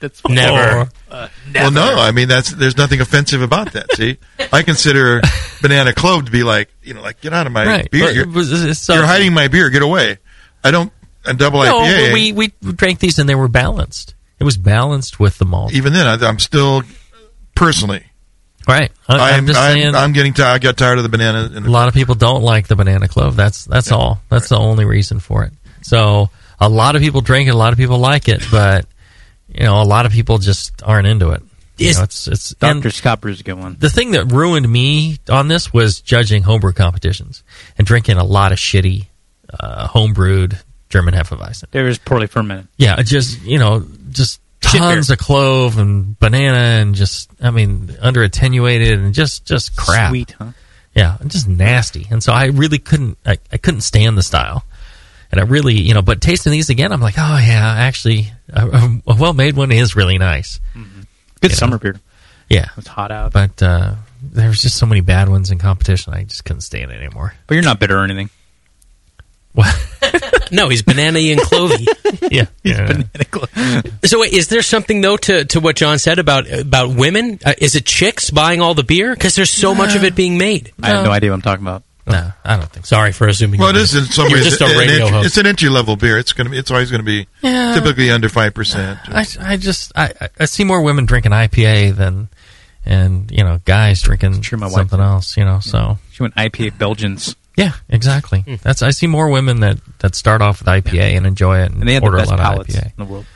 That's 0.00 0.22
Never. 0.28 0.78
Or- 0.80 0.88
uh, 1.10 1.28
Well, 1.54 1.70
no, 1.70 1.94
I 1.98 2.12
mean 2.12 2.28
that's 2.28 2.50
there's 2.50 2.76
nothing 2.76 3.00
offensive 3.00 3.42
about 3.42 3.72
that. 3.72 3.92
See, 3.92 4.18
I 4.52 4.62
consider 4.62 5.20
banana 5.60 5.92
clove 5.92 6.24
to 6.26 6.30
be 6.30 6.42
like 6.42 6.70
you 6.82 6.94
know 6.94 7.02
like 7.02 7.20
get 7.20 7.32
out 7.32 7.46
of 7.46 7.52
my 7.52 7.64
Right. 7.66 7.90
beer. 7.90 8.06
But 8.06 8.14
You're, 8.14 8.24
it 8.24 8.30
was- 8.30 8.64
it's 8.64 8.80
so- 8.80 8.94
you're 8.94 9.06
hiding 9.06 9.32
my 9.34 9.48
beer. 9.48 9.70
Get 9.70 9.82
away. 9.82 10.18
I 10.64 10.70
don't 10.70 10.92
a 11.24 11.34
double 11.34 11.62
no, 11.62 11.80
IPA. 11.80 12.06
but 12.08 12.14
we, 12.14 12.32
we 12.32 12.48
drank 12.72 12.98
these 12.98 13.18
and 13.18 13.28
they 13.28 13.34
were 13.34 13.48
balanced. 13.48 14.14
It 14.40 14.44
was 14.44 14.56
balanced 14.56 15.20
with 15.20 15.38
the 15.38 15.44
malt. 15.44 15.72
even 15.72 15.92
then, 15.92 16.06
I, 16.06 16.14
I'm 16.26 16.38
still 16.40 16.82
personally. 17.54 18.04
Right. 18.66 18.90
I, 19.08 19.14
I'm, 19.14 19.20
I'm, 19.40 19.46
just 19.46 19.58
I'm, 19.58 19.72
saying. 19.74 19.94
I'm 19.94 20.12
getting 20.12 20.34
tired. 20.34 20.54
I 20.54 20.58
got 20.58 20.76
tired 20.76 20.96
of 20.98 21.02
the 21.04 21.08
banana. 21.08 21.50
And 21.54 21.66
a 21.66 21.70
lot 21.70 21.88
of 21.88 21.94
people 21.94 22.14
don't 22.14 22.42
like 22.42 22.66
the 22.68 22.76
banana 22.76 23.08
clove. 23.08 23.36
That's 23.36 23.64
that's 23.64 23.90
all. 23.92 24.20
That's 24.28 24.48
the 24.48 24.56
only 24.58 24.84
reason 24.84 25.18
for 25.20 25.44
it. 25.44 25.52
So 25.82 26.30
a 26.62 26.68
lot 26.68 26.96
of 26.96 27.02
people 27.02 27.20
drink 27.20 27.48
it. 27.48 27.54
A 27.54 27.56
lot 27.56 27.72
of 27.72 27.78
people 27.78 27.98
like 27.98 28.28
it, 28.28 28.42
but 28.50 28.86
you 29.48 29.64
know, 29.64 29.82
a 29.82 29.84
lot 29.84 30.06
of 30.06 30.12
people 30.12 30.38
just 30.38 30.82
aren't 30.82 31.06
into 31.06 31.30
it. 31.30 31.42
You 31.78 31.92
know, 31.94 32.02
it's 32.02 32.28
it's 32.28 32.54
Dr. 32.54 33.16
Brew's 33.16 33.40
a 33.40 33.42
good 33.42 33.58
one. 33.58 33.76
the 33.78 33.90
thing 33.90 34.12
that 34.12 34.26
ruined 34.26 34.70
me 34.70 35.18
on 35.28 35.48
this 35.48 35.72
was 35.72 36.00
judging 36.00 36.42
homebrew 36.42 36.72
competitions 36.72 37.42
and 37.76 37.86
drinking 37.86 38.18
a 38.18 38.24
lot 38.24 38.52
of 38.52 38.58
shitty 38.58 39.06
uh, 39.58 39.88
homebrewed 39.88 40.62
German 40.88 41.14
Hefeweizen. 41.14 41.64
There 41.70 41.88
is 41.88 41.98
poorly 41.98 42.26
fermented. 42.28 42.68
Yeah, 42.76 43.02
just 43.02 43.42
you 43.42 43.58
know, 43.58 43.84
just 44.10 44.40
tons 44.60 45.10
of 45.10 45.18
clove 45.18 45.78
and 45.78 46.16
banana 46.18 46.80
and 46.80 46.94
just 46.94 47.30
I 47.40 47.50
mean 47.50 47.96
under 48.00 48.22
attenuated 48.22 49.00
and 49.00 49.12
just 49.12 49.44
just 49.44 49.76
crap. 49.76 50.10
Sweet, 50.10 50.30
huh? 50.38 50.52
Yeah, 50.94 51.16
just 51.26 51.48
nasty. 51.48 52.06
And 52.10 52.22
so 52.22 52.32
I 52.32 52.46
really 52.46 52.78
couldn't 52.78 53.18
I, 53.26 53.38
I 53.50 53.56
couldn't 53.56 53.80
stand 53.80 54.16
the 54.16 54.22
style. 54.22 54.64
And 55.32 55.40
I 55.40 55.44
really, 55.44 55.80
you 55.80 55.94
know, 55.94 56.02
but 56.02 56.20
tasting 56.20 56.52
these 56.52 56.68
again, 56.68 56.92
I'm 56.92 57.00
like, 57.00 57.14
oh 57.16 57.38
yeah, 57.38 57.74
actually, 57.78 58.30
a, 58.52 59.00
a 59.06 59.14
well 59.16 59.32
made 59.32 59.56
one 59.56 59.72
is 59.72 59.96
really 59.96 60.18
nice. 60.18 60.60
Good 61.40 61.50
You 61.52 61.56
summer 61.56 61.72
know. 61.76 61.78
beer. 61.78 62.00
Yeah, 62.50 62.66
It's 62.76 62.86
hot 62.86 63.10
out. 63.10 63.32
but 63.32 63.62
uh, 63.62 63.94
there's 64.22 64.60
just 64.60 64.76
so 64.76 64.84
many 64.84 65.00
bad 65.00 65.30
ones 65.30 65.50
in 65.50 65.56
competition. 65.58 66.12
I 66.12 66.24
just 66.24 66.44
couldn't 66.44 66.60
stand 66.60 66.90
it 66.90 67.00
anymore. 67.02 67.32
But 67.46 67.54
you're 67.54 67.64
not 67.64 67.80
bitter 67.80 67.98
or 67.98 68.04
anything. 68.04 68.28
no, 70.52 70.68
he's 70.68 70.82
banana 70.82 71.18
and 71.18 71.40
clovey. 71.40 71.86
yeah, 72.30 72.46
yeah. 72.62 73.02
So 74.04 74.20
wait, 74.20 74.32
is 74.32 74.48
there 74.48 74.62
something 74.62 75.00
though 75.02 75.16
to, 75.18 75.44
to 75.46 75.60
what 75.60 75.76
Jon 75.76 75.98
said 75.98 76.18
about 76.18 76.50
about 76.50 76.94
women? 76.94 77.38
Uh, 77.44 77.52
is 77.58 77.74
it 77.76 77.84
chicks 77.84 78.30
buying 78.30 78.60
all 78.60 78.72
the 78.74 78.82
beer 78.82 79.14
because 79.14 79.34
there's 79.34 79.50
so 79.50 79.74
much 79.74 79.94
of 79.94 80.04
it 80.04 80.14
being 80.14 80.38
made? 80.38 80.72
I 80.82 80.88
have 80.88 81.04
no 81.04 81.10
idea 81.10 81.30
what 81.30 81.36
I'm 81.36 81.42
talking 81.42 81.64
about. 81.64 81.82
No, 82.06 82.32
I 82.44 82.56
don't 82.56 82.68
think. 82.70 82.84
so. 82.86 82.96
Sorry 82.96 83.12
for 83.12 83.28
assuming. 83.28 83.60
Well, 83.60 83.70
it 83.70 83.76
you 83.76 83.80
is 83.82 83.94
in 83.94 84.04
some 84.06 84.28
You're 84.28 84.38
ways. 84.38 84.44
just 84.58 84.60
a 84.60 84.64
radio 84.66 85.04
entry, 85.04 85.08
host. 85.10 85.26
It's 85.26 85.36
an 85.36 85.46
entry 85.46 85.68
level 85.68 85.96
beer. 85.96 86.18
It's 86.18 86.32
gonna 86.32 86.50
be. 86.50 86.58
It's 86.58 86.70
always 86.70 86.90
going 86.90 87.00
to 87.00 87.04
be 87.06 87.26
Yeah. 87.42 87.74
typically 87.74 88.10
under 88.10 88.28
five 88.28 88.54
percent. 88.54 88.98
I, 89.06 89.24
I 89.40 89.56
just 89.56 89.92
I, 89.94 90.12
I- 90.20 90.28
I 90.40 90.44
see 90.46 90.64
more 90.64 90.82
women 90.82 91.06
drinking 91.06 91.30
IPA 91.32 91.94
than 91.96 92.28
and 92.84 93.30
you 93.30 93.44
know 93.44 93.60
guys 93.64 94.02
drinking 94.02 94.40
true, 94.40 94.58
my 94.58 94.66
wife 94.66 94.74
something 94.74 94.98
else. 95.00 95.36
You 95.36 95.44
know, 95.44 95.60
so 95.60 95.98
She 96.10 96.22
went 96.24 96.34
IPA 96.34 96.76
Belgians. 96.78 97.36
yeah, 97.56 97.72
exactly. 97.88 98.40
Hmm. 98.40 98.54
That's 98.62 98.82
I 98.82 98.90
see 98.90 99.06
more 99.06 99.28
women 99.30 99.60
that, 99.60 99.78
that 100.00 100.16
start 100.16 100.42
off 100.42 100.58
with 100.58 100.66
IPA 100.68 101.16
and 101.16 101.24
enjoy 101.26 101.60
it 101.60 101.66
and, 101.70 101.80
And 101.80 101.88
they 101.88 101.94
have 101.94 102.02
the 102.02 102.08
order 102.08 102.18
a 102.18 102.24
lot 102.24 102.40
of 102.58 102.66
IPA. 102.66 102.86
in 102.86 102.92
the 102.96 103.04
world. 103.04 103.26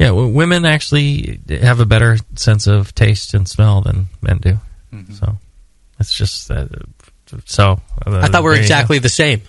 Yeah, 0.00 0.08
w- 0.08 0.32
women 0.34 0.64
actually 0.64 1.38
have 1.48 1.78
a 1.78 1.86
better 1.86 2.16
sense 2.34 2.66
of 2.66 2.92
taste 2.94 3.34
and 3.34 3.46
smell 3.48 3.82
than 3.82 4.06
men 4.22 4.38
do. 4.38 4.58
Mm-hmm. 4.92 5.12
So 5.12 5.36
it's 6.00 6.12
just 6.12 6.50
uh, 6.50 6.66
so. 7.44 7.80
Uh, 8.06 8.20
I 8.22 8.28
thought 8.28 8.42
we 8.42 8.48
were 8.48 8.54
there 8.54 8.62
you 8.62 8.68
go. 8.68 8.74
exactly 8.74 8.98
the 8.98 9.08
same. 9.08 9.42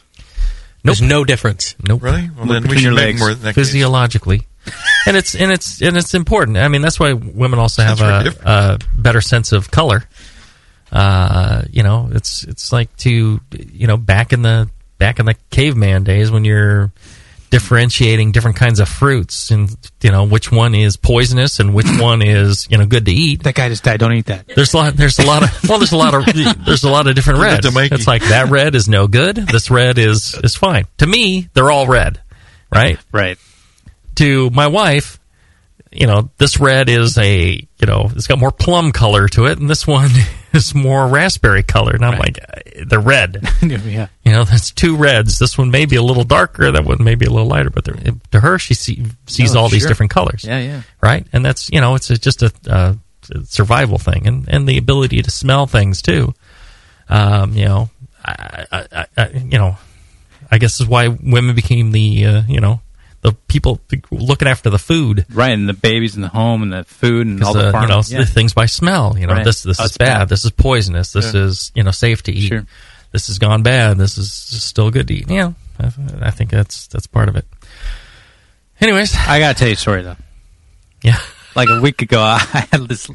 There's 0.83 1.01
no 1.01 1.23
difference. 1.23 1.75
Nope. 1.87 2.01
Really? 2.01 2.29
Well, 2.35 2.45
then 2.47 2.67
we 2.67 2.79
should 2.79 2.95
make 2.95 3.19
more. 3.19 3.31
in 3.31 3.37
physiologically. 3.37 4.47
and 5.07 5.17
it's 5.17 5.35
and 5.35 5.51
it's 5.51 5.81
and 5.81 5.97
it's 5.97 6.13
important. 6.13 6.57
I 6.57 6.67
mean, 6.67 6.81
that's 6.81 6.99
why 6.99 7.13
women 7.13 7.59
also 7.59 7.83
have 7.83 8.01
a, 8.01 8.35
a 8.43 8.79
better 8.97 9.21
sense 9.21 9.51
of 9.51 9.71
color. 9.71 10.03
Uh, 10.91 11.63
you 11.71 11.83
know, 11.83 12.09
it's 12.11 12.43
it's 12.43 12.71
like 12.71 12.95
to 12.97 13.39
you 13.51 13.87
know 13.87 13.97
back 13.97 14.33
in 14.33 14.41
the 14.41 14.69
back 14.97 15.19
in 15.19 15.25
the 15.25 15.35
caveman 15.49 16.03
days 16.03 16.29
when 16.31 16.45
you're 16.45 16.91
differentiating 17.51 18.31
different 18.31 18.55
kinds 18.55 18.79
of 18.79 18.87
fruits 18.87 19.51
and 19.51 19.75
you 20.01 20.09
know 20.09 20.23
which 20.23 20.51
one 20.51 20.73
is 20.73 20.95
poisonous 20.95 21.59
and 21.59 21.73
which 21.73 21.85
one 21.99 22.21
is 22.21 22.65
you 22.71 22.77
know 22.77 22.85
good 22.85 23.05
to 23.05 23.11
eat. 23.11 23.43
That 23.43 23.53
guy 23.53 23.69
just 23.69 23.83
died. 23.83 23.99
Don't 23.99 24.13
eat 24.13 24.25
that. 24.27 24.47
There's 24.47 24.73
a 24.73 24.77
lot. 24.77 24.93
There's 24.95 25.19
a 25.19 25.25
lot 25.25 25.43
of 25.43 25.69
well. 25.69 25.77
There's 25.77 25.91
a 25.91 25.97
lot 25.97 26.15
of 26.15 26.25
there's 26.65 26.83
a 26.83 26.89
lot 26.89 27.07
of 27.07 27.13
different 27.13 27.39
reds. 27.39 27.65
It's 27.65 28.07
like 28.07 28.23
that 28.23 28.49
red 28.49 28.73
is 28.73 28.87
no 28.87 29.07
good. 29.07 29.35
This 29.35 29.69
red 29.69 29.99
is 29.99 30.33
is 30.43 30.55
fine. 30.55 30.85
To 30.97 31.05
me, 31.05 31.49
they're 31.53 31.69
all 31.69 31.87
red, 31.87 32.21
right? 32.73 32.97
Right. 33.11 33.37
To 34.15 34.49
my 34.49 34.67
wife, 34.67 35.19
you 35.91 36.07
know, 36.07 36.31
this 36.37 36.59
red 36.59 36.89
is 36.89 37.17
a 37.17 37.51
you 37.51 37.85
know 37.85 38.09
it's 38.15 38.27
got 38.27 38.39
more 38.39 38.51
plum 38.51 38.93
color 38.93 39.27
to 39.27 39.45
it, 39.45 39.59
and 39.59 39.69
this 39.69 39.85
one 39.85 40.09
is 40.53 40.73
more 40.75 41.07
raspberry 41.07 41.63
color. 41.63 41.93
And 41.93 42.03
I'm 42.05 42.19
like, 42.19 42.39
uh, 42.41 42.83
they're 42.87 42.99
red. 42.99 43.47
yeah. 43.61 44.07
You 44.23 44.31
know, 44.31 44.43
that's 44.43 44.71
two 44.71 44.95
reds. 44.97 45.39
This 45.39 45.57
one 45.57 45.71
may 45.71 45.85
be 45.85 45.95
a 45.95 46.01
little 46.03 46.23
darker. 46.23 46.71
That 46.71 46.85
one 46.85 47.03
may 47.03 47.15
be 47.15 47.25
a 47.25 47.29
little 47.29 47.47
lighter. 47.47 47.69
But 47.69 47.85
to 48.31 48.39
her, 48.39 48.59
she 48.59 48.73
see, 48.73 49.05
sees 49.27 49.55
Oh, 49.55 49.59
all 49.61 49.69
these 49.69 49.85
different 49.85 50.11
colors 50.11 50.43
Yeah, 50.43 50.59
yeah. 50.59 50.81
right? 51.01 51.25
And 51.33 51.43
that's 51.45 51.69
you 51.69 51.81
know, 51.81 51.95
it's 51.95 52.09
a, 52.09 52.17
just 52.17 52.41
a, 52.43 52.51
uh 52.69 52.93
survival 53.43 53.97
thing, 53.97 54.27
and 54.27 54.49
and 54.49 54.67
the 54.67 54.77
ability 54.77 55.21
to 55.21 55.31
smell 55.31 55.67
things 55.67 56.01
too. 56.01 56.33
Um, 57.07 57.53
you 57.53 57.65
know, 57.65 57.89
I, 58.25 58.65
I, 58.71 58.87
I, 58.91 59.05
I, 59.17 59.27
you 59.29 59.57
know, 59.57 59.77
I 60.49 60.57
guess 60.57 60.81
is 60.81 60.87
why 60.87 61.07
women 61.07 61.55
became 61.55 61.91
the 61.91 62.25
uh, 62.25 62.41
you 62.47 62.59
know 62.59 62.81
the 63.21 63.33
people 63.47 63.79
looking 64.11 64.47
after 64.47 64.69
the 64.69 64.79
food. 64.79 65.25
Right, 65.31 65.51
and 65.51 65.69
the 65.69 65.73
babies 65.73 66.15
in 66.15 66.21
the 66.21 66.27
home 66.27 66.63
and 66.63 66.73
the 66.73 66.83
food 66.83 67.27
and 67.27 67.43
all 67.43 67.53
the 67.53 67.75
uh, 67.75 67.81
you 67.81 67.87
know 67.87 68.01
yeah. 68.07 68.19
the 68.19 68.25
things 68.25 68.53
by 68.53 68.65
smell. 68.65 69.15
You 69.17 69.27
know 69.27 69.33
Right. 69.33 69.45
this 69.45 69.63
this 69.63 69.79
Oh, 69.79 69.85
is 69.85 69.97
bad. 69.97 70.19
bad. 70.19 70.29
This 70.29 70.43
is 70.45 70.51
poisonous. 70.51 71.11
This 71.13 71.33
is 71.33 71.71
you 71.75 71.83
know 71.83 71.91
safe 71.91 72.23
to 72.23 72.31
eat. 72.31 72.47
Sure. 72.47 72.65
This 73.11 73.27
has 73.27 73.39
gone 73.39 73.61
bad. 73.61 73.97
This 73.97 74.17
is 74.17 74.31
still 74.33 74.89
good 74.89 75.07
to 75.09 75.13
eat. 75.13 75.29
Yeah, 75.29 75.51
I, 75.79 75.91
I 76.21 76.31
think 76.31 76.49
that's 76.49 76.87
that's 76.87 77.07
part 77.07 77.29
of 77.29 77.35
it. 77.35 77.45
Anyways, 78.79 79.15
I 79.15 79.39
gotta 79.39 79.57
tell 79.57 79.67
you 79.67 79.73
a 79.73 79.77
story 79.77 80.01
though. 80.01 80.17
Yeah. 81.03 81.19
Like 81.55 81.69
a 81.69 81.81
week 81.81 82.01
ago, 82.01 82.21
I 82.23 82.67
had 82.71 82.87
this. 82.87 83.09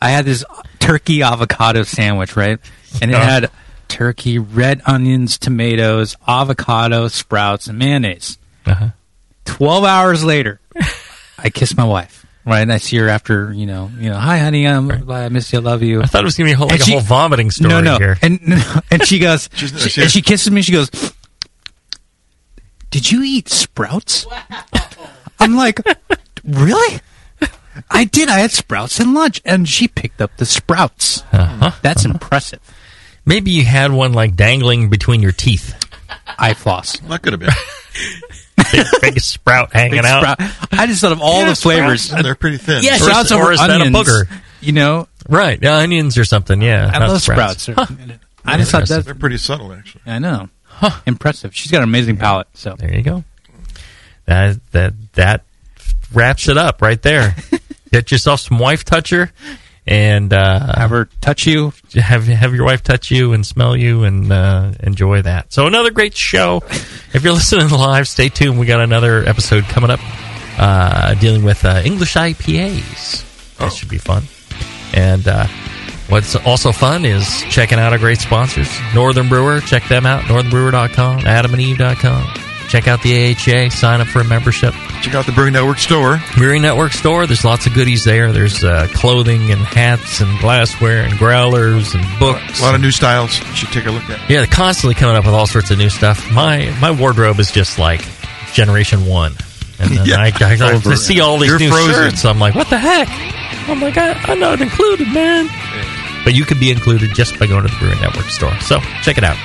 I 0.00 0.10
had 0.10 0.24
this 0.24 0.44
turkey 0.80 1.22
avocado 1.22 1.82
sandwich, 1.82 2.36
right? 2.36 2.58
And 3.00 3.10
it 3.10 3.14
Oh. 3.14 3.18
had 3.20 3.50
turkey, 3.88 4.38
red 4.38 4.80
onions, 4.86 5.38
tomatoes, 5.38 6.16
avocado, 6.26 7.08
sprouts, 7.08 7.66
and 7.66 7.78
mayonnaise. 7.78 8.38
Uh-huh. 8.66 8.88
Twelve 9.44 9.84
hours 9.84 10.24
later, 10.24 10.60
I 11.38 11.50
kiss 11.50 11.76
my 11.76 11.84
wife. 11.84 12.24
Right, 12.44 12.60
and 12.60 12.72
I 12.72 12.78
see 12.78 12.96
her 12.96 13.08
after 13.08 13.52
you 13.52 13.66
know, 13.66 13.88
you 13.98 14.10
know, 14.10 14.16
hi 14.18 14.38
honey, 14.38 14.66
um, 14.66 15.08
I 15.08 15.28
miss 15.28 15.52
you, 15.52 15.60
I 15.60 15.62
love 15.62 15.82
you. 15.82 16.02
I 16.02 16.06
thought 16.06 16.22
it 16.22 16.24
was 16.24 16.36
gonna 16.36 16.48
be 16.48 16.52
a 16.54 16.56
whole, 16.56 16.70
And 16.72 16.80
like 16.80 16.88
a 16.88 16.92
whole 16.92 17.00
vomiting 17.00 17.52
story 17.52 17.70
No, 17.70 17.80
no, 17.80 17.98
here. 17.98 18.18
and 18.20 18.40
and 18.90 19.06
she 19.06 19.20
goes, 19.20 19.48
She's- 19.54 19.80
she, 19.80 19.88
she- 19.90 20.02
and 20.02 20.10
she 20.10 20.22
kisses 20.22 20.50
me. 20.50 20.60
She 20.62 20.72
goes, 20.72 20.90
"Did 22.90 23.10
you 23.10 23.22
eat 23.22 23.48
sprouts?" 23.48 24.26
I'm 25.38 25.54
like, 25.54 25.80
"Really?" 26.44 27.00
I 27.90 28.04
did. 28.04 28.28
I 28.28 28.38
had 28.40 28.50
sprouts 28.50 28.98
in 29.00 29.14
lunch, 29.14 29.40
and 29.44 29.68
she 29.68 29.86
picked 29.88 30.20
up 30.20 30.36
the 30.36 30.44
sprouts. 30.44 31.22
Uh-huh. 31.32 31.70
That's 31.80 32.04
impressive. 32.04 32.60
Maybe 33.24 33.50
you 33.52 33.64
had 33.64 33.92
one 33.92 34.12
like 34.12 34.34
dangling 34.36 34.88
between 34.90 35.22
your 35.22 35.32
teeth. 35.32 35.74
I 36.38 36.54
floss. 36.54 36.98
That 37.00 37.22
could 37.22 37.32
have 37.34 37.40
been. 37.40 37.50
big, 38.72 38.86
big 39.00 39.20
sprout 39.20 39.72
hanging 39.72 39.92
Big 40.02 40.04
out. 40.04 40.22
sprout. 40.40 40.50
I 40.72 40.86
just 40.86 41.00
thought 41.00 41.12
of 41.12 41.20
all 41.20 41.40
Yeah, 41.42 41.50
the 41.50 41.54
flavors. 41.56 42.02
sprouts, 42.02 42.22
They're 42.24 42.34
pretty 42.34 42.56
thin. 42.58 42.82
Yeah, 42.82 42.96
sprouts 42.96 43.26
is- 43.26 43.32
or 43.32 43.42
over 43.42 43.52
is 43.52 43.60
that 43.60 43.70
a 43.70 43.74
onions. 43.74 43.96
booger? 43.96 44.28
You 44.60 44.72
know, 44.72 45.08
Right, 45.28 45.58
yeah, 45.62 45.76
onions 45.76 46.18
or 46.18 46.24
something. 46.24 46.60
Yeah, 46.60 46.90
I 46.92 47.06
love 47.06 47.22
sprouts. 47.22 47.68
I 47.68 47.74
just 47.74 47.86
thought 47.86 48.80
Interesting. 48.82 48.96
that. 48.96 49.04
They're 49.04 49.14
pretty 49.14 49.36
subtle, 49.38 49.72
actually. 49.72 50.02
I 50.06 50.18
know. 50.18 50.48
Impressive. 51.06 51.54
She's 51.54 51.70
got 51.70 51.78
an 51.78 51.84
amazing 51.84 52.16
palate. 52.16 52.48
So 52.54 52.74
There 52.76 52.92
you 52.92 53.02
go. 53.02 53.22
That 54.26 54.58
that 54.72 54.94
that 55.12 55.44
wraps 56.12 56.48
it 56.48 56.56
up 56.58 56.82
right 56.82 57.00
there. 57.02 57.36
Get 57.92 58.10
yourself 58.10 58.40
some 58.40 58.58
wife 58.58 58.84
toucher, 58.84 59.30
and 59.86 60.32
uh, 60.32 60.74
have 60.76 60.90
her 60.90 61.08
touch 61.20 61.46
you. 61.46 61.72
Have 61.94 62.26
have 62.26 62.54
your 62.54 62.64
wife 62.64 62.82
touch 62.82 63.10
you 63.10 63.32
and 63.32 63.46
smell 63.46 63.76
you 63.76 64.04
and 64.04 64.30
uh, 64.32 64.72
enjoy 64.80 65.22
that. 65.22 65.52
So 65.52 65.66
another 65.66 65.90
great 65.90 66.16
show. 66.16 66.62
If 67.12 67.22
you're 67.24 67.32
listening 67.32 67.68
live, 67.70 68.08
stay 68.08 68.28
tuned. 68.28 68.58
We 68.58 68.66
got 68.66 68.80
another 68.80 69.24
episode 69.28 69.64
coming 69.64 69.90
up 69.90 70.00
uh, 70.58 71.14
dealing 71.14 71.44
with 71.44 71.64
uh, 71.64 71.82
English 71.84 72.14
IPAs. 72.14 73.56
That 73.58 73.72
should 73.72 73.88
be 73.88 73.98
fun. 73.98 74.24
And 74.94 75.26
uh, 75.26 75.46
what's 76.08 76.36
also 76.36 76.72
fun 76.72 77.04
is 77.04 77.42
checking 77.50 77.78
out 77.78 77.92
our 77.92 77.98
great 77.98 78.18
sponsors. 78.18 78.68
Northern 78.94 79.28
Brewer, 79.28 79.60
check 79.60 79.88
them 79.88 80.06
out. 80.06 80.22
NorthernBrewer.com, 80.24 81.20
AdamandEve.com. 81.20 82.51
Check 82.72 82.88
out 82.88 83.02
the 83.02 83.34
AHA. 83.34 83.68
Sign 83.68 84.00
up 84.00 84.06
for 84.06 84.20
a 84.20 84.24
membership. 84.24 84.72
Check 85.02 85.14
out 85.14 85.26
the 85.26 85.32
Brewing 85.32 85.52
Network 85.52 85.76
store. 85.76 86.18
Brewing 86.38 86.62
Network 86.62 86.92
store. 86.92 87.26
There's 87.26 87.44
lots 87.44 87.66
of 87.66 87.74
goodies 87.74 88.02
there. 88.04 88.32
There's 88.32 88.64
uh, 88.64 88.88
clothing 88.94 89.50
and 89.50 89.60
hats 89.60 90.22
and 90.22 90.38
glassware 90.40 91.02
and 91.02 91.18
growlers 91.18 91.92
and 91.92 92.02
books. 92.18 92.60
A 92.60 92.62
lot 92.62 92.74
of 92.74 92.80
new 92.80 92.90
styles. 92.90 93.38
You 93.38 93.44
should 93.54 93.68
take 93.72 93.84
a 93.84 93.90
look 93.90 94.08
at. 94.08 94.20
Yeah, 94.30 94.38
they're 94.38 94.46
constantly 94.46 94.94
coming 94.94 95.16
up 95.16 95.26
with 95.26 95.34
all 95.34 95.46
sorts 95.46 95.70
of 95.70 95.76
new 95.76 95.90
stuff. 95.90 96.32
My 96.32 96.74
my 96.80 96.90
wardrobe 96.92 97.38
is 97.40 97.52
just 97.52 97.78
like 97.78 98.00
Generation 98.54 99.04
One, 99.04 99.34
and 99.78 99.90
then 99.90 100.06
Yeah. 100.06 100.16
I, 100.20 100.32
I, 100.40 100.80
I, 100.82 100.94
see 100.94 101.20
all 101.20 101.36
these 101.36 101.50
You're 101.50 101.58
new 101.58 101.68
frozen. 101.68 101.92
shirts. 101.92 102.24
I'm 102.24 102.38
like, 102.38 102.54
what 102.54 102.70
the 102.70 102.78
heck? 102.78 103.08
I'm 103.68 103.82
like, 103.82 103.98
I, 103.98 104.12
I'm 104.32 104.40
not 104.40 104.62
included, 104.62 105.08
man. 105.12 105.46
But 106.24 106.32
you 106.32 106.46
can 106.46 106.58
be 106.58 106.70
included 106.70 107.10
just 107.14 107.38
by 107.38 107.46
going 107.48 107.64
to 107.64 107.68
the 107.68 107.76
Brewing 107.78 108.00
Network 108.00 108.30
store. 108.30 108.58
So 108.60 108.80
check 109.02 109.18
it 109.18 109.24
out. 109.24 109.36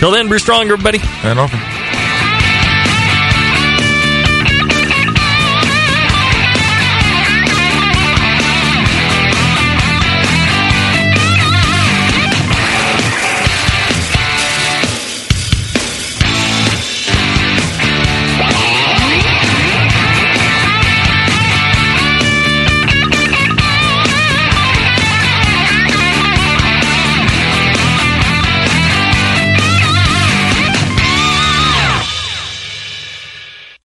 Till 0.00 0.10
then, 0.10 0.28
brew 0.28 0.38
strong, 0.38 0.64
everybody. 0.64 0.98
And 1.22 1.38
often. 1.38 1.60